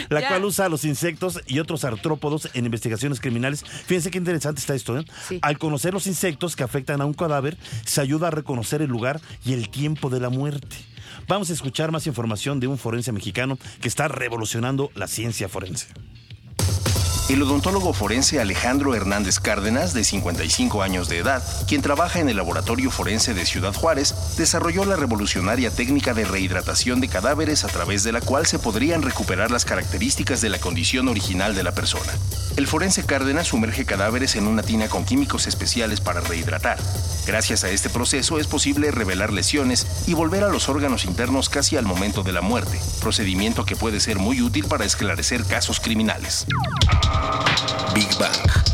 la 0.10 0.20
Ya. 0.22 0.28
cual 0.28 0.44
usa 0.44 0.66
a 0.66 0.70
los 0.70 0.84
insectos 0.84 1.40
y 1.48 1.60
otros 1.60 1.86
artrópodos 1.86 2.50
en 2.54 2.66
investigaciones 2.66 3.22
criminales. 3.22 3.64
Fíjense 3.64 4.12
qué 4.12 4.18
interesante 4.18 4.60
está 4.60 4.76
esto. 4.76 5.00
¿eh? 5.00 5.06
Sí. 5.30 5.40
Al 5.42 5.58
conocer 5.60 5.94
los 5.94 6.08
insectos 6.08 6.58
que 6.58 6.64
afectan 6.64 7.00
a 7.00 7.06
un 7.06 7.14
cadáver, 7.14 7.58
se 7.86 8.02
ayuda 8.02 8.28
a 8.28 8.32
reconocer 8.32 8.82
el 8.82 8.90
lugar 8.90 9.22
y 9.46 9.54
el 9.54 9.70
tiempo 9.70 10.10
de 10.10 10.20
la 10.20 10.30
muerte. 10.30 10.76
Vamos 11.30 11.50
a 11.52 11.54
escuchar 11.54 11.92
más 11.94 12.06
información 12.06 12.60
de 12.60 12.68
un 12.68 12.78
forense 12.78 13.14
mexicano 13.14 13.58
que 13.82 13.88
está 13.88 14.10
revolucionando 14.10 14.92
la 14.96 15.08
ciencia 15.08 15.48
forense. 15.48 15.88
El 17.32 17.44
odontólogo 17.44 17.94
forense 17.94 18.42
Alejandro 18.42 18.94
Hernández 18.94 19.40
Cárdenas, 19.40 19.94
de 19.94 20.04
55 20.04 20.84
años 20.84 21.08
de 21.08 21.20
edad, 21.20 21.42
quien 21.66 21.82
trabaja 21.82 22.20
en 22.20 22.28
el 22.28 22.36
Laboratorio 22.36 22.92
Forense 22.92 23.34
de 23.34 23.46
Ciudad 23.46 23.74
Juárez, 23.74 24.36
desarrolló 24.36 24.84
la 24.84 24.98
revolucionaria 24.98 25.72
técnica 25.72 26.14
de 26.14 26.26
rehidratación 26.26 27.00
de 27.00 27.08
cadáveres 27.08 27.64
a 27.64 27.70
través 27.70 28.04
de 28.04 28.12
la 28.12 28.20
cual 28.20 28.48
se 28.48 28.60
podrían 28.60 29.02
recuperar 29.02 29.50
las 29.50 29.64
características 29.64 30.42
de 30.42 30.50
la 30.50 30.60
condición 30.60 31.08
original 31.08 31.56
de 31.56 31.64
la 31.64 31.72
persona. 31.72 32.12
El 32.58 32.68
forense 32.68 33.06
Cárdenas 33.06 33.48
sumerge 33.48 33.86
cadáveres 33.86 34.36
en 34.36 34.46
una 34.46 34.62
tina 34.62 34.90
con 34.90 35.06
químicos 35.06 35.48
especiales 35.48 36.02
para 36.02 36.20
rehidratar. 36.20 36.80
Gracias 37.26 37.64
a 37.64 37.70
este 37.70 37.90
proceso 37.90 38.40
es 38.40 38.48
posible 38.48 38.92
revelar 38.92 39.32
lesiones 39.32 40.04
y 40.06 40.16
volver 40.16 40.44
a 40.44 40.50
los 40.50 40.68
órganos 40.68 41.06
internos 41.06 41.48
casi 41.48 41.78
al 41.78 41.86
momento 41.86 42.24
de 42.24 42.34
la 42.34 42.42
muerte, 42.42 42.78
procedimiento 43.00 43.64
que 43.64 43.78
puede 43.78 44.02
ser 44.02 44.20
muy 44.20 44.42
útil 44.42 44.66
para 44.66 44.84
esclarecer 44.84 45.46
casos 45.46 45.80
criminales. 45.80 46.46
Big 47.94 48.08
Bang. 48.18 48.72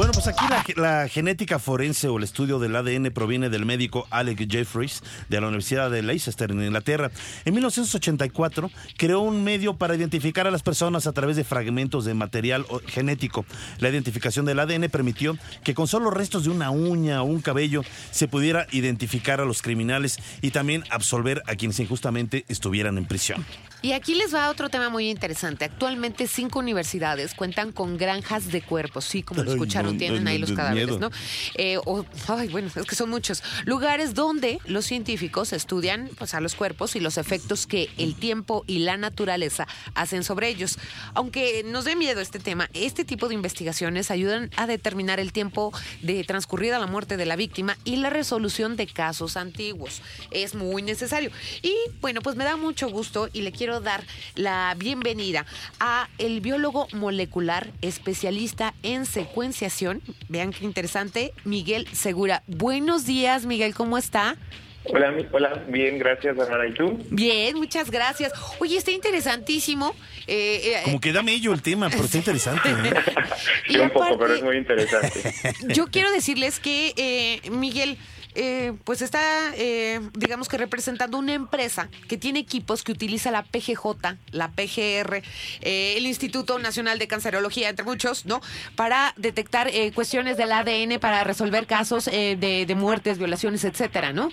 Bueno, 0.00 0.12
pues 0.14 0.28
aquí 0.28 0.44
la, 0.76 1.08
genética 1.08 1.58
forense 1.58 2.08
o 2.08 2.16
el 2.16 2.24
estudio 2.24 2.58
del 2.58 2.74
ADN 2.74 3.10
proviene 3.12 3.50
del 3.50 3.66
médico 3.66 4.06
Alec 4.08 4.50
Jeffries 4.50 5.02
de 5.28 5.38
la 5.40 5.48
Universidad 5.48 5.90
de 5.90 6.02
Leicester 6.02 6.50
en 6.50 6.62
Inglaterra. 6.62 7.10
En 7.44 7.52
1984 7.52 8.70
creó 8.96 9.20
un 9.20 9.44
medio 9.44 9.76
para 9.76 9.94
identificar 9.94 10.46
a 10.46 10.50
las 10.50 10.62
personas 10.62 11.06
a 11.06 11.12
través 11.12 11.36
de 11.36 11.44
fragmentos 11.44 12.06
de 12.06 12.14
material 12.14 12.64
genético. 12.86 13.44
La 13.78 13.90
identificación 13.90 14.46
del 14.46 14.60
ADN 14.60 14.88
permitió 14.88 15.36
que 15.64 15.74
con 15.74 15.86
solo 15.86 16.10
restos 16.10 16.44
de 16.44 16.50
una 16.50 16.70
uña 16.70 17.22
o 17.22 17.26
un 17.26 17.42
cabello 17.42 17.82
se 18.10 18.26
pudiera 18.26 18.66
identificar 18.70 19.42
a 19.42 19.44
los 19.44 19.60
criminales 19.60 20.18
y 20.40 20.50
también 20.50 20.82
absolver 20.88 21.42
a 21.46 21.56
quienes 21.56 21.78
injustamente 21.78 22.46
estuvieran 22.48 22.96
en 22.96 23.04
prisión. 23.04 23.44
Y 23.82 23.92
aquí 23.92 24.14
les 24.14 24.34
va 24.34 24.50
otro 24.50 24.68
tema 24.68 24.90
muy 24.90 25.08
interesante. 25.08 25.64
Actualmente 25.64 26.26
cinco 26.26 26.58
universidades 26.58 27.32
cuentan 27.34 27.72
con 27.72 27.96
granjas 27.96 28.52
de 28.52 28.60
cuerpos, 28.60 29.06
sí, 29.06 29.22
como 29.22 29.42
lo 29.42 29.50
Ay, 29.50 29.54
escucharon, 29.56 29.92
no, 29.94 29.98
tienen 29.98 30.24
no, 30.24 30.30
ahí 30.30 30.38
no, 30.38 30.46
los 30.46 30.56
cadáveres, 30.56 30.88
miedo. 30.98 30.98
¿no? 31.00 31.10
Eh, 31.54 31.78
o- 31.86 32.04
ay, 32.28 32.48
bueno, 32.48 32.68
es 32.74 32.86
que 32.86 32.94
son 32.94 33.08
muchos. 33.08 33.42
Lugares 33.64 34.12
donde 34.14 34.58
los 34.66 34.84
científicos 34.84 35.54
estudian 35.54 36.10
pues, 36.18 36.34
a 36.34 36.40
los 36.40 36.54
cuerpos 36.54 36.94
y 36.94 37.00
los 37.00 37.16
efectos 37.16 37.66
que 37.66 37.88
el 37.96 38.16
tiempo 38.16 38.64
y 38.66 38.80
la 38.80 38.98
naturaleza 38.98 39.66
hacen 39.94 40.24
sobre 40.24 40.48
ellos. 40.48 40.78
Aunque 41.14 41.62
nos 41.64 41.86
dé 41.86 41.96
miedo 41.96 42.20
este 42.20 42.38
tema, 42.38 42.68
este 42.74 43.06
tipo 43.06 43.28
de 43.28 43.34
investigaciones 43.34 44.10
ayudan 44.10 44.50
a 44.56 44.66
determinar 44.66 45.20
el 45.20 45.32
tiempo 45.32 45.72
de 46.02 46.22
transcurrida 46.24 46.78
la 46.78 46.86
muerte 46.86 47.16
de 47.16 47.24
la 47.24 47.36
víctima 47.36 47.78
y 47.84 47.96
la 47.96 48.10
resolución 48.10 48.76
de 48.76 48.86
casos 48.88 49.38
antiguos. 49.38 50.02
Es 50.30 50.54
muy 50.54 50.82
necesario. 50.82 51.30
Y 51.62 51.74
bueno, 52.02 52.20
pues 52.20 52.36
me 52.36 52.44
da 52.44 52.56
mucho 52.56 52.90
gusto 52.90 53.28
y 53.32 53.40
le 53.40 53.52
quiero 53.52 53.69
dar 53.78 54.02
la 54.34 54.74
bienvenida 54.76 55.46
a 55.78 56.08
el 56.18 56.40
biólogo 56.40 56.88
molecular 56.92 57.68
especialista 57.82 58.74
en 58.82 59.06
secuenciación. 59.06 60.02
Vean 60.28 60.50
qué 60.50 60.64
interesante. 60.64 61.32
Miguel 61.44 61.86
Segura. 61.92 62.42
Buenos 62.48 63.06
días, 63.06 63.46
Miguel, 63.46 63.72
¿cómo 63.76 63.96
está? 63.96 64.36
Hola, 64.84 65.14
hola, 65.30 65.64
bien, 65.68 65.98
gracias, 65.98 66.34
Bárbara. 66.34 66.66
¿Y 66.66 66.72
tú? 66.72 66.98
Bien, 67.10 67.56
muchas 67.56 67.90
gracias. 67.90 68.32
Oye, 68.60 68.78
está 68.78 68.90
interesantísimo. 68.90 69.94
Eh, 70.26 70.62
eh, 70.64 70.80
Como 70.84 71.00
que 71.00 71.12
da 71.12 71.22
mello 71.22 71.52
el 71.52 71.60
tema, 71.60 71.90
pero 71.90 72.04
está 72.04 72.16
interesante. 72.16 72.70
¿eh? 72.70 72.94
Y 73.68 73.74
Sí, 73.74 73.78
un 73.78 73.90
poco, 73.90 74.18
pero 74.18 74.34
es 74.34 74.42
muy 74.42 74.56
interesante. 74.56 75.34
Yo 75.68 75.88
quiero 75.88 76.10
decirles 76.10 76.60
que 76.60 76.94
eh, 76.96 77.50
Miguel, 77.50 77.98
eh, 78.34 78.72
pues 78.84 79.02
está, 79.02 79.20
eh, 79.56 80.00
digamos 80.14 80.48
que 80.48 80.58
representando 80.58 81.18
una 81.18 81.34
empresa 81.34 81.88
que 82.08 82.16
tiene 82.16 82.38
equipos 82.38 82.82
que 82.82 82.92
utiliza 82.92 83.30
la 83.30 83.42
PGJ, 83.42 84.16
la 84.32 84.50
PGR, 84.50 85.22
eh, 85.60 85.94
el 85.96 86.06
Instituto 86.06 86.58
Nacional 86.58 86.98
de 86.98 87.08
Cancerología, 87.08 87.68
entre 87.68 87.84
muchos, 87.84 88.26
¿no? 88.26 88.40
Para 88.76 89.14
detectar 89.16 89.68
eh, 89.68 89.92
cuestiones 89.92 90.36
del 90.36 90.52
ADN, 90.52 90.98
para 91.00 91.24
resolver 91.24 91.66
casos 91.66 92.08
eh, 92.08 92.36
de, 92.38 92.66
de 92.66 92.74
muertes, 92.74 93.18
violaciones, 93.18 93.64
etcétera, 93.64 94.12
¿no? 94.12 94.30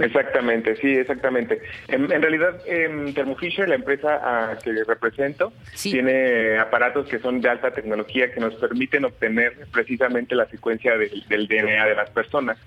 Exactamente, 0.00 0.76
sí, 0.76 0.92
exactamente. 0.96 1.60
En, 1.88 2.10
en 2.10 2.20
realidad, 2.22 2.60
em, 2.66 3.14
Thermo 3.14 3.36
Fisher, 3.36 3.68
la 3.68 3.76
empresa 3.76 4.50
a 4.50 4.58
que 4.58 4.72
represento, 4.84 5.52
Sí. 5.74 5.92
tiene 5.92 6.58
aparatos 6.58 7.06
que 7.06 7.18
son 7.20 7.40
de 7.40 7.48
alta 7.48 7.70
tecnología 7.72 8.32
que 8.32 8.40
nos 8.40 8.54
permiten 8.54 9.04
obtener 9.04 9.52
precisamente 9.72 10.34
la 10.34 10.46
secuencia 10.46 10.96
del, 10.96 11.24
del 11.28 11.46
DNA 11.46 11.86
de 11.86 11.94
las 11.94 12.10
personas. 12.10 12.58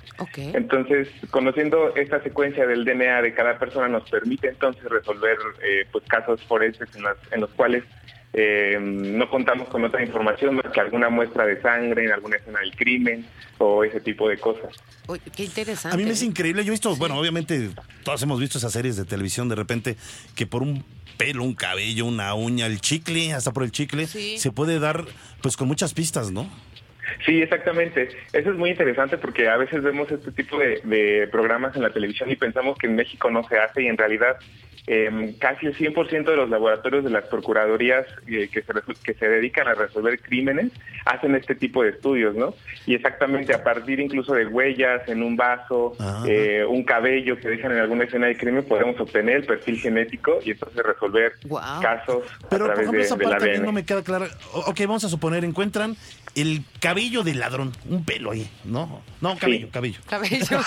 Entonces, 0.53 1.09
conociendo 1.31 1.93
esta 1.95 2.21
secuencia 2.21 2.65
del 2.65 2.85
DNA 2.85 3.21
de 3.21 3.33
cada 3.33 3.57
persona 3.59 3.87
nos 3.87 4.09
permite 4.09 4.47
entonces 4.47 4.83
resolver 4.85 5.37
eh, 5.63 5.85
pues 5.91 6.03
casos 6.05 6.41
forenses 6.45 6.95
en, 6.95 7.03
las- 7.03 7.17
en 7.31 7.41
los 7.41 7.49
cuales 7.51 7.83
eh, 8.33 8.77
no 8.79 9.29
contamos 9.29 9.67
con 9.69 9.83
otra 9.83 10.03
información 10.03 10.55
más 10.55 10.65
que 10.71 10.79
alguna 10.79 11.09
muestra 11.09 11.45
de 11.45 11.61
sangre 11.61 12.05
en 12.05 12.11
alguna 12.11 12.37
escena 12.37 12.59
del 12.59 12.75
crimen 12.75 13.25
o 13.57 13.83
ese 13.83 13.99
tipo 13.99 14.29
de 14.29 14.37
cosas. 14.37 14.75
Qué 15.35 15.45
interesante. 15.45 15.95
A 15.95 15.97
mí 15.97 16.03
me 16.05 16.11
es 16.11 16.21
¿eh? 16.21 16.25
increíble. 16.25 16.63
Yo 16.63 16.69
he 16.69 16.71
visto, 16.71 16.95
bueno, 16.97 17.17
obviamente 17.17 17.69
todos 18.03 18.21
hemos 18.23 18.39
visto 18.39 18.57
esas 18.57 18.73
series 18.73 18.97
de 18.97 19.05
televisión 19.05 19.47
de 19.49 19.55
repente 19.55 19.95
que 20.35 20.45
por 20.45 20.61
un 20.61 20.83
pelo, 21.17 21.43
un 21.43 21.55
cabello, 21.55 22.05
una 22.05 22.33
uña, 22.35 22.67
el 22.67 22.79
chicle, 22.79 23.33
hasta 23.33 23.51
por 23.53 23.63
el 23.63 23.71
chicle, 23.71 24.05
Sí. 24.05 24.37
se 24.37 24.51
puede 24.51 24.79
dar 24.79 25.05
pues 25.41 25.57
con 25.57 25.67
muchas 25.67 25.93
pistas, 25.93 26.31
¿no? 26.31 26.47
Sí, 27.25 27.41
exactamente. 27.41 28.09
Eso 28.33 28.51
es 28.51 28.57
muy 28.57 28.69
interesante 28.71 29.17
porque 29.17 29.47
a 29.47 29.57
veces 29.57 29.81
vemos 29.83 30.11
este 30.11 30.31
tipo 30.31 30.57
de, 30.59 30.81
de 30.83 31.27
programas 31.27 31.75
en 31.75 31.83
la 31.83 31.91
televisión 31.91 32.29
y 32.31 32.35
pensamos 32.35 32.77
que 32.77 32.87
en 32.87 32.95
México 32.95 33.29
no 33.29 33.43
se 33.47 33.57
hace 33.59 33.83
y 33.83 33.87
en 33.87 33.97
realidad 33.97 34.37
eh, 34.89 35.35
casi 35.39 35.65
el 35.65 35.75
100% 35.77 36.23
de 36.23 36.35
los 36.37 36.49
laboratorios 36.49 37.03
de 37.03 37.09
las 37.09 37.25
procuradurías 37.25 38.05
eh, 38.25 38.49
que, 38.49 38.61
se, 38.61 38.73
que 39.03 39.13
se 39.15 39.27
dedican 39.27 39.67
a 39.67 39.73
resolver 39.73 40.17
crímenes 40.21 40.71
hacen 41.03 41.35
este 41.35 41.55
tipo 41.55 41.83
de 41.83 41.89
estudios, 41.89 42.35
¿no? 42.35 42.53
Y 42.85 42.95
exactamente 42.95 43.53
a 43.53 43.63
partir 43.63 43.99
incluso 43.99 44.33
de 44.33 44.45
huellas 44.45 45.07
en 45.09 45.23
un 45.23 45.35
vaso, 45.35 45.93
eh, 46.25 46.63
un 46.67 46.83
cabello 46.83 47.37
que 47.37 47.49
dejan 47.49 47.73
en 47.73 47.79
alguna 47.79 48.05
escena 48.05 48.27
de 48.27 48.37
crimen, 48.37 48.63
podemos 48.63 48.97
obtener 48.99 49.37
el 49.37 49.43
perfil 49.45 49.77
genético 49.77 50.39
y 50.43 50.51
entonces 50.51 50.81
resolver 50.81 51.33
casos 51.81 52.23
Pero 52.49 52.65
a 52.65 52.67
por 52.67 52.75
través 52.75 52.79
ejemplo, 52.79 52.99
de, 52.99 53.05
esa 53.05 53.17
parte 53.17 53.43
a 53.43 53.47
mí 53.47 53.55
ADN. 53.55 53.65
no 53.65 53.71
me 53.73 53.85
queda 53.85 54.03
clara. 54.03 54.27
Ok, 54.53 54.79
vamos 54.81 55.03
a 55.03 55.09
suponer, 55.09 55.43
encuentran 55.43 55.97
el 56.35 56.61
cabello 56.79 56.96
del 56.97 57.39
ladrón, 57.39 57.71
un 57.87 58.03
pelo 58.03 58.31
ahí, 58.31 58.49
¿no? 58.65 59.01
No, 59.21 59.37
cabello, 59.37 59.69
cabello. 59.71 59.99
Cabello. 60.07 60.45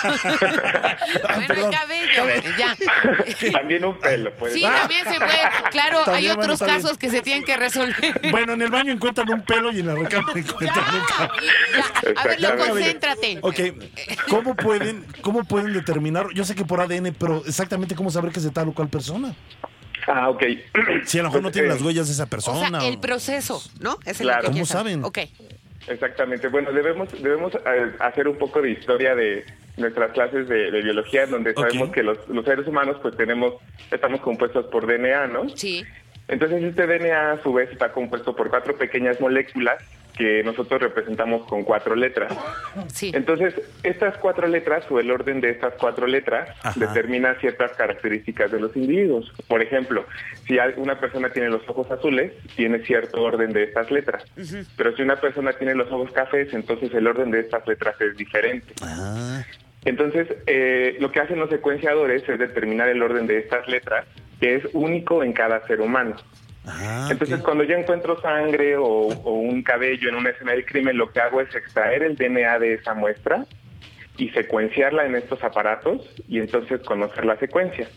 bueno, 1.23 1.47
perdón. 1.47 1.73
el 1.73 1.79
cabello. 1.79 2.41
Ya. 2.57 2.77
También 3.51 3.83
un 3.85 3.99
pelo, 3.99 4.33
puede 4.35 4.53
Sí, 4.53 4.61
también 4.61 5.03
se 5.03 5.17
puede. 5.19 5.39
Claro, 5.71 5.99
hay 5.99 6.05
También, 6.05 6.39
otros 6.39 6.59
casos 6.59 6.97
que 6.97 7.09
se 7.09 7.21
tienen 7.21 7.43
que 7.43 7.57
resolver. 7.57 8.19
Bueno, 8.31 8.53
en 8.53 8.61
el 8.61 8.69
baño 8.69 8.93
encuentran 8.93 9.29
un 9.29 9.41
pelo 9.41 9.71
y 9.71 9.79
en 9.81 9.87
la 9.87 9.95
recámara 9.95 10.39
encuentran 10.39 10.95
un 10.95 11.01
cabello. 11.05 11.43
Ya, 11.75 12.21
A 12.21 12.27
ver, 12.27 12.41
lo 12.41 12.57
concéntrate. 12.57 13.39
Ok, 13.41 13.59
¿cómo 14.29 14.55
pueden, 14.55 15.05
¿cómo 15.21 15.43
pueden 15.43 15.73
determinar? 15.73 16.27
Yo 16.33 16.45
sé 16.45 16.55
que 16.55 16.65
por 16.65 16.79
ADN, 16.81 17.13
pero 17.19 17.43
exactamente 17.45 17.93
cómo 17.95 18.09
saber 18.09 18.31
que 18.31 18.39
es 18.39 18.45
de 18.45 18.51
tal 18.51 18.69
o 18.69 18.73
cual 18.73 18.87
persona. 18.89 19.35
Ah, 20.07 20.29
ok. 20.29 20.43
Si 21.05 21.19
a 21.19 21.23
lo 21.23 21.29
mejor 21.29 21.41
no 21.41 21.47
Pues, 21.47 21.53
tienen 21.53 21.71
eh, 21.71 21.73
las 21.75 21.83
huellas 21.83 22.07
de 22.07 22.13
esa 22.13 22.23
O 22.23 22.27
persona. 22.27 22.79
sea, 22.79 22.89
el 22.89 22.99
proceso, 22.99 23.61
¿no? 23.79 23.99
Es 24.05 24.19
el 24.19 24.27
Claro. 24.27 24.47
que 24.47 24.51
¿Cómo 24.51 24.65
saben? 24.65 25.03
Ok. 25.03 25.19
Exactamente. 25.87 26.47
Bueno, 26.47 26.71
debemos 26.71 27.11
debemos 27.21 27.55
eh, 27.55 27.91
hacer 27.99 28.27
un 28.27 28.37
poco 28.37 28.61
de 28.61 28.71
historia 28.71 29.15
de 29.15 29.45
nuestras 29.77 30.11
clases 30.11 30.47
de, 30.47 30.71
de 30.71 30.81
biología, 30.81 31.25
donde 31.25 31.53
sabemos 31.53 31.89
que 31.91 32.03
los, 32.03 32.17
los 32.29 32.45
seres 32.45 32.67
humanos, 32.67 32.97
pues 33.01 33.15
tenemos, 33.17 33.55
estamos 33.89 34.21
compuestos 34.21 34.65
por 34.67 34.85
DNA, 34.85 35.27
¿no? 35.27 35.49
Sí. 35.49 35.83
Entonces 36.27 36.63
este 36.63 36.87
DNA 36.87 37.31
a 37.33 37.43
su 37.43 37.51
vez 37.53 37.71
está 37.71 37.91
compuesto 37.91 38.35
por 38.35 38.49
cuatro 38.49 38.77
pequeñas 38.77 39.19
moléculas 39.19 39.83
que 40.21 40.43
nosotros 40.43 40.79
representamos 40.79 41.47
con 41.47 41.63
cuatro 41.63 41.95
letras. 41.95 42.31
Sí. 42.93 43.11
Entonces, 43.15 43.55
estas 43.81 44.19
cuatro 44.19 44.47
letras 44.47 44.85
o 44.91 44.99
el 44.99 45.09
orden 45.09 45.41
de 45.41 45.49
estas 45.49 45.73
cuatro 45.79 46.05
letras 46.05 46.47
Ajá. 46.61 46.79
determina 46.79 47.33
ciertas 47.39 47.71
características 47.71 48.51
de 48.51 48.59
los 48.59 48.75
individuos. 48.77 49.33
Por 49.47 49.63
ejemplo, 49.63 50.05
si 50.45 50.59
una 50.77 50.99
persona 50.99 51.31
tiene 51.31 51.49
los 51.49 51.67
ojos 51.67 51.89
azules, 51.89 52.33
tiene 52.55 52.85
cierto 52.85 53.19
orden 53.23 53.51
de 53.51 53.63
estas 53.63 53.89
letras. 53.89 54.23
Pero 54.77 54.95
si 54.95 55.01
una 55.01 55.15
persona 55.15 55.53
tiene 55.53 55.73
los 55.73 55.91
ojos 55.91 56.11
cafés, 56.11 56.53
entonces 56.53 56.93
el 56.93 57.07
orden 57.07 57.31
de 57.31 57.39
estas 57.39 57.65
letras 57.65 57.99
es 57.99 58.15
diferente. 58.15 58.75
Ah, 58.83 59.41
Entonces, 59.85 60.27
eh, 60.45 60.97
lo 60.99 61.11
que 61.11 61.19
hacen 61.19 61.39
los 61.39 61.49
secuenciadores 61.49 62.29
es 62.29 62.37
determinar 62.37 62.89
el 62.89 63.01
orden 63.01 63.25
de 63.25 63.39
estas 63.39 63.67
letras, 63.67 64.05
que 64.39 64.53
es 64.57 64.63
único 64.73 65.23
en 65.23 65.33
cada 65.33 65.65
ser 65.65 65.81
humano. 65.81 66.15
Ah, 66.65 67.07
Entonces, 67.11 67.41
cuando 67.41 67.63
yo 67.63 67.75
encuentro 67.75 68.19
sangre 68.21 68.77
o, 68.77 68.85
o 68.85 69.33
un 69.33 69.63
cabello 69.63 70.09
en 70.09 70.15
una 70.15 70.29
escena 70.31 70.51
del 70.51 70.65
crimen, 70.65 70.97
lo 70.97 71.11
que 71.11 71.19
hago 71.19 71.41
es 71.41 71.53
extraer 71.55 72.03
el 72.03 72.15
DNA 72.15 72.59
de 72.59 72.73
esa 72.75 72.93
muestra 72.93 73.45
y 74.17 74.29
secuenciarla 74.29 75.05
en 75.05 75.15
estos 75.15 75.43
aparatos 75.43 76.07
y 76.27 76.39
entonces 76.39 76.81
conocer 76.81 77.25
la 77.25 77.37
secuencia. 77.37 77.87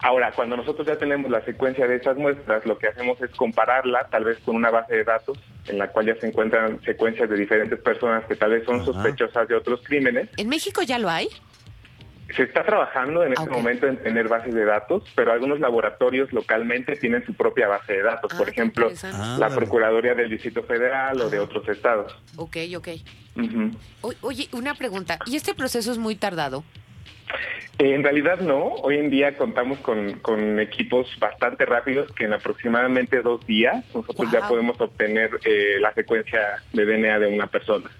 Ahora, 0.00 0.30
cuando 0.30 0.56
nosotros 0.56 0.86
ya 0.86 0.96
tenemos 0.96 1.28
la 1.30 1.44
secuencia 1.44 1.86
de 1.88 1.96
esas 1.96 2.16
muestras, 2.16 2.64
lo 2.64 2.78
que 2.78 2.86
hacemos 2.86 3.20
es 3.20 3.30
compararla 3.30 4.06
tal 4.10 4.24
vez 4.24 4.38
con 4.38 4.54
una 4.54 4.70
base 4.70 4.94
de 4.94 5.02
datos 5.02 5.38
en 5.66 5.78
la 5.78 5.88
cual 5.88 6.06
ya 6.06 6.14
se 6.20 6.28
encuentran 6.28 6.80
secuencias 6.82 7.28
de 7.28 7.36
diferentes 7.36 7.80
personas 7.80 8.24
que 8.26 8.36
tal 8.36 8.50
vez 8.50 8.64
son 8.64 8.76
Ajá. 8.76 8.84
sospechosas 8.84 9.48
de 9.48 9.56
otros 9.56 9.80
crímenes. 9.82 10.28
¿En 10.36 10.48
México 10.48 10.82
ya 10.82 10.98
lo 11.00 11.10
hay? 11.10 11.28
Se 12.34 12.42
está 12.42 12.62
trabajando 12.64 13.24
en 13.24 13.32
este 13.32 13.48
momento 13.48 13.86
en 13.86 13.96
tener 13.96 14.28
bases 14.28 14.54
de 14.54 14.64
datos, 14.64 15.02
pero 15.14 15.32
algunos 15.32 15.60
laboratorios 15.60 16.32
localmente 16.32 16.94
tienen 16.96 17.24
su 17.24 17.32
propia 17.34 17.68
base 17.68 17.94
de 17.94 18.02
datos. 18.02 18.30
Ah, 18.34 18.36
Por 18.36 18.46
qué 18.46 18.52
ejemplo. 18.52 18.90
Ah, 19.04 19.36
la 19.38 19.48
dale. 19.48 19.56
Procuraduría 19.56 20.14
del 20.14 20.28
Distrito 20.28 20.62
Federal 20.62 21.20
o 21.20 21.30
de 21.30 21.38
otros 21.38 21.66
estados. 21.68 22.14
Ok, 22.36 22.56
ok. 22.76 22.88
Oye, 24.20 24.48
una 24.52 24.74
pregunta. 24.74 25.18
¿Y 25.26 25.36
este 25.36 25.54
proceso 25.54 25.90
es 25.90 25.98
muy 25.98 26.16
tardado? 26.16 26.64
Eh, 27.78 27.94
En 27.94 28.02
realidad 28.02 28.40
no. 28.40 28.64
Hoy 28.82 28.96
en 28.98 29.10
día 29.10 29.36
contamos 29.36 29.78
con, 29.78 30.18
con 30.20 30.58
equipos 30.60 31.06
bastante 31.18 31.64
rápidos 31.64 32.10
que 32.12 32.24
en 32.24 32.32
aproximadamente 32.32 33.22
dos 33.22 33.46
días 33.46 33.84
nosotros 33.94 34.30
ya 34.32 34.46
podemos 34.48 34.80
obtener 34.80 35.30
eh, 35.44 35.76
la 35.80 35.92
secuencia 35.94 36.40
de 36.72 36.84
DNA 36.84 37.18
de 37.20 37.26
una 37.28 37.46
persona. 37.46 37.90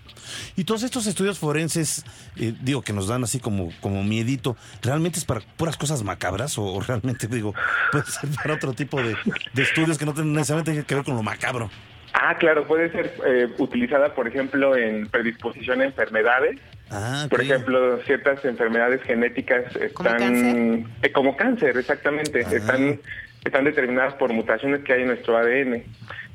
Y 0.56 0.64
todos 0.64 0.82
estos 0.82 1.06
estudios 1.06 1.38
forenses, 1.38 2.04
eh, 2.36 2.52
digo, 2.60 2.82
que 2.82 2.92
nos 2.92 3.06
dan 3.06 3.22
así 3.24 3.38
como, 3.38 3.72
como 3.80 4.02
miedito, 4.02 4.56
¿realmente 4.82 5.18
es 5.18 5.24
para 5.24 5.40
puras 5.56 5.76
cosas 5.76 6.02
macabras 6.02 6.58
o, 6.58 6.64
o 6.64 6.80
realmente, 6.80 7.28
digo, 7.28 7.54
puede 7.92 8.04
ser 8.06 8.28
para 8.42 8.54
otro 8.54 8.72
tipo 8.72 9.00
de, 9.00 9.16
de 9.52 9.62
estudios 9.62 9.96
que 9.96 10.04
no 10.04 10.12
tienen 10.12 10.32
necesariamente 10.32 10.84
que 10.84 10.94
ver 10.94 11.04
con 11.04 11.14
lo 11.14 11.22
macabro? 11.22 11.70
Ah, 12.12 12.36
claro, 12.38 12.66
puede 12.66 12.90
ser 12.90 13.12
eh, 13.26 13.48
utilizada, 13.58 14.14
por 14.14 14.26
ejemplo, 14.26 14.76
en 14.76 15.08
predisposición 15.08 15.80
a 15.80 15.84
enfermedades. 15.84 16.58
Ah, 16.90 17.26
Por 17.28 17.42
ejemplo, 17.42 17.98
ciertas 18.06 18.42
enfermedades 18.46 19.02
genéticas 19.02 19.64
¿Como 19.92 20.08
están 20.08 20.32
cáncer? 20.32 20.84
eh, 21.02 21.12
como 21.12 21.36
cáncer, 21.36 21.76
exactamente, 21.76 22.44
Ah. 22.46 22.48
están 22.56 23.00
están 23.44 23.64
determinadas 23.64 24.14
por 24.14 24.32
mutaciones 24.32 24.82
que 24.84 24.92
hay 24.94 25.02
en 25.02 25.08
nuestro 25.08 25.36
ADN. 25.36 25.84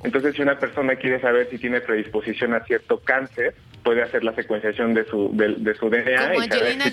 Entonces, 0.04 0.36
si 0.36 0.42
una 0.42 0.58
persona 0.58 0.96
quiere 0.96 1.20
saber 1.20 1.48
si 1.50 1.58
tiene 1.58 1.82
predisposición 1.82 2.54
a 2.54 2.62
cierto 2.62 3.00
cáncer, 3.02 3.56
puede 3.84 4.02
hacer 4.04 4.24
la 4.24 4.34
secuenciación 4.36 4.94
de 4.94 5.06
su 5.06 5.30
de, 5.34 5.56
de 5.58 5.76
su 5.76 5.90
DNA 5.90 6.28
Como 6.30 6.40
y 6.40 6.44
Angelina. 6.44 6.86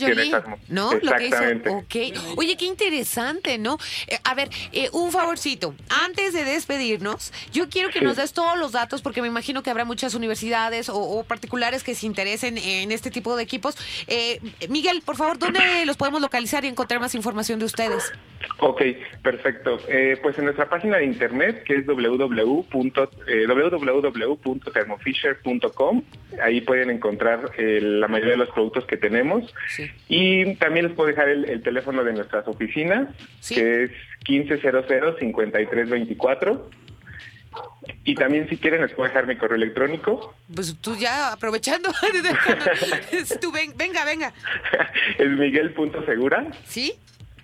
Exactamente. 1.26 1.70
Ok. 1.70 2.36
Oye, 2.36 2.56
qué 2.56 2.64
interesante, 2.66 3.58
¿no? 3.58 3.78
Eh, 4.08 4.18
a 4.24 4.34
ver, 4.34 4.48
eh, 4.72 4.88
un 4.92 5.12
favorcito. 5.12 5.74
Antes 6.04 6.32
de 6.32 6.44
despedirnos, 6.44 7.32
yo 7.52 7.68
quiero 7.68 7.90
que 7.90 8.00
Sí. 8.00 8.04
nos 8.04 8.16
des 8.16 8.32
todos 8.32 8.58
los 8.58 8.72
datos, 8.72 9.02
porque 9.02 9.20
me 9.22 9.28
imagino 9.28 9.62
que 9.62 9.70
habrá 9.70 9.84
muchas 9.84 10.14
universidades 10.14 10.88
o, 10.88 10.96
o 10.98 11.24
particulares 11.24 11.82
que 11.84 11.94
se 11.94 12.06
interesen 12.06 12.58
en 12.58 12.92
este 12.92 13.10
tipo 13.10 13.36
de 13.36 13.42
equipos. 13.42 13.76
Eh, 14.06 14.40
Miguel, 14.68 15.02
por 15.04 15.16
favor, 15.16 15.38
¿dónde 15.38 15.60
los 15.86 15.96
podemos 15.96 16.20
localizar 16.20 16.64
y 16.64 16.68
encontrar 16.68 17.00
más 17.00 17.14
información 17.14 17.58
de 17.58 17.66
ustedes? 17.66 18.12
Ok, 18.58 18.82
perfecto. 19.22 19.78
Eh, 19.88 20.18
pues 20.22 20.38
en 20.38 20.44
nuestra 20.44 20.68
página 20.68 20.96
de 20.96 21.04
internet, 21.04 21.62
que 21.64 21.76
es 21.76 21.86
www. 21.86 22.64
eh, 23.26 23.46
ahí 26.42 26.60
pueden 26.62 26.79
encontrar 26.88 27.50
eh, 27.58 27.80
la 27.82 28.08
mayoría 28.08 28.32
de 28.32 28.38
los 28.38 28.48
productos 28.50 28.86
que 28.86 28.96
tenemos. 28.96 29.52
Sí. 29.68 29.90
Y 30.08 30.54
también 30.54 30.86
les 30.86 30.94
puedo 30.94 31.08
dejar 31.08 31.28
el, 31.28 31.44
el 31.50 31.62
teléfono 31.62 32.02
de 32.04 32.14
nuestras 32.14 32.48
oficinas, 32.48 33.08
Sí. 33.40 33.56
que 33.56 33.84
es 33.84 33.90
1500-5324. 34.26 36.60
Y 38.04 38.14
también 38.14 38.48
si 38.48 38.56
quieren 38.56 38.82
les 38.82 38.92
puedo 38.92 39.08
dejar 39.08 39.26
mi 39.26 39.36
correo 39.36 39.56
electrónico. 39.56 40.34
Pues 40.54 40.76
tú 40.80 40.96
ya 40.96 41.32
aprovechando. 41.32 41.90
tú 43.40 43.50
ven, 43.52 43.72
venga, 43.76 44.04
venga. 44.04 44.32
es 45.18 45.28
miguel.segura. 45.30 46.46
¿Sí? 46.64 46.94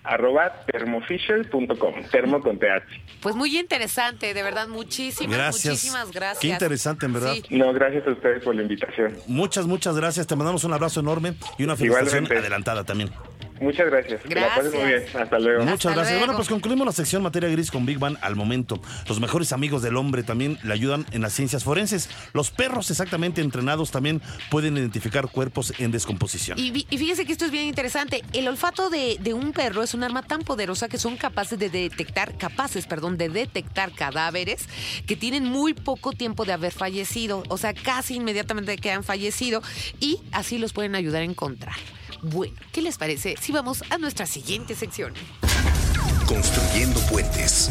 Arroba 0.06 0.64
termofisher.com, 0.66 1.94
termo 2.10 2.40
con 2.40 2.58
TH. 2.58 2.82
Pues 3.20 3.34
muy 3.34 3.56
interesante, 3.58 4.34
de 4.34 4.42
verdad, 4.42 4.68
muchísimas, 4.68 5.36
Gracias. 5.36 5.74
muchísimas 5.74 6.12
gracias. 6.12 6.38
Qué 6.40 6.48
interesante, 6.48 7.06
en 7.06 7.12
verdad. 7.12 7.34
Sí. 7.34 7.42
No, 7.50 7.72
gracias 7.72 8.06
a 8.06 8.10
ustedes 8.10 8.42
por 8.44 8.54
la 8.54 8.62
invitación. 8.62 9.16
Muchas, 9.26 9.66
muchas 9.66 9.96
gracias. 9.96 10.26
Te 10.26 10.36
mandamos 10.36 10.64
un 10.64 10.72
abrazo 10.72 11.00
enorme 11.00 11.34
y 11.58 11.64
una 11.64 11.76
felicitación 11.76 12.24
Igualmente. 12.24 12.38
adelantada 12.38 12.84
también. 12.84 13.10
Muchas 13.60 13.86
gracias. 13.86 14.22
Que 14.22 14.34
la 14.34 14.48
pasen 14.54 14.72
muy 14.72 14.84
bien. 14.86 15.00
Gracias. 15.00 15.22
Hasta 15.22 15.38
luego. 15.38 15.64
Muchas 15.64 15.94
gracias. 15.94 16.10
luego. 16.10 16.26
Bueno, 16.26 16.36
pues 16.36 16.48
concluimos 16.48 16.86
la 16.86 16.92
sección 16.92 17.22
materia 17.22 17.48
gris 17.48 17.70
con 17.70 17.86
Big 17.86 17.98
Bang 17.98 18.16
al 18.20 18.36
momento. 18.36 18.80
Los 19.08 19.20
mejores 19.20 19.52
amigos 19.52 19.82
del 19.82 19.96
hombre 19.96 20.22
también 20.22 20.58
le 20.62 20.72
ayudan 20.72 21.06
en 21.12 21.22
las 21.22 21.32
ciencias 21.32 21.64
forenses. 21.64 22.08
Los 22.32 22.50
perros 22.50 22.90
exactamente 22.90 23.40
entrenados 23.40 23.90
también 23.90 24.20
pueden 24.50 24.76
identificar 24.76 25.28
cuerpos 25.28 25.72
en 25.78 25.90
descomposición. 25.90 26.58
Y, 26.58 26.86
y 26.88 26.98
fíjese 26.98 27.24
que 27.24 27.32
esto 27.32 27.44
es 27.44 27.50
bien 27.50 27.66
interesante. 27.66 28.22
El 28.32 28.48
olfato 28.48 28.90
de, 28.90 29.16
de 29.20 29.34
un 29.34 29.52
perro 29.52 29.82
es 29.82 29.94
un 29.94 30.04
arma 30.04 30.22
tan 30.22 30.42
poderosa 30.42 30.88
que 30.88 30.98
son 30.98 31.16
capaces 31.16 31.58
de 31.58 31.70
detectar, 31.70 32.36
capaces, 32.36 32.86
perdón, 32.86 33.16
de 33.16 33.28
detectar 33.28 33.92
cadáveres 33.92 34.68
que 35.06 35.16
tienen 35.16 35.44
muy 35.44 35.74
poco 35.74 36.12
tiempo 36.12 36.44
de 36.44 36.52
haber 36.52 36.72
fallecido, 36.72 37.42
o 37.48 37.58
sea, 37.58 37.74
casi 37.74 38.16
inmediatamente 38.16 38.76
que 38.76 38.90
han 38.90 39.04
fallecido, 39.04 39.62
y 40.00 40.20
así 40.32 40.58
los 40.58 40.72
pueden 40.72 40.94
ayudar 40.94 41.22
a 41.22 41.24
encontrar. 41.24 41.76
Bueno, 42.22 42.54
¿qué 42.72 42.82
les 42.82 42.98
parece 42.98 43.36
si 43.40 43.52
vamos 43.52 43.82
a 43.90 43.98
nuestra 43.98 44.26
siguiente 44.26 44.74
sección? 44.74 45.14
Construyendo 46.26 47.00
puentes. 47.02 47.70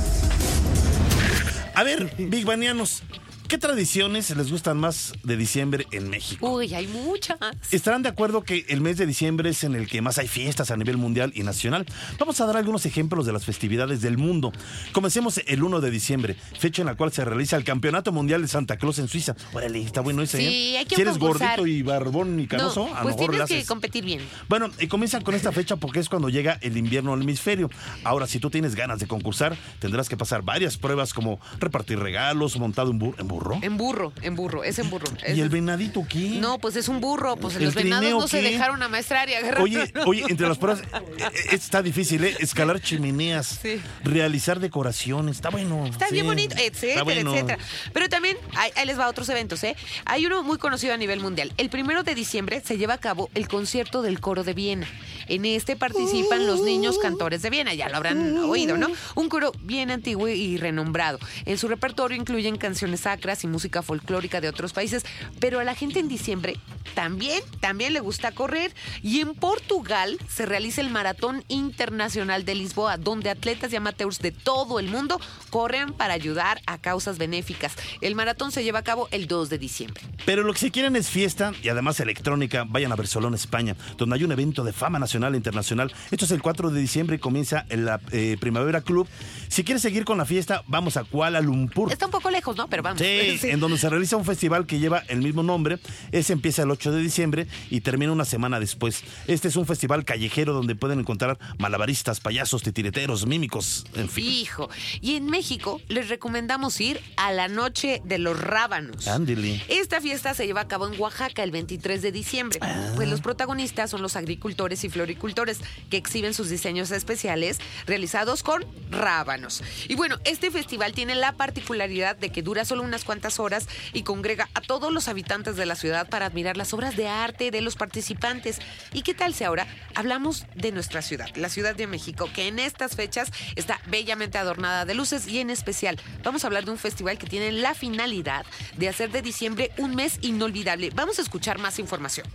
A 1.73 1.83
ver, 1.83 2.13
Big 2.17 2.45
Banianos, 2.45 3.03
¿qué 3.47 3.57
tradiciones 3.57 4.35
les 4.35 4.51
gustan 4.51 4.77
más 4.77 5.13
de 5.23 5.37
diciembre 5.37 5.85
en 5.91 6.09
México? 6.09 6.49
Uy, 6.49 6.73
hay 6.73 6.87
muchas. 6.87 7.37
Estarán 7.71 8.01
de 8.03 8.09
acuerdo 8.09 8.43
que 8.43 8.65
el 8.69 8.81
mes 8.81 8.97
de 8.97 9.05
diciembre 9.05 9.49
es 9.51 9.63
en 9.63 9.75
el 9.75 9.87
que 9.87 10.01
más 10.01 10.17
hay 10.17 10.27
fiestas 10.27 10.71
a 10.71 10.77
nivel 10.77 10.97
mundial 10.97 11.31
y 11.35 11.43
nacional. 11.43 11.85
Vamos 12.19 12.39
a 12.41 12.45
dar 12.45 12.57
algunos 12.57 12.85
ejemplos 12.85 13.25
de 13.25 13.33
las 13.33 13.45
festividades 13.45 14.01
del 14.01 14.17
mundo. 14.17 14.51
Comencemos 14.91 15.39
el 15.45 15.63
1 15.63 15.81
de 15.81 15.91
diciembre, 15.91 16.35
fecha 16.59 16.81
en 16.81 16.87
la 16.87 16.95
cual 16.95 17.11
se 17.11 17.23
realiza 17.25 17.55
el 17.57 17.63
Campeonato 17.63 18.11
Mundial 18.11 18.41
de 18.41 18.47
Santa 18.47 18.77
Claus 18.77 18.99
en 18.99 19.07
Suiza. 19.07 19.35
Órale, 19.53 19.81
está 19.81 20.01
bueno 20.01 20.21
ese, 20.21 20.37
Sí, 20.37 20.45
¿eh? 20.75 20.77
hay 20.79 20.85
que 20.85 20.95
Si 20.95 21.01
eres 21.01 21.17
concursar. 21.17 21.57
gordito 21.59 21.67
y 21.67 21.81
barbón 21.81 22.39
y 22.39 22.47
canoso, 22.47 22.87
no, 22.87 22.95
a 22.95 22.97
lo 22.99 23.03
pues 23.03 23.15
mejor 23.15 23.29
tienes 23.31 23.49
le 23.49 23.57
que 23.61 23.65
competir 23.65 24.05
bien. 24.05 24.21
Bueno, 24.49 24.69
y 24.79 24.87
comienzan 24.87 25.23
con 25.23 25.35
esta 25.35 25.51
fecha 25.51 25.75
porque 25.75 25.99
es 25.99 26.09
cuando 26.09 26.29
llega 26.29 26.57
el 26.61 26.77
invierno 26.77 27.13
al 27.13 27.21
hemisferio. 27.21 27.69
Ahora, 28.03 28.27
si 28.27 28.39
tú 28.39 28.49
tienes 28.49 28.75
ganas 28.75 28.99
de 28.99 29.07
concursar, 29.07 29.55
tendrás 29.79 30.09
que 30.09 30.17
pasar 30.17 30.41
varias 30.41 30.77
pruebas 30.77 31.13
como 31.13 31.39
repartir 31.59 31.99
regalos, 31.99 32.57
montado 32.57 32.91
en, 32.91 32.99
bur- 32.99 33.15
en 33.19 33.27
burro. 33.35 33.59
En 33.61 33.77
burro, 33.77 34.13
en 34.21 34.35
burro, 34.35 34.63
es 34.63 34.79
en 34.79 34.89
burro. 34.89 35.05
Es- 35.23 35.37
¿Y 35.37 35.41
el 35.41 35.49
venadito 35.49 36.05
qué? 36.07 36.37
No, 36.39 36.57
pues 36.59 36.75
es 36.75 36.87
un 36.87 37.01
burro, 37.01 37.35
pues 37.35 37.55
¿El 37.55 37.65
los 37.65 37.75
venados 37.75 38.09
no 38.11 38.27
se 38.27 38.41
dejaron 38.41 38.81
amaestrar 38.81 39.29
y 39.29 39.33
agarrar. 39.33 39.61
Oye, 39.61 39.91
oye, 40.05 40.23
entre 40.29 40.47
las 40.47 40.57
pruebas, 40.57 40.81
eh, 40.81 40.85
eh, 41.19 41.31
está 41.51 41.81
difícil, 41.81 42.23
¿eh? 42.23 42.35
Escalar 42.39 42.79
chimeneas, 42.81 43.59
Sí. 43.61 43.81
realizar 44.03 44.59
decoraciones, 44.59 45.35
está 45.37 45.49
bueno. 45.49 45.85
Está 45.85 46.07
sí. 46.07 46.13
bien 46.13 46.25
bonito, 46.25 46.55
etcétera, 46.57 47.03
bueno. 47.03 47.33
etcétera. 47.33 47.57
Pero 47.93 48.09
también, 48.09 48.37
ahí, 48.55 48.71
ahí 48.75 48.85
les 48.85 48.97
va 48.99 49.05
a 49.05 49.09
otros 49.09 49.27
eventos, 49.29 49.63
¿eh? 49.63 49.75
Hay 50.05 50.25
uno 50.25 50.43
muy 50.43 50.57
conocido 50.57 50.93
a 50.93 50.97
nivel 50.97 51.19
mundial. 51.19 51.51
El 51.57 51.69
primero 51.69 52.03
de 52.03 52.15
diciembre 52.15 52.61
se 52.65 52.77
lleva 52.77 52.93
a 52.95 52.97
cabo 52.99 53.29
el 53.35 53.47
concierto 53.47 54.01
del 54.01 54.19
coro 54.19 54.43
de 54.43 54.53
Viena. 54.53 54.87
En 55.27 55.43
este 55.45 55.75
participan 55.75 56.45
los 56.45 56.61
niños 56.61 56.97
cantores 56.99 57.41
de 57.41 57.49
Viena, 57.49 57.73
ya 57.73 57.89
lo 57.89 57.97
habrán 57.97 58.37
oído, 58.37 58.77
¿no? 58.77 58.87
Un 59.15 59.27
coro 59.29 59.51
bien 59.61 59.89
antiguo 59.89 60.27
y 60.29 60.57
renombrado. 60.57 61.17
En 61.45 61.57
su 61.57 61.67
repertorio 61.67 62.15
incluyen 62.17 62.57
canciones 62.57 63.01
sacras 63.01 63.24
y 63.25 63.47
música 63.47 63.81
folclórica 63.81 64.39
de 64.39 64.49
otros 64.49 64.71
países, 64.71 65.03
pero 65.39 65.59
a 65.59 65.63
la 65.63 65.73
gente 65.73 65.99
en 65.99 66.07
diciembre 66.07 66.59
también, 66.93 67.41
también 67.59 67.93
le 67.93 67.99
gusta 67.99 68.31
correr. 68.31 68.73
Y 69.01 69.19
en 69.19 69.33
Portugal 69.33 70.17
se 70.29 70.45
realiza 70.45 70.81
el 70.81 70.89
Maratón 70.89 71.43
Internacional 71.47 72.45
de 72.45 72.55
Lisboa, 72.55 72.97
donde 72.97 73.29
atletas 73.29 73.73
y 73.73 73.75
amateurs 73.75 74.19
de 74.19 74.31
todo 74.31 74.79
el 74.79 74.87
mundo 74.87 75.19
corren 75.49 75.93
para 75.93 76.13
ayudar 76.13 76.61
a 76.67 76.77
causas 76.77 77.17
benéficas. 77.17 77.73
El 78.01 78.15
maratón 78.15 78.51
se 78.51 78.63
lleva 78.63 78.79
a 78.79 78.83
cabo 78.83 79.07
el 79.11 79.27
2 79.27 79.49
de 79.49 79.57
diciembre. 79.57 80.03
Pero 80.25 80.43
lo 80.43 80.53
que 80.53 80.59
si 80.59 80.71
quieren 80.71 80.95
es 80.95 81.09
fiesta 81.09 81.53
y 81.61 81.69
además 81.69 81.99
electrónica, 81.99 82.65
vayan 82.67 82.91
a 82.91 82.95
Barcelona, 82.95 83.35
España, 83.35 83.75
donde 83.97 84.15
hay 84.15 84.23
un 84.23 84.31
evento 84.31 84.63
de 84.63 84.71
fama 84.71 84.99
nacional 84.99 85.33
e 85.33 85.37
internacional. 85.37 85.93
Esto 86.11 86.25
es 86.25 86.31
el 86.31 86.41
4 86.41 86.69
de 86.71 86.79
diciembre 86.79 87.17
y 87.17 87.19
comienza 87.19 87.65
en 87.69 87.85
la 87.85 87.99
eh, 88.11 88.37
Primavera 88.39 88.81
Club. 88.81 89.07
Si 89.49 89.63
quieres 89.63 89.81
seguir 89.81 90.05
con 90.05 90.17
la 90.17 90.25
fiesta, 90.25 90.63
vamos 90.67 90.97
a 90.97 91.03
Kuala 91.03 91.41
Lumpur. 91.41 91.91
Está 91.91 92.05
un 92.05 92.11
poco 92.11 92.29
lejos, 92.31 92.55
¿no? 92.55 92.67
Pero 92.67 92.83
vamos. 92.83 92.99
Sí, 92.99 93.14
Sí. 93.39 93.39
en 93.49 93.59
donde 93.59 93.77
se 93.77 93.89
realiza 93.89 94.17
un 94.17 94.25
festival 94.25 94.65
que 94.65 94.79
lleva 94.79 95.03
el 95.07 95.21
mismo 95.21 95.43
nombre. 95.43 95.79
Ese 96.11 96.33
empieza 96.33 96.63
el 96.63 96.71
8 96.71 96.91
de 96.91 97.01
diciembre 97.01 97.47
y 97.69 97.81
termina 97.81 98.11
una 98.11 98.25
semana 98.25 98.59
después. 98.59 99.03
Este 99.27 99.47
es 99.47 99.55
un 99.55 99.65
festival 99.65 100.05
callejero 100.05 100.53
donde 100.53 100.75
pueden 100.75 100.99
encontrar 100.99 101.37
malabaristas, 101.57 102.19
payasos, 102.19 102.63
titireteros, 102.63 103.25
mímicos, 103.25 103.85
en 103.95 104.09
fin. 104.09 104.25
Hijo. 104.25 104.69
Y 105.01 105.15
en 105.15 105.25
México 105.25 105.81
les 105.87 106.09
recomendamos 106.09 106.79
ir 106.81 106.99
a 107.17 107.31
la 107.31 107.47
Noche 107.47 108.01
de 108.03 108.17
los 108.19 108.39
Rábanos. 108.39 109.07
Ándele. 109.07 109.63
Esta 109.67 110.01
fiesta 110.01 110.33
se 110.33 110.45
lleva 110.45 110.61
a 110.61 110.67
cabo 110.67 110.87
en 110.87 110.99
Oaxaca 110.99 111.43
el 111.43 111.51
23 111.51 112.01
de 112.01 112.11
diciembre. 112.11 112.59
Ah. 112.61 112.91
Pues 112.95 113.09
los 113.09 113.21
protagonistas 113.21 113.89
son 113.89 114.01
los 114.01 114.15
agricultores 114.15 114.83
y 114.83 114.89
floricultores 114.89 115.59
que 115.89 115.97
exhiben 115.97 116.33
sus 116.33 116.49
diseños 116.49 116.91
especiales 116.91 117.59
realizados 117.85 118.43
con 118.43 118.65
rábanos. 118.91 119.63
Y 119.87 119.95
bueno, 119.95 120.17
este 120.25 120.51
festival 120.51 120.93
tiene 120.93 121.15
la 121.15 121.33
particularidad 121.33 122.15
de 122.15 122.31
que 122.31 122.41
dura 122.41 122.65
solo 122.65 122.83
unas 122.83 123.03
cuantas 123.05 123.39
horas 123.39 123.69
y 123.93 124.03
congrega 124.03 124.49
a 124.53 124.61
todos 124.61 124.91
los 124.91 125.07
habitantes 125.07 125.55
de 125.55 125.65
la 125.65 125.75
ciudad 125.75 126.09
para 126.09 126.25
admirar 126.25 126.57
las 126.57 126.73
obras 126.73 126.97
de 126.97 127.07
arte 127.07 127.51
de 127.51 127.61
los 127.61 127.75
participantes. 127.77 128.59
¿Y 128.91 129.03
qué 129.03 129.13
tal 129.13 129.33
si 129.33 129.45
ahora 129.45 129.67
hablamos 129.93 130.45
de 130.55 130.73
nuestra 130.73 131.01
ciudad, 131.01 131.33
la 131.35 131.49
Ciudad 131.49 131.75
de 131.75 131.87
México, 131.87 132.29
que 132.33 132.47
en 132.47 132.59
estas 132.59 132.95
fechas 132.95 133.31
está 133.55 133.79
bellamente 133.87 134.37
adornada 134.37 134.83
de 134.83 134.95
luces 134.95 135.27
y 135.27 135.39
en 135.39 135.49
especial 135.49 135.99
vamos 136.23 136.43
a 136.43 136.47
hablar 136.47 136.65
de 136.65 136.71
un 136.71 136.77
festival 136.77 137.17
que 137.17 137.27
tiene 137.27 137.51
la 137.51 137.73
finalidad 137.73 138.45
de 138.77 138.89
hacer 138.89 139.11
de 139.11 139.21
diciembre 139.21 139.71
un 139.77 139.95
mes 139.95 140.19
inolvidable. 140.21 140.89
Vamos 140.93 141.19
a 141.19 141.21
escuchar 141.21 141.59
más 141.59 141.79
información. 141.79 142.25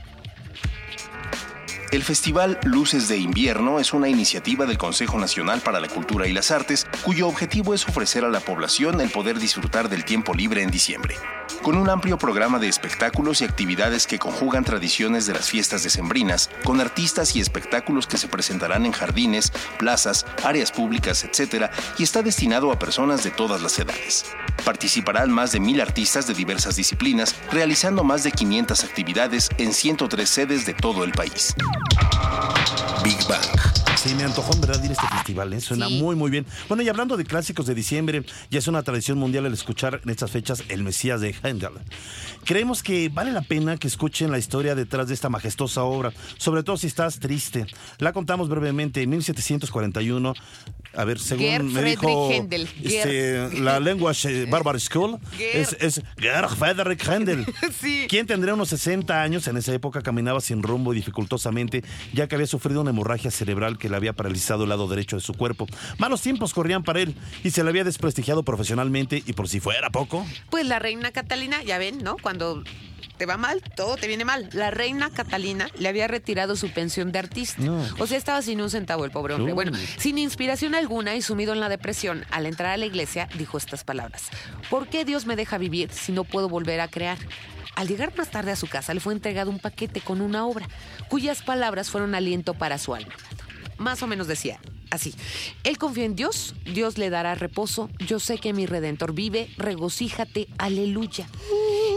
El 1.92 2.04
Festival 2.04 2.60
Luces 2.62 3.08
de 3.08 3.18
Invierno 3.18 3.80
es 3.80 3.92
una 3.92 4.08
iniciativa 4.08 4.64
del 4.64 4.78
Consejo 4.78 5.18
Nacional 5.18 5.60
para 5.60 5.80
la 5.80 5.88
Cultura 5.88 6.28
y 6.28 6.32
las 6.32 6.52
Artes, 6.52 6.86
cuyo 7.02 7.26
objetivo 7.26 7.74
es 7.74 7.84
ofrecer 7.88 8.24
a 8.24 8.28
la 8.28 8.38
población 8.38 9.00
el 9.00 9.10
poder 9.10 9.40
disfrutar 9.40 9.88
del 9.88 10.04
tiempo 10.04 10.32
libre 10.32 10.62
en 10.62 10.70
diciembre. 10.70 11.16
Con 11.62 11.76
un 11.76 11.90
amplio 11.90 12.16
programa 12.16 12.60
de 12.60 12.68
espectáculos 12.68 13.40
y 13.40 13.44
actividades 13.44 14.06
que 14.06 14.20
conjugan 14.20 14.62
tradiciones 14.62 15.26
de 15.26 15.34
las 15.34 15.50
fiestas 15.50 15.82
decembrinas, 15.82 16.48
con 16.62 16.80
artistas 16.80 17.34
y 17.34 17.40
espectáculos 17.40 18.06
que 18.06 18.18
se 18.18 18.28
presentarán 18.28 18.86
en 18.86 18.92
jardines, 18.92 19.52
plazas, 19.76 20.26
áreas 20.44 20.70
públicas, 20.70 21.24
etc., 21.24 21.72
y 21.98 22.04
está 22.04 22.22
destinado 22.22 22.70
a 22.70 22.78
personas 22.78 23.24
de 23.24 23.32
todas 23.32 23.60
las 23.62 23.76
edades. 23.80 24.26
Participarán 24.64 25.30
más 25.30 25.52
de 25.52 25.60
mil 25.60 25.80
artistas 25.80 26.26
de 26.26 26.34
diversas 26.34 26.76
disciplinas, 26.76 27.34
realizando 27.50 28.04
más 28.04 28.22
de 28.22 28.32
500 28.32 28.84
actividades 28.84 29.48
en 29.58 29.72
103 29.72 30.28
sedes 30.28 30.66
de 30.66 30.74
todo 30.74 31.04
el 31.04 31.12
país. 31.12 31.54
Big 33.02 33.18
Bang. 33.28 33.69
Sí, 34.02 34.14
me 34.14 34.22
antojó 34.24 34.54
en 34.54 34.60
verdad 34.62 34.82
ir 34.82 34.90
a 34.90 34.92
este 34.94 35.06
festival, 35.08 35.52
¿eh? 35.52 35.60
suena 35.60 35.86
Sí. 35.88 36.00
muy 36.00 36.16
muy 36.16 36.30
bien. 36.30 36.46
Bueno, 36.68 36.82
y 36.82 36.88
hablando 36.88 37.18
de 37.18 37.24
clásicos 37.24 37.66
de 37.66 37.74
diciembre, 37.74 38.24
ya 38.50 38.58
es 38.58 38.66
una 38.66 38.82
tradición 38.82 39.18
mundial 39.18 39.44
el 39.44 39.52
escuchar 39.52 40.00
en 40.02 40.08
estas 40.10 40.30
fechas 40.30 40.62
el 40.68 40.82
Mesías 40.82 41.20
de 41.20 41.34
Handel. 41.42 41.72
Creemos 42.44 42.82
que 42.82 43.10
vale 43.10 43.30
la 43.30 43.42
pena 43.42 43.76
que 43.76 43.88
escuchen 43.88 44.30
la 44.30 44.38
historia 44.38 44.74
detrás 44.74 45.08
de 45.08 45.14
esta 45.14 45.28
majestuosa 45.28 45.82
obra, 45.82 46.12
sobre 46.38 46.62
todo 46.62 46.78
si 46.78 46.86
estás 46.86 47.18
triste. 47.20 47.66
La 47.98 48.14
contamos 48.14 48.48
brevemente 48.48 49.02
en 49.02 49.10
1741. 49.10 50.32
A 50.96 51.04
ver, 51.04 51.20
según 51.20 51.72
me 51.72 51.80
Friedrich 51.82 52.00
dijo 52.00 52.30
Händel. 52.32 52.68
este, 52.82 53.60
la 53.60 53.78
Language 53.80 54.46
Barbar 54.50 54.80
School, 54.80 55.18
es, 55.38 55.70
Gerd. 55.70 55.82
es 55.84 56.02
Gerd 56.16 56.48
Friedrich 56.56 57.06
Händel. 57.06 57.46
Sí. 57.80 58.06
quien 58.08 58.26
tendría 58.26 58.54
unos 58.54 58.70
60 58.70 59.22
años 59.22 59.46
en 59.46 59.56
esa 59.56 59.72
época 59.72 60.02
caminaba 60.02 60.40
sin 60.40 60.62
rumbo 60.62 60.92
y 60.92 60.96
dificultosamente, 60.96 61.84
ya 62.12 62.26
que 62.26 62.34
había 62.34 62.46
sufrido 62.46 62.80
una 62.80 62.90
hemorragia 62.90 63.30
cerebral 63.30 63.78
que 63.78 63.88
le 63.90 63.96
había 63.96 64.12
paralizado 64.12 64.64
el 64.64 64.70
lado 64.70 64.88
derecho 64.88 65.16
de 65.16 65.22
su 65.22 65.34
cuerpo. 65.34 65.66
Malos 65.98 66.22
tiempos 66.22 66.54
corrían 66.54 66.82
para 66.82 67.00
él 67.00 67.14
y 67.44 67.50
se 67.50 67.62
le 67.62 67.70
había 67.70 67.84
desprestigiado 67.84 68.42
profesionalmente 68.42 69.22
y 69.26 69.32
por 69.32 69.48
si 69.48 69.60
fuera 69.60 69.90
poco, 69.90 70.26
Pues 70.50 70.66
la 70.66 70.78
reina 70.78 71.10
Catalina, 71.10 71.62
ya 71.62 71.78
ven, 71.78 71.98
¿no? 72.02 72.16
Cuando 72.22 72.62
te 73.20 73.26
va 73.26 73.36
mal, 73.36 73.62
todo 73.76 73.96
te 73.96 74.06
viene 74.06 74.24
mal. 74.24 74.48
La 74.54 74.70
reina 74.70 75.10
Catalina 75.10 75.68
le 75.78 75.90
había 75.90 76.08
retirado 76.08 76.56
su 76.56 76.70
pensión 76.70 77.12
de 77.12 77.18
artista. 77.18 77.60
No. 77.60 77.84
O 77.98 78.06
sea, 78.06 78.16
estaba 78.16 78.40
sin 78.40 78.62
un 78.62 78.70
centavo 78.70 79.04
el 79.04 79.10
pobre 79.10 79.34
hombre. 79.34 79.52
Bueno, 79.52 79.72
sin 79.98 80.16
inspiración 80.16 80.74
alguna 80.74 81.14
y 81.14 81.20
sumido 81.20 81.52
en 81.52 81.60
la 81.60 81.68
depresión, 81.68 82.24
al 82.30 82.46
entrar 82.46 82.72
a 82.72 82.76
la 82.78 82.86
iglesia 82.86 83.28
dijo 83.36 83.58
estas 83.58 83.84
palabras. 83.84 84.30
¿Por 84.70 84.88
qué 84.88 85.04
Dios 85.04 85.26
me 85.26 85.36
deja 85.36 85.58
vivir 85.58 85.90
si 85.92 86.12
no 86.12 86.24
puedo 86.24 86.48
volver 86.48 86.80
a 86.80 86.88
crear? 86.88 87.18
Al 87.74 87.88
llegar 87.88 88.16
más 88.16 88.30
tarde 88.30 88.52
a 88.52 88.56
su 88.56 88.66
casa 88.68 88.94
le 88.94 89.00
fue 89.00 89.12
entregado 89.12 89.50
un 89.50 89.58
paquete 89.58 90.00
con 90.00 90.22
una 90.22 90.46
obra, 90.46 90.66
cuyas 91.08 91.42
palabras 91.42 91.90
fueron 91.90 92.14
aliento 92.14 92.54
para 92.54 92.78
su 92.78 92.94
alma. 92.94 93.12
Más 93.80 94.02
o 94.02 94.06
menos 94.06 94.26
decía, 94.26 94.60
así. 94.90 95.14
Él 95.64 95.78
confía 95.78 96.04
en 96.04 96.14
Dios, 96.14 96.54
Dios 96.66 96.98
le 96.98 97.08
dará 97.08 97.34
reposo. 97.34 97.88
Yo 98.06 98.20
sé 98.20 98.36
que 98.36 98.52
mi 98.52 98.66
redentor 98.66 99.14
vive, 99.14 99.48
regocíjate, 99.56 100.48
aleluya. 100.58 101.26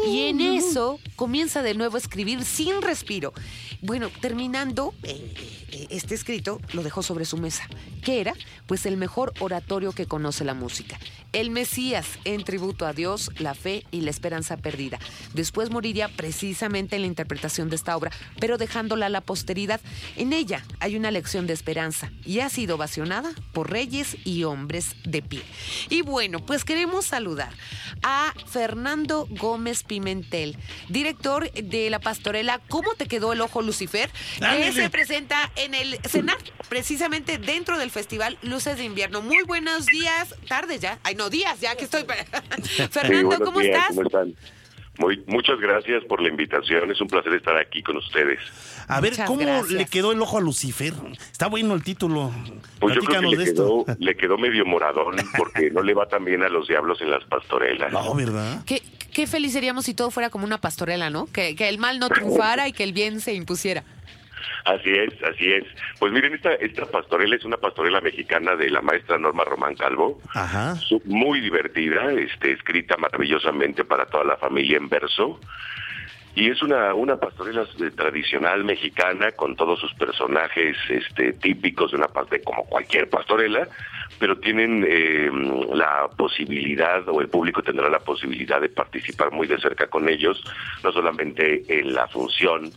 Y 0.08 0.28
en 0.28 0.40
eso 0.40 0.98
comienza 1.18 1.62
de 1.62 1.74
nuevo 1.74 1.98
a 1.98 2.00
escribir 2.00 2.46
sin 2.46 2.82
respiro. 2.82 3.34
Bueno, 3.82 4.10
terminando 4.22 4.94
eh, 5.04 5.34
eh, 5.74 5.88
este 5.90 6.16
escrito, 6.16 6.62
lo 6.72 6.84
dejó 6.84 7.04
sobre 7.04 7.26
su 7.26 7.36
mesa. 7.36 7.68
¿Qué 8.02 8.22
era? 8.22 8.34
Pues 8.66 8.86
el 8.86 8.96
mejor 8.96 9.34
oratorio 9.42 9.92
que 9.92 10.06
conoce 10.06 10.46
la 10.46 10.54
música. 10.54 10.98
El 11.34 11.50
Mesías, 11.50 12.08
en 12.26 12.44
tributo 12.44 12.86
a 12.86 12.94
Dios, 12.94 13.32
la 13.38 13.54
fe 13.56 13.86
y 13.92 14.02
la 14.02 14.10
esperanza 14.12 14.58
perdida. 14.58 15.00
Después 15.34 15.70
moriría 15.70 16.08
precisamente 16.08 16.96
en 16.96 17.02
la 17.02 17.08
interpretación 17.08 17.70
de 17.70 17.76
esta 17.76 17.98
obra, 17.98 18.12
pero 18.40 18.58
dejándola 18.58 19.08
a 19.08 19.10
la 19.10 19.22
posteridad. 19.22 19.82
En 20.16 20.32
ella 20.32 20.64
hay 20.80 20.96
una 20.96 21.12
lección 21.12 21.48
de 21.48 21.54
esperanza 21.54 22.12
y 22.26 22.40
ha 22.40 22.50
sido 22.50 22.76
ovacionada 22.76 23.34
por 23.52 23.72
reyes 23.72 24.16
y 24.24 24.44
hombres 24.44 24.96
de 25.04 25.22
pie. 25.22 25.42
Y 25.90 26.02
bueno, 26.02 26.40
pues 26.40 26.64
queremos 26.64 27.06
saludar 27.06 27.54
a 28.04 28.34
Fernando 28.48 29.28
Gómez 29.30 29.84
Pimentel, 29.84 30.58
director 30.90 31.52
de 31.52 31.90
la 31.90 32.00
pastorela 32.00 32.62
¿Cómo 32.70 32.94
te 32.96 33.08
quedó 33.08 33.34
el 33.34 33.42
ojo 33.42 33.62
Lucifer? 33.62 34.10
Que 34.38 34.46
Ándale. 34.46 34.72
se 34.72 34.90
presenta 34.90 35.52
en 35.56 35.74
el 35.74 36.00
CENAR, 36.08 36.38
precisamente 36.70 37.38
dentro 37.38 37.78
del 37.78 37.92
festival 37.92 38.38
Luces 38.42 38.78
de 38.78 38.84
Invierno. 38.84 39.22
Muy 39.22 39.44
buenos 39.44 39.86
días, 39.86 40.36
tardes 40.48 40.82
ya. 40.82 41.00
Ay, 41.04 41.16
no, 41.16 41.23
días 41.30 41.60
ya 41.60 41.76
que 41.76 41.86
estoy. 41.86 42.04
Fernando, 42.92 43.28
buenos 43.28 43.46
¿cómo 43.48 43.60
días, 43.60 43.76
estás? 43.76 43.88
¿Cómo 43.90 44.04
están? 44.04 44.36
Muy, 45.00 45.24
muchas 45.26 45.60
gracias 45.60 46.04
por 46.04 46.22
la 46.22 46.30
invitación. 46.30 46.92
Es 46.92 47.02
un 47.02 47.08
placer 47.08 47.34
estar 47.34 47.58
aquí 47.58 47.82
con 47.82 47.98
ustedes. 47.98 48.40
A 48.88 49.02
ver, 49.02 49.12
Muchas 49.14 49.28
¿cómo 49.28 49.40
gracias. 49.40 49.72
le 49.72 49.86
quedó 49.88 50.12
el 50.12 50.22
ojo 50.22 50.38
a 50.38 50.42
Lucifer? 50.42 50.94
Está 51.32 51.48
bueno 51.48 51.74
el 51.74 51.84
título. 51.84 52.32
Pues 52.80 52.94
yo 52.96 53.02
creo 53.02 53.22
que 53.22 53.28
le 53.36 53.46
quedó, 53.46 53.86
le 53.98 54.16
quedó 54.16 54.38
medio 54.38 54.66
moradón 54.66 55.16
porque 55.36 55.72
no 55.72 55.82
le 55.82 55.96
va 55.96 56.08
tan 56.08 56.24
bien 56.24 56.44
a 56.44 56.50
los 56.50 56.68
diablos 56.68 57.02
en 57.02 57.10
las 57.10 57.24
pastorelas. 57.24 57.92
No, 57.92 58.14
¿verdad? 58.14 58.62
Qué, 58.68 58.84
qué 59.12 59.26
feliz 59.26 59.54
seríamos 59.54 59.86
si 59.86 59.96
todo 59.96 60.12
fuera 60.12 60.30
como 60.30 60.46
una 60.46 60.60
pastorela, 60.60 61.10
¿no? 61.10 61.26
Que, 61.26 61.56
que 61.56 61.70
el 61.70 61.80
mal 61.80 61.98
no 61.98 62.10
triunfara 62.10 62.68
y 62.68 62.74
que 62.74 62.84
el 62.84 62.94
bien 62.94 63.20
se 63.20 63.34
impusiera. 63.34 63.84
Así 64.66 64.92
es, 64.92 65.14
así 65.24 65.52
es. 65.52 65.66
Pues 66.00 66.14
miren, 66.14 66.34
esta, 66.34 66.54
esta 66.54 66.86
pastorela 66.86 67.36
es 67.36 67.44
una 67.44 67.58
pastorela 67.58 68.00
mexicana 68.00 68.56
de 68.56 68.70
la 68.70 68.82
maestra 68.82 69.18
Norma 69.18 69.44
Román 69.44 69.76
Calvo. 69.76 70.22
Ajá. 70.34 70.76
Muy 71.06 71.42
divertida, 71.42 72.12
este, 72.14 72.54
escrita 72.54 72.96
maravillosamente 72.98 73.84
para 73.84 74.06
toda 74.06 74.24
la 74.24 74.38
familia 74.38 74.78
en 74.78 74.88
verso. 74.88 75.40
Y 76.36 76.50
es 76.50 76.64
una, 76.64 76.96
una 76.96 77.18
pastorela 77.18 77.62
eh, 77.62 77.92
tradicional 77.96 78.64
mexicana 78.64 79.34
con 79.34 79.56
todos 79.56 79.80
sus 79.80 79.94
personajes 79.94 80.76
este, 80.90 81.34
típicos 81.34 81.92
de 81.92 81.98
una 81.98 82.08
parte 82.08 82.42
como 82.42 82.66
cualquier 82.66 83.08
pastorela, 83.08 83.68
pero 84.18 84.40
tienen 84.40 84.84
eh, 84.88 85.30
la 85.74 86.10
posibilidad, 86.18 87.08
o 87.08 87.22
el 87.22 87.28
público 87.28 87.62
tendrá 87.62 87.88
la 87.88 88.00
posibilidad 88.00 88.60
de 88.60 88.70
participar 88.70 89.32
muy 89.32 89.46
de 89.46 89.60
cerca 89.60 89.88
con 89.88 90.10
ellos, 90.10 90.44
no 90.84 90.92
solamente 90.92 91.64
en 91.68 91.94
la 91.94 92.08
función 92.08 92.72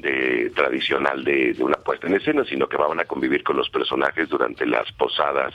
de, 0.00 0.50
tradicional 0.54 1.24
de, 1.24 1.54
de 1.54 1.62
una 1.62 1.76
puesta 1.76 2.06
en 2.06 2.14
escena, 2.14 2.44
sino 2.44 2.68
que 2.68 2.76
van 2.76 3.00
a 3.00 3.04
convivir 3.04 3.42
con 3.42 3.56
los 3.56 3.68
personajes 3.70 4.28
durante 4.28 4.66
las 4.66 4.90
posadas 4.92 5.54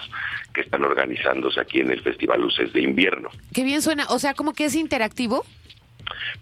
que 0.53 0.61
están 0.61 0.83
organizándose 0.83 1.59
aquí 1.59 1.79
en 1.79 1.91
el 1.91 2.01
Festival 2.01 2.41
Luces 2.41 2.71
de 2.73 2.81
Invierno. 2.81 3.29
Qué 3.53 3.63
bien 3.63 3.81
suena. 3.81 4.05
O 4.09 4.19
sea, 4.19 4.33
como 4.33 4.53
que 4.53 4.65
es 4.65 4.75
interactivo. 4.75 5.45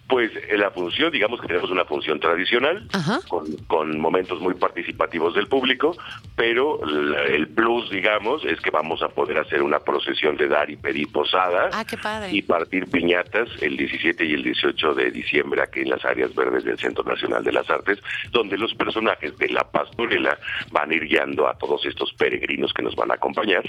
Pues 0.07 0.32
eh, 0.36 0.57
la 0.57 0.70
función, 0.72 1.11
digamos 1.11 1.39
que 1.41 1.47
tenemos 1.47 1.72
una 1.72 1.86
función 1.86 2.20
tradicional, 2.20 2.88
con, 3.28 3.51
con 3.68 3.99
momentos 3.99 4.39
muy 4.41 4.53
participativos 4.53 5.34
del 5.34 5.47
público, 5.47 5.95
pero 6.36 6.80
el 7.28 7.47
plus, 7.47 7.89
digamos, 7.89 8.43
es 8.45 8.59
que 8.61 8.70
vamos 8.70 9.01
a 9.01 9.09
poder 9.09 9.38
hacer 9.39 9.61
una 9.64 9.80
procesión 9.80 10.38
de 10.38 10.47
dar 10.47 10.70
y 10.70 10.76
pedir 10.76 11.11
posada 11.11 11.70
Ah, 11.74 11.86
qué 11.86 11.97
padre. 11.97 12.30
y 12.32 12.41
partir 12.41 12.88
piñatas 12.89 13.49
el 13.61 13.78
17 13.78 14.26
y 14.26 14.34
el 14.34 14.43
18 14.43 14.93
de 14.93 15.11
diciembre 15.11 15.61
aquí 15.61 15.82
en 15.82 15.89
las 15.89 16.03
áreas 16.05 16.34
verdes 16.36 16.64
del 16.64 16.78
Centro 16.78 17.03
Nacional 17.03 17.43
de 17.43 17.51
las 17.53 17.70
Artes, 17.70 17.99
donde 18.32 18.57
los 18.57 18.74
personajes 18.76 19.38
de 19.38 19.49
la 19.49 19.64
pastorela 19.64 20.38
van 20.72 20.91
a 20.91 20.95
ir 20.95 21.05
guiando 21.07 21.47
a 21.47 21.57
todos 21.57 21.86
estos 21.86 22.14
peregrinos 22.14 22.74
que 22.74 22.82
nos 22.84 22.95
van 22.95 23.11
a 23.11 23.16
acompañar 23.16 23.64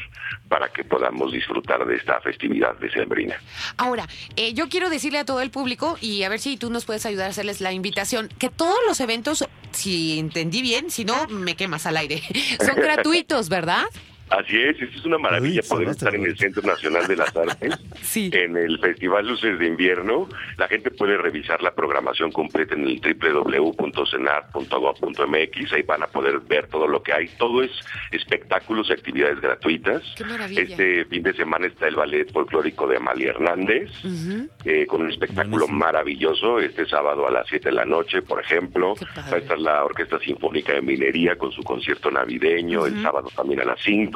para 0.48 0.68
que 0.68 0.84
podamos 0.84 1.32
disfrutar 1.32 1.84
de 1.86 1.96
esta 1.96 2.20
festividad 2.20 2.74
decembrina. 2.78 3.36
Ahora, 3.76 4.06
eh, 4.36 4.52
yo 4.54 4.68
quiero 4.68 4.90
decirle 4.90 5.18
a 5.18 5.24
todo 5.24 5.40
el 5.40 5.50
público 5.50 5.83
y 6.00 6.22
a 6.22 6.28
ver 6.28 6.40
si 6.40 6.56
tú 6.56 6.70
nos 6.70 6.84
puedes 6.84 7.06
ayudar 7.06 7.26
a 7.26 7.30
hacerles 7.30 7.60
la 7.60 7.72
invitación, 7.72 8.28
que 8.38 8.48
todos 8.48 8.78
los 8.86 9.00
eventos, 9.00 9.46
si 9.72 10.18
entendí 10.18 10.62
bien, 10.62 10.90
si 10.90 11.04
no, 11.04 11.26
me 11.28 11.56
quemas 11.56 11.86
al 11.86 11.96
aire, 11.96 12.22
son 12.64 12.76
gratuitos, 12.76 13.48
¿verdad? 13.48 13.84
Así 14.30 14.58
es, 14.60 14.80
esto 14.80 14.98
es 14.98 15.04
una 15.04 15.18
maravilla 15.18 15.60
Uy, 15.62 15.68
poder 15.68 15.88
estar 15.88 16.14
en 16.14 16.24
el 16.24 16.36
Centro 16.36 16.62
Nacional 16.62 17.06
de 17.06 17.16
las 17.16 17.36
Artes, 17.44 17.78
Sí. 18.00 18.30
en 18.32 18.56
el 18.56 18.78
Festival 18.80 19.26
Luces 19.28 19.58
de 19.58 19.66
Invierno. 19.66 20.28
La 20.56 20.66
gente 20.68 20.90
puede 20.90 21.16
revisar 21.18 21.62
la 21.62 21.74
programación 21.74 22.32
completa 22.32 22.74
en 22.74 22.84
el 22.84 23.00
www.cenar.gov.mx, 23.00 25.72
ahí 25.72 25.82
van 25.82 26.02
a 26.02 26.06
poder 26.06 26.40
ver 26.40 26.66
todo 26.68 26.86
lo 26.88 27.02
que 27.02 27.12
hay. 27.12 27.28
Todo 27.38 27.62
es 27.62 27.70
espectáculos 28.12 28.88
y 28.90 28.94
actividades 28.94 29.40
gratuitas. 29.40 30.02
Qué 30.16 30.24
maravilla. 30.24 30.62
Este 30.62 31.04
fin 31.06 31.22
de 31.22 31.32
semana 31.34 31.66
está 31.66 31.88
el 31.88 31.96
Ballet 31.96 32.30
Folclórico 32.32 32.86
de 32.86 32.96
Amalia 32.96 33.30
Hernández, 33.30 33.90
eh, 34.64 34.86
con 34.86 35.02
un 35.02 35.10
espectáculo 35.10 35.66
Buenísimo. 35.66 35.78
maravilloso, 35.78 36.58
este 36.60 36.86
sábado 36.86 37.26
a 37.26 37.30
las 37.30 37.46
7 37.48 37.68
de 37.68 37.74
la 37.74 37.84
noche, 37.84 38.22
por 38.22 38.40
ejemplo. 38.40 38.94
Va 39.32 39.36
a 39.36 39.38
estar 39.38 39.58
la 39.58 39.84
Orquesta 39.84 40.18
Sinfónica 40.20 40.72
de 40.72 40.80
Minería 40.82 41.36
con 41.36 41.52
su 41.52 41.62
concierto 41.62 42.10
navideño, 42.10 42.86
el 42.86 43.02
sábado 43.02 43.28
también 43.36 43.60
a 43.60 43.64
las 43.64 43.80
5. 43.82 44.13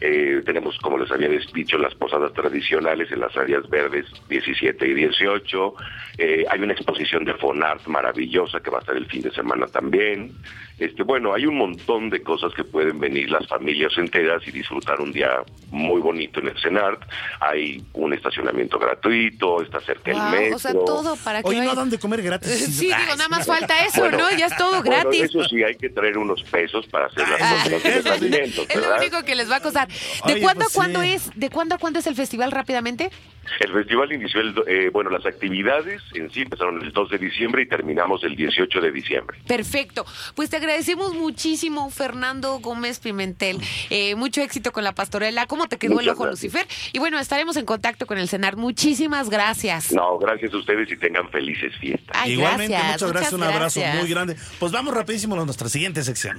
Eh, 0.00 0.42
tenemos, 0.46 0.78
como 0.78 0.98
les 0.98 1.10
había 1.10 1.28
dicho, 1.28 1.76
las 1.76 1.94
posadas 1.94 2.32
tradicionales 2.32 3.12
en 3.12 3.20
las 3.20 3.36
áreas 3.36 3.68
verdes 3.68 4.06
17 4.28 4.88
y 4.88 4.94
18. 4.94 5.74
Eh, 6.18 6.44
hay 6.48 6.60
una 6.60 6.72
exposición 6.72 7.24
de 7.24 7.34
Fonart 7.34 7.86
maravillosa 7.86 8.60
que 8.60 8.70
va 8.70 8.78
a 8.78 8.80
estar 8.80 8.96
el 8.96 9.06
fin 9.06 9.22
de 9.22 9.30
semana 9.30 9.66
también. 9.66 10.32
Este, 10.80 11.02
bueno, 11.02 11.34
hay 11.34 11.44
un 11.46 11.56
montón 11.58 12.08
de 12.10 12.22
cosas 12.22 12.52
que 12.54 12.64
pueden 12.64 12.98
venir 12.98 13.30
las 13.30 13.46
familias 13.46 13.92
enteras 13.98 14.42
y 14.46 14.50
disfrutar 14.50 15.00
un 15.00 15.12
día 15.12 15.28
muy 15.70 16.00
bonito 16.00 16.40
en 16.40 16.48
el 16.48 16.58
CENART. 16.60 17.02
Hay 17.40 17.84
un 17.92 18.12
estacionamiento 18.14 18.78
gratuito, 18.78 19.60
está 19.62 19.78
cerca 19.80 20.10
el 20.10 20.16
metro. 20.40 20.56
o 20.56 20.58
sea, 20.58 20.72
todo 20.72 21.16
para 21.16 21.42
que 21.42 21.48
Oye, 21.50 21.60
no 21.60 21.74
dan 21.74 21.90
de 21.90 21.98
comer 21.98 22.22
gratis. 22.22 22.50
Sí, 22.76 22.86
digo, 22.86 22.96
nada 23.16 23.28
más 23.28 23.46
falta 23.46 23.84
eso, 23.84 24.00
Bueno, 24.00 24.18
¿no? 24.18 24.30
Ya 24.36 24.46
es 24.46 24.56
todo 24.56 24.82
bueno, 24.82 25.02
gratis. 25.02 25.22
eso 25.24 25.44
sí, 25.44 25.62
hay 25.62 25.76
que 25.76 25.90
traer 25.90 26.16
unos 26.16 26.42
pesos 26.44 26.86
para 26.86 27.06
hacer 27.06 27.28
las 27.28 27.40
Ah, 27.42 27.64
compras 27.70 28.20
de 28.20 28.30
los 28.30 28.58
Es 28.70 28.76
lo 28.76 28.96
único 28.96 29.22
que 29.22 29.34
les 29.34 29.50
va 29.50 29.56
a 29.56 29.60
costar. 29.60 29.86
¿De 29.88 30.32
Oye, 30.32 30.40
cuándo 30.42 30.64
pues 30.64 30.74
a 30.74 30.78
cuándo 30.78 31.02
sí. 31.02 31.12
es? 31.12 31.30
¿De 31.34 31.50
cuándo 31.50 31.74
a 31.74 31.78
cuándo 31.78 31.98
es 31.98 32.06
el 32.06 32.14
festival 32.14 32.52
rápidamente? 32.52 33.10
El 33.58 33.72
festival 33.72 34.12
inició, 34.12 34.40
el, 34.40 34.54
eh, 34.66 34.90
bueno, 34.92 35.10
las 35.10 35.26
actividades 35.26 36.02
en 36.14 36.30
sí 36.30 36.42
empezaron 36.42 36.80
el 36.82 36.92
2 36.92 37.10
de 37.10 37.18
diciembre 37.18 37.62
y 37.62 37.66
terminamos 37.66 38.22
el 38.24 38.36
18 38.36 38.80
de 38.80 38.92
diciembre. 38.92 39.38
Perfecto. 39.46 40.04
Pues 40.34 40.50
te 40.50 40.56
agradecemos 40.56 41.14
muchísimo, 41.14 41.90
Fernando 41.90 42.58
Gómez 42.60 43.00
Pimentel. 43.00 43.58
Eh, 43.90 44.14
mucho 44.14 44.40
éxito 44.40 44.72
con 44.72 44.84
la 44.84 44.92
pastorela. 44.92 45.46
¿Cómo 45.46 45.68
te 45.68 45.78
quedó 45.78 46.00
el 46.00 46.08
ojo, 46.08 46.24
gracias. 46.24 46.52
Lucifer? 46.54 46.66
Y 46.92 46.98
bueno, 46.98 47.18
estaremos 47.18 47.56
en 47.56 47.66
contacto 47.66 48.06
con 48.06 48.18
el 48.18 48.28
CENAR. 48.28 48.56
Muchísimas 48.56 49.30
gracias. 49.30 49.92
No, 49.92 50.18
gracias 50.18 50.52
a 50.54 50.56
ustedes 50.56 50.90
y 50.90 50.96
tengan 50.96 51.28
felices 51.30 51.72
fiestas. 51.80 52.16
Ay, 52.18 52.32
Igualmente, 52.32 52.72
gracias, 52.74 52.92
muchas 52.92 53.12
gracias, 53.12 53.32
un 53.32 53.42
abrazo 53.42 53.80
gracias. 53.80 53.96
muy 53.96 54.10
grande. 54.10 54.36
Pues 54.58 54.72
vamos 54.72 54.94
rapidísimo 54.94 55.40
a 55.40 55.44
nuestra 55.44 55.68
siguiente 55.68 56.02
sección. 56.02 56.38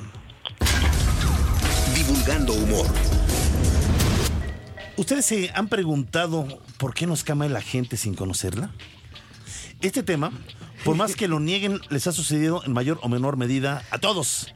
Divulgando 1.95 2.53
humor. 2.53 2.87
¿Ustedes 4.97 5.25
se 5.25 5.49
han 5.55 5.67
preguntado 5.67 6.61
por 6.77 6.93
qué 6.93 7.07
nos 7.07 7.23
cama 7.23 7.47
la 7.47 7.61
gente 7.61 7.97
sin 7.97 8.13
conocerla? 8.13 8.71
Este 9.81 10.03
tema, 10.03 10.31
por 10.83 10.95
más 10.95 11.15
que 11.15 11.27
lo 11.27 11.39
nieguen, 11.39 11.79
les 11.89 12.07
ha 12.07 12.11
sucedido 12.11 12.63
en 12.65 12.73
mayor 12.73 12.99
o 13.01 13.09
menor 13.09 13.37
medida 13.37 13.83
a 13.89 13.99
todos. 13.99 14.53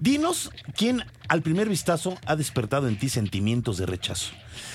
Dinos 0.00 0.50
quién 0.76 1.04
al 1.28 1.42
primer 1.42 1.68
vistazo 1.68 2.18
ha 2.26 2.36
despertado 2.36 2.88
en 2.88 2.98
ti 2.98 3.08
sentimientos 3.08 3.78
de 3.78 3.86
rechazo. 3.86 4.32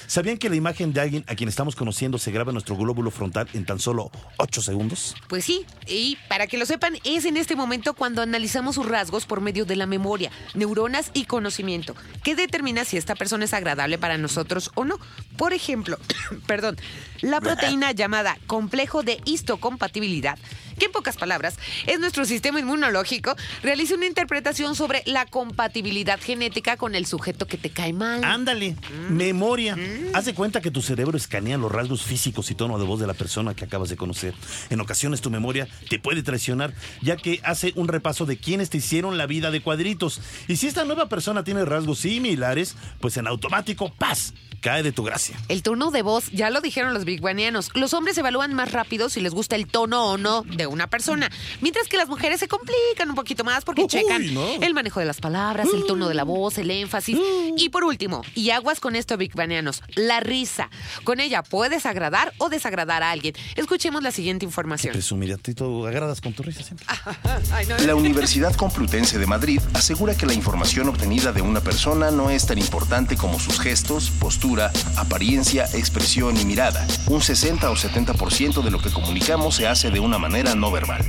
¿Sabían 0.08 0.38
que 0.38 0.50
la 0.50 0.56
imagen 0.56 0.94
de 0.94 1.02
alguien 1.02 1.26
a 1.28 1.36
quien 1.36 1.50
estamos 1.50 1.76
conociendo 1.76 2.18
se 2.18 2.32
graba 2.32 2.52
en 2.52 2.56
nuestro 2.56 2.78
glóbulo 2.78 3.12
frontal 3.12 3.48
en 3.54 3.66
tan 3.66 3.80
solo 3.80 4.12
8 4.38 4.62
segundos? 4.62 5.16
Pues 5.28 5.46
sí, 5.46 5.66
y 5.88 6.18
para 6.30 6.48
que 6.48 6.58
lo 6.58 6.66
sepan, 6.66 6.98
es 7.04 7.26
en 7.26 7.38
este 7.38 7.56
momento 7.56 7.94
cuando 7.94 8.22
analizamos 8.22 8.76
sus 8.76 8.88
rasgos 8.88 9.26
por 9.26 9.42
medio 9.42 9.66
de 9.66 9.76
la 9.76 9.86
memoria, 9.86 10.32
neuronas 10.54 11.12
y 11.14 11.26
conocimiento, 11.26 11.96
que 12.24 12.36
determina 12.36 12.86
si 12.86 12.98
esta 12.98 13.16
persona 13.16 13.46
es 13.46 13.54
agradable 13.54 13.98
para 13.98 14.18
nosotros 14.18 14.72
o 14.76 14.86
no. 14.86 15.00
Por 15.38 15.54
ejemplo, 15.54 15.98
perdón, 16.48 16.78
la 17.22 17.42
proteína 17.42 17.92
llamada 17.92 18.38
complejo 18.48 19.02
de 19.04 19.20
histocompatibilidad, 19.26 20.38
que 20.84 20.88
en 20.88 20.92
pocas 20.92 21.16
palabras 21.16 21.56
es 21.88 22.00
nuestro 22.00 22.26
sistema 22.26 22.60
inmunológico, 22.60 23.36
realiza 23.62 23.96
una 23.96 24.06
interpretación 24.06 24.76
sobre 24.76 25.02
la 25.06 25.26
compatibilidad 25.26 26.20
genética 26.20 26.76
con 26.76 26.94
el 26.94 27.06
sujeto 27.06 27.48
que 27.48 27.58
te 27.58 27.70
cae 27.70 27.94
mal. 27.94 28.22
Ándale, 28.24 28.76
memoria. 29.10 29.78
Haz 30.14 30.26
de 30.26 30.34
cuenta 30.34 30.60
que 30.60 30.72
tu 30.72 30.82
cerebro 30.82 31.16
escanea 31.16 31.58
los 31.58 31.72
rasgos 31.72 32.04
físicos 32.04 32.52
y 32.52 32.56
tono 32.56 32.78
de 32.80 32.86
voz 32.86 33.00
de 33.00 33.08
la 33.08 33.14
persona 33.14 33.54
que 33.54 33.64
acabas 33.64 33.90
de 33.90 33.96
conocer. 33.96 34.34
En 34.70 34.82
ocasiones 34.82 35.22
tu 35.22 35.30
memoria 35.30 35.70
te 35.90 36.00
puede 36.00 36.22
traicionar, 36.22 36.74
ya 37.02 37.16
que 37.16 37.40
hace 37.44 37.72
un 37.76 37.88
repaso 37.88 38.26
de 38.26 38.38
quienes 38.38 38.70
te 38.70 38.80
hicieron 38.80 39.18
la 39.18 39.26
vida 39.26 39.52
de 39.52 39.62
cuadritos. 39.62 40.20
Y 40.48 40.58
si 40.58 40.68
esta 40.68 40.84
nueva 40.84 41.08
persona 41.08 41.46
tiene 41.46 41.64
rasgos 41.64 42.00
similares, 42.00 42.76
pues 43.00 43.16
en 43.18 43.28
automático, 43.28 43.94
¡paz! 43.94 44.34
cae 44.64 44.82
de 44.82 44.94
tu 44.94 45.04
gracia. 45.04 45.38
El 45.50 45.62
tono 45.62 45.92
de 45.92 46.02
voz, 46.02 46.32
ya 46.32 46.50
lo 46.50 46.62
dijeron 46.62 46.94
los 46.94 47.04
bigbanianos, 47.04 47.70
los 47.76 47.94
hombres 47.94 48.18
evalúan 48.18 48.54
más 48.54 48.72
rápido 48.72 49.10
si 49.10 49.20
les 49.20 49.34
gusta 49.34 49.58
el 49.58 49.68
tono 49.68 50.06
o 50.06 50.18
no 50.18 50.44
de 50.44 50.66
una 50.74 50.88
persona, 50.88 51.30
mientras 51.62 51.88
que 51.88 51.98
las 51.98 52.08
mujeres 52.08 52.40
se 52.40 52.48
complican 52.48 53.10
un 53.10 53.16
poquito 53.16 53.44
más 53.44 53.64
porque 53.64 53.84
Uy, 53.84 53.88
checan 53.88 54.34
no. 54.34 54.56
el 54.62 54.74
manejo 54.74 55.00
de 55.00 55.06
las 55.06 55.22
palabras, 55.22 55.68
el 55.74 55.86
tono 55.86 56.08
de 56.08 56.16
la 56.16 56.24
voz, 56.24 56.58
el 56.58 56.72
énfasis. 56.72 57.18
Y 57.58 57.70
por 57.70 57.84
último, 57.84 58.24
y 58.36 58.50
aguas 58.50 58.80
con 58.80 58.96
esto, 58.96 59.18
bigbanianos, 59.18 59.82
la 59.96 60.20
risa. 60.20 60.70
Con 61.04 61.20
ella 61.20 61.44
puedes 61.44 61.86
agradar 61.86 62.34
o 62.38 62.50
desagradar 62.50 63.04
a 63.04 63.12
alguien. 63.12 63.36
Escuchemos 63.56 64.04
la 64.04 64.12
siguiente 64.12 64.46
información. 64.46 64.94
Presumir 64.94 65.34
a 65.34 65.38
ti 65.38 65.54
tú 65.54 65.86
agradas 65.86 66.22
con 66.22 66.34
tu 66.34 66.44
risa 66.44 66.64
siempre. 66.64 66.86
Ay, 67.52 67.66
no, 67.68 67.78
La 67.78 67.96
Universidad 67.96 68.56
Complutense 68.56 69.18
de 69.18 69.26
Madrid 69.26 69.62
asegura 69.74 70.16
que 70.16 70.26
la 70.26 70.34
información 70.34 70.90
obtenida 70.90 71.32
de 71.32 71.42
una 71.42 71.62
persona 71.62 72.12
no 72.12 72.30
es 72.30 72.46
tan 72.46 72.58
importante 72.58 73.16
como 73.16 73.40
sus 73.40 73.60
gestos, 73.60 74.10
postura, 74.12 74.72
apariencia, 74.98 75.66
expresión 75.74 76.36
y 76.40 76.46
mirada. 76.46 76.86
Un 77.08 77.22
60 77.22 77.70
o 77.70 77.76
70% 77.76 78.62
de 78.64 78.72
lo 78.72 78.80
que 78.80 78.92
comunicamos 78.92 79.56
se 79.56 79.68
hace 79.68 79.92
de 79.92 80.00
una 80.00 80.18
manera 80.18 80.53
no 80.56 80.72
verbal. 80.72 81.04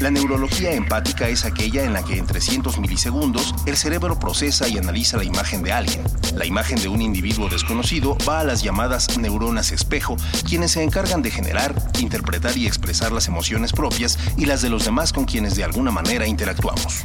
La 0.00 0.10
neurología 0.10 0.72
empática 0.72 1.28
es 1.28 1.44
aquella 1.44 1.82
en 1.82 1.92
la 1.92 2.04
que 2.04 2.16
en 2.16 2.26
300 2.26 2.78
milisegundos 2.78 3.54
el 3.66 3.76
cerebro 3.76 4.18
procesa 4.18 4.68
y 4.68 4.78
analiza 4.78 5.16
la 5.16 5.24
imagen 5.24 5.62
de 5.62 5.72
alguien. 5.72 6.04
La 6.36 6.46
imagen 6.46 6.80
de 6.80 6.88
un 6.88 7.02
individuo 7.02 7.48
desconocido 7.48 8.16
va 8.28 8.40
a 8.40 8.44
las 8.44 8.62
llamadas 8.62 9.18
neuronas 9.18 9.72
espejo, 9.72 10.16
quienes 10.46 10.72
se 10.72 10.84
encargan 10.84 11.22
de 11.22 11.32
generar, 11.32 11.74
interpretar 11.98 12.56
y 12.56 12.66
expresar 12.66 13.10
las 13.10 13.26
emociones 13.26 13.72
propias 13.72 14.18
y 14.36 14.46
las 14.46 14.62
de 14.62 14.70
los 14.70 14.84
demás 14.84 15.12
con 15.12 15.24
quienes 15.24 15.56
de 15.56 15.64
alguna 15.64 15.90
manera 15.90 16.26
interactuamos. 16.26 17.04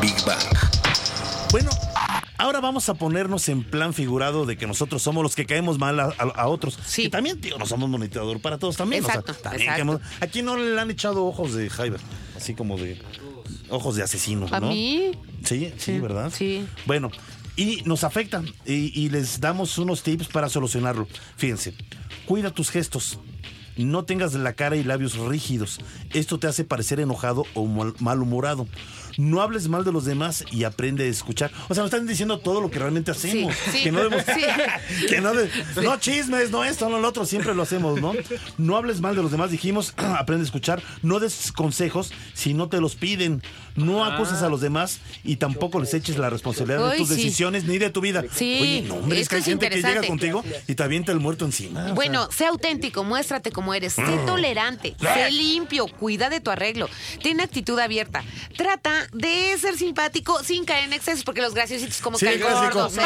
Big 0.00 0.16
Bang. 0.26 0.38
Bueno, 1.50 1.70
ahora 2.40 2.60
vamos 2.60 2.88
a 2.88 2.94
ponernos 2.94 3.48
en 3.48 3.62
plan 3.62 3.94
figurado 3.94 4.46
de 4.46 4.56
que 4.56 4.66
nosotros 4.66 5.02
somos 5.02 5.22
los 5.22 5.34
que 5.34 5.46
caemos 5.46 5.78
mal 5.78 5.98
a, 6.00 6.04
a- 6.18 6.42
a 6.42 6.48
otros. 6.48 6.78
Sí. 6.86 7.04
Y 7.04 7.08
también, 7.10 7.40
tío, 7.40 7.58
no 7.58 7.66
somos 7.66 7.88
monitorador 7.88 8.40
para 8.40 8.58
todos 8.58 8.76
también. 8.76 9.04
o 9.04 9.06
sea, 9.06 9.16
Exacto, 9.20 9.34
también 9.42 9.70
exacto. 9.70 9.92
caemos- 9.98 10.00
aquí 10.20 10.42
no 10.42 10.56
le 10.56 10.80
han 10.80 10.90
echado 10.90 11.24
ojos 11.26 11.54
de 11.54 11.68
Jaiber, 11.70 12.00
así 12.36 12.54
como 12.54 12.76
de 12.76 13.00
ojos 13.68 13.96
de 13.96 14.02
asesino, 14.02 14.46
¿A 14.50 14.60
¿no? 14.60 14.68
mí? 14.70 15.12
Sí, 15.44 15.72
sí, 15.78 15.98
¿verdad? 16.00 16.32
Sí. 16.34 16.66
Bueno, 16.86 17.10
y 17.56 17.82
nos 17.84 18.04
afectan 18.04 18.46
y, 18.66 18.98
y 19.00 19.08
les 19.10 19.40
damos 19.40 19.76
unos 19.78 20.02
tips 20.02 20.28
para 20.28 20.48
solucionarlo. 20.48 21.06
Fíjense, 21.36 21.74
cuida 22.26 22.50
tus 22.50 22.70
gestos. 22.70 23.18
No 23.76 24.04
tengas 24.04 24.34
la 24.34 24.52
cara 24.54 24.76
y 24.76 24.84
labios 24.84 25.16
rígidos. 25.16 25.78
Esto 26.12 26.38
te 26.38 26.46
hace 26.48 26.64
parecer 26.64 27.00
enojado 27.00 27.46
o 27.54 27.66
mal- 27.66 27.94
malhumorado. 28.00 28.66
No 29.16 29.42
hables 29.42 29.68
mal 29.68 29.84
de 29.84 29.92
los 29.92 30.04
demás 30.04 30.44
y 30.50 30.64
aprende 30.64 31.04
a 31.04 31.06
escuchar. 31.08 31.50
O 31.68 31.74
sea, 31.74 31.82
nos 31.82 31.92
están 31.92 32.06
diciendo 32.06 32.38
todo 32.38 32.60
lo 32.60 32.70
que 32.70 32.78
realmente 32.78 33.10
hacemos. 33.10 33.54
Sí, 33.54 33.70
sí, 33.72 33.82
que 33.84 33.92
no 33.92 34.00
debemos- 34.02 34.24
sí. 34.34 35.06
que 35.08 35.20
no, 35.20 35.32
de- 35.34 35.50
no 35.82 35.98
chismes, 35.98 36.50
no 36.50 36.64
esto, 36.64 36.88
no 36.88 36.98
lo 36.98 37.08
otro, 37.08 37.24
siempre 37.26 37.54
lo 37.54 37.62
hacemos, 37.62 38.00
¿no? 38.00 38.12
No 38.58 38.76
hables 38.76 39.00
mal 39.00 39.14
de 39.16 39.22
los 39.22 39.30
demás, 39.30 39.50
dijimos, 39.50 39.94
aprende 39.96 40.42
a 40.42 40.46
escuchar. 40.46 40.82
No 41.02 41.20
des 41.20 41.52
consejos 41.52 42.12
si 42.34 42.54
no 42.54 42.68
te 42.68 42.80
los 42.80 42.94
piden. 42.96 43.42
No 43.76 44.04
acuses 44.04 44.42
a 44.42 44.48
los 44.48 44.60
demás 44.60 44.98
y 45.24 45.36
tampoco 45.36 45.80
les 45.80 45.94
eches 45.94 46.18
la 46.18 46.28
responsabilidad 46.28 46.90
de 46.90 46.96
tus 46.98 47.08
decisiones 47.08 47.64
ni 47.64 47.78
de 47.78 47.88
tu 47.90 48.00
vida. 48.00 48.24
Sí, 48.34 48.58
Oye, 48.60 48.82
no, 48.82 48.94
hombre, 48.96 49.20
es 49.20 49.28
que 49.28 49.36
hay 49.36 49.42
gente 49.42 49.70
que 49.70 49.76
llega 49.76 50.02
contigo 50.06 50.44
y 50.66 50.74
te 50.74 50.82
avienta 50.82 51.12
el 51.12 51.20
muerto 51.20 51.44
encima. 51.44 51.80
o 51.80 51.84
sea. 51.86 51.94
Bueno, 51.94 52.28
sé 52.32 52.46
auténtico, 52.46 53.04
muéstrate 53.04 53.52
como 53.52 53.72
eres, 53.72 53.94
sé 53.94 54.02
Mm. 54.02 54.26
tolerante, 54.26 54.96
sé 55.00 55.30
limpio, 55.30 55.86
cuida 55.86 56.28
de 56.30 56.40
tu 56.40 56.50
arreglo, 56.50 56.88
ten 57.22 57.40
actitud 57.40 57.78
abierta, 57.78 58.22
trata 58.56 58.99
de 59.12 59.56
ser 59.58 59.76
simpático 59.76 60.42
sin 60.44 60.64
caer 60.64 60.84
en 60.84 60.92
excesos, 60.92 61.24
porque 61.24 61.40
los 61.40 61.54
graciositos 61.54 62.00
como 62.00 62.18
Sí, 62.18 62.26
caen 62.26 62.40
gordos, 62.40 62.96
¿eh? 62.98 63.02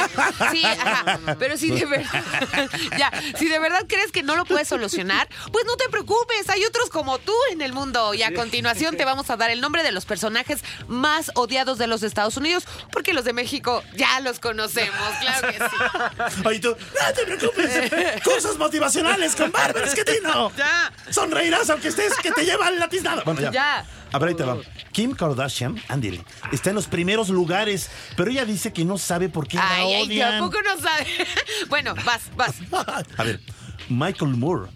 Sí, 0.51 0.65
ajá, 0.65 1.19
pero 1.39 1.57
si 1.57 1.71
de 1.71 1.85
verdad, 1.87 2.25
ya, 2.99 3.11
si 3.39 3.49
de 3.49 3.59
verdad 3.59 3.85
crees 3.89 4.13
que 4.13 4.23
no 4.23 4.37
lo 4.37 4.45
puedes 4.45 4.69
solucionar, 4.69 5.29
pues 5.53 5.65
no 5.67 5.77
te 5.77 5.89
preocupes, 5.89 6.49
hay 6.49 6.65
otros 6.65 6.91
como 6.91 7.19
tú 7.19 7.35
en 7.51 7.63
el 7.63 7.73
mundo 7.73 8.15
y 8.15 8.23
a 8.23 8.35
continuación 8.35 8.97
te 8.97 9.05
vamos 9.05 9.31
a 9.31 9.37
dar 9.37 9.51
el 9.51 9.61
nombre 9.61 9.83
de 9.83 9.93
los 9.93 10.05
personajes 10.05 10.61
más 10.89 11.31
odiados 11.35 11.79
de 11.79 11.87
los 11.87 12.03
Estados 12.03 12.37
Unidos, 12.37 12.65
porque 12.91 13.13
los 13.13 13.25
de 13.25 13.33
México 13.33 13.83
ya 13.97 14.21
los 14.21 14.41
conocemos, 14.41 15.09
claro 15.21 15.49
que 15.49 15.59
sí. 15.59 16.43
Oye, 16.45 16.59
tú, 16.61 16.71
no 16.71 17.15
te 17.15 17.25
preocupes. 17.25 18.23
Cursos 18.23 18.59
motivacionales 18.59 19.35
con 19.37 19.51
Bárbara 19.51 19.87
Esquetino. 19.87 20.53
Ya. 20.57 20.93
Sonreirás 21.11 21.71
aunque 21.71 21.89
estés 21.89 22.15
que 22.19 22.31
te 22.33 22.45
lleva 22.45 22.71
la 22.71 22.89
tiznada. 22.89 23.23
Bueno, 23.25 23.41
ya. 23.41 23.51
Ya. 23.53 23.87
A 24.15 24.19
ver, 24.21 24.29
ahí 24.29 24.35
te 24.37 24.45
va. 24.45 24.59
Kim 24.93 25.13
Kardashian, 25.13 25.75
ándale, 25.89 26.23
está 26.53 26.71
en 26.71 26.77
los 26.77 26.87
primeros 26.87 27.31
lugares, 27.31 27.91
pero 28.17 28.31
ella 28.31 28.45
dice 28.45 28.73
que 28.73 28.85
no 28.85 28.97
sabe 28.97 29.29
por 29.29 29.49
qué 29.49 29.57
la 29.57 29.69
Ay, 29.75 29.93
ay, 29.93 30.03
odian. 30.05 30.31
tampoco 30.39 30.63
no 30.63 30.81
sabe. 30.81 31.05
bueno, 31.69 31.97
vas, 32.05 32.31
vas. 32.37 32.55
A 33.19 33.25
ver, 33.25 33.41
Michael 33.89 34.37
Moore. 34.37 34.71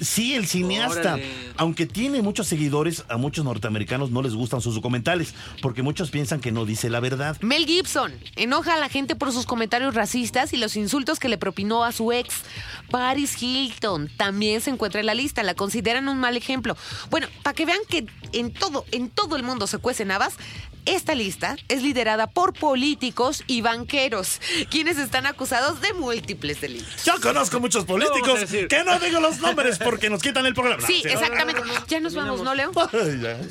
Sí, 0.00 0.34
el 0.34 0.46
cineasta. 0.46 1.14
Órale. 1.14 1.50
Aunque 1.56 1.86
tiene 1.86 2.22
muchos 2.22 2.46
seguidores, 2.46 3.04
a 3.08 3.16
muchos 3.16 3.44
norteamericanos 3.44 4.10
no 4.10 4.22
les 4.22 4.34
gustan 4.34 4.60
sus 4.60 4.74
documentales, 4.74 5.34
porque 5.60 5.82
muchos 5.82 6.10
piensan 6.10 6.40
que 6.40 6.52
no 6.52 6.64
dice 6.64 6.88
la 6.88 7.00
verdad. 7.00 7.36
Mel 7.42 7.66
Gibson 7.66 8.12
enoja 8.36 8.74
a 8.74 8.78
la 8.78 8.88
gente 8.88 9.14
por 9.14 9.32
sus 9.32 9.46
comentarios 9.46 9.94
racistas 9.94 10.52
y 10.52 10.56
los 10.56 10.76
insultos 10.76 11.18
que 11.18 11.28
le 11.28 11.38
propinó 11.38 11.84
a 11.84 11.92
su 11.92 12.12
ex. 12.12 12.42
Paris 12.90 13.40
Hilton 13.40 14.08
también 14.16 14.60
se 14.60 14.70
encuentra 14.70 15.00
en 15.00 15.06
la 15.06 15.14
lista, 15.14 15.42
la 15.42 15.54
consideran 15.54 16.08
un 16.08 16.18
mal 16.18 16.36
ejemplo. 16.36 16.76
Bueno, 17.10 17.28
para 17.42 17.54
que 17.54 17.66
vean 17.66 17.80
que 17.88 18.06
en 18.32 18.52
todo, 18.52 18.84
en 18.92 19.10
todo 19.10 19.36
el 19.36 19.42
mundo 19.42 19.66
se 19.66 19.78
cuecen 19.78 20.10
habas, 20.10 20.36
esta 20.86 21.14
lista 21.14 21.56
es 21.68 21.82
liderada 21.82 22.26
por 22.28 22.52
políticos 22.52 23.44
y 23.46 23.60
banqueros, 23.60 24.40
quienes 24.70 24.98
están 24.98 25.26
acusados 25.26 25.80
de 25.80 25.92
múltiples 25.94 26.60
delitos. 26.60 27.04
Yo 27.04 27.20
conozco 27.20 27.60
muchos 27.60 27.84
políticos 27.84 28.40
que 28.68 28.84
no 28.84 28.98
digo 28.98 29.20
los 29.20 29.38
nombres 29.40 29.78
porque 29.78 30.10
nos 30.10 30.22
quitan 30.22 30.46
el 30.46 30.54
programa. 30.54 30.86
Sí, 30.86 31.02
exactamente. 31.04 31.62
Ya 31.88 32.00
nos 32.00 32.14
vamos, 32.14 32.42
¿no, 32.42 32.54
Leo? 32.54 32.72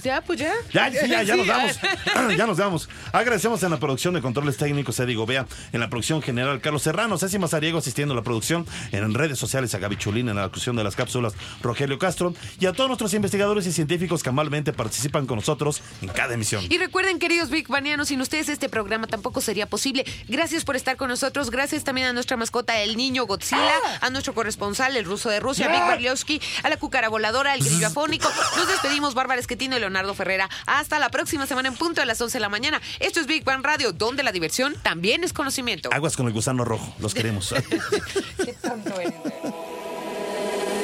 Ya. 0.03 0.21
Pues 0.21 0.39
ya. 0.39 0.53
Ya, 0.73 0.89
ya, 0.89 1.23
ya 1.23 1.33
Sí, 1.33 1.39
nos 1.39 1.47
vamos. 1.47 1.79
ya 2.37 2.47
nos 2.47 2.57
vamos. 2.57 2.89
Agradecemos 3.11 3.61
en 3.63 3.71
la 3.71 3.79
producción 3.79 4.13
de 4.13 4.21
controles 4.21 4.57
técnicos 4.57 4.99
a 4.99 5.03
Eddie 5.03 5.15
Gobea, 5.15 5.45
en 5.71 5.79
la 5.79 5.89
producción 5.89 6.21
general 6.21 6.61
Carlos 6.61 6.83
Serrano, 6.83 7.17
Ceci 7.17 7.39
Mazariego 7.39 7.77
asistiendo 7.79 8.13
a 8.13 8.17
la 8.17 8.23
producción, 8.23 8.65
en 8.91 9.13
redes 9.13 9.39
sociales 9.39 9.73
a 9.75 9.79
Gaby 9.79 9.97
Chulín, 9.97 10.29
en 10.29 10.35
la 10.35 10.43
locución 10.43 10.75
de 10.75 10.83
las 10.83 10.95
cápsulas 10.95 11.33
Rogelio 11.61 11.99
Castro 11.99 12.33
y 12.59 12.65
a 12.65 12.73
todos 12.73 12.89
nuestros 12.89 13.13
investigadores 13.13 13.65
y 13.67 13.71
científicos 13.71 14.23
que 14.23 14.29
amablemente 14.29 14.73
participan 14.73 15.25
con 15.25 15.37
nosotros 15.37 15.81
en 16.01 16.09
cada 16.09 16.33
emisión. 16.33 16.63
Y 16.69 16.77
recuerden, 16.77 17.18
queridos 17.19 17.49
Big 17.49 17.67
Banianos, 17.67 18.07
sin 18.07 18.21
ustedes 18.21 18.49
este 18.49 18.69
programa 18.69 19.07
tampoco 19.07 19.41
sería 19.41 19.67
posible. 19.67 20.05
Gracias 20.27 20.63
por 20.63 20.75
estar 20.75 20.97
con 20.97 21.09
nosotros. 21.09 21.51
Gracias 21.51 21.83
también 21.83 22.07
a 22.07 22.13
nuestra 22.13 22.37
mascota, 22.37 22.79
el 22.79 22.97
niño 22.97 23.25
Godzilla, 23.25 23.75
a 24.01 24.09
nuestro 24.09 24.33
corresponsal, 24.33 24.95
el 24.97 25.05
ruso 25.05 25.29
de 25.29 25.39
Rusia, 25.39 25.67
Big 25.67 25.79
Barliowski, 25.79 26.41
a 26.63 26.69
la 26.69 26.77
cucara 26.77 27.09
voladora, 27.09 27.53
al 27.53 27.59
grillo 27.59 27.87
afónico. 27.87 28.29
Nos 28.57 28.67
despedimos, 28.67 29.13
Bárbara 29.13 29.39
Esquetino 29.39 29.77
y 29.77 29.79
Leonardo 29.79 30.13
Ferrera. 30.13 30.49
Hasta 30.65 30.99
la 30.99 31.09
próxima 31.09 31.45
semana 31.45 31.69
en 31.69 31.75
punto 31.75 32.01
a 32.01 32.05
las 32.05 32.19
11 32.19 32.37
de 32.37 32.41
la 32.41 32.49
mañana. 32.49 32.81
Esto 32.99 33.19
es 33.19 33.27
Big 33.27 33.43
Bang 33.43 33.63
Radio, 33.63 33.91
donde 33.91 34.23
la 34.23 34.31
diversión 34.31 34.75
también 34.81 35.23
es 35.23 35.33
conocimiento. 35.33 35.89
Aguas 35.91 36.15
con 36.15 36.27
el 36.27 36.33
gusano 36.33 36.65
rojo, 36.65 36.95
los 36.99 37.13
queremos. 37.13 37.53
Qué 38.45 38.53
tonto 38.53 38.99
eres. 38.99 39.13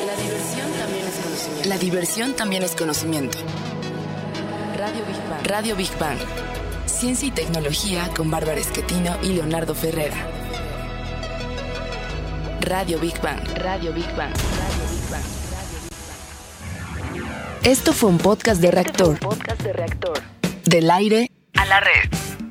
La 0.05 0.17
diversión 0.17 0.73
también 0.77 1.05
es 1.07 1.15
conocimiento. 1.15 1.69
La 1.69 1.77
diversión 1.77 2.35
también 2.35 2.63
es 2.63 2.75
conocimiento. 2.75 3.37
Radio 4.77 5.05
Big 5.05 5.29
Bang. 5.29 5.47
Radio 5.47 5.75
Big 5.75 5.97
Bang. 5.99 6.17
Ciencia 6.85 7.27
y 7.27 7.31
tecnología 7.31 8.09
con 8.15 8.29
Bárbara 8.29 8.59
Esquetino 8.59 9.15
y 9.23 9.29
Leonardo 9.29 9.73
Ferrera. 9.73 10.17
Radio 12.59 12.99
Big 12.99 13.19
Bang. 13.21 13.39
Radio 13.57 13.93
Big 13.93 14.07
Bang. 14.17 14.33
Radio 14.33 14.89
Big 14.89 15.09
Bang. 15.09 15.23
Esto 17.63 17.93
fue 17.93 18.09
un 18.09 18.17
podcast 18.17 18.59
de 18.59 18.71
reactor. 18.71 19.19
Podcast 19.19 19.61
de 19.61 19.71
reactor. 19.71 20.21
Del 20.65 20.91
aire 20.91 21.31
A 21.53 21.65
la 21.65 21.79
red. 21.79 22.44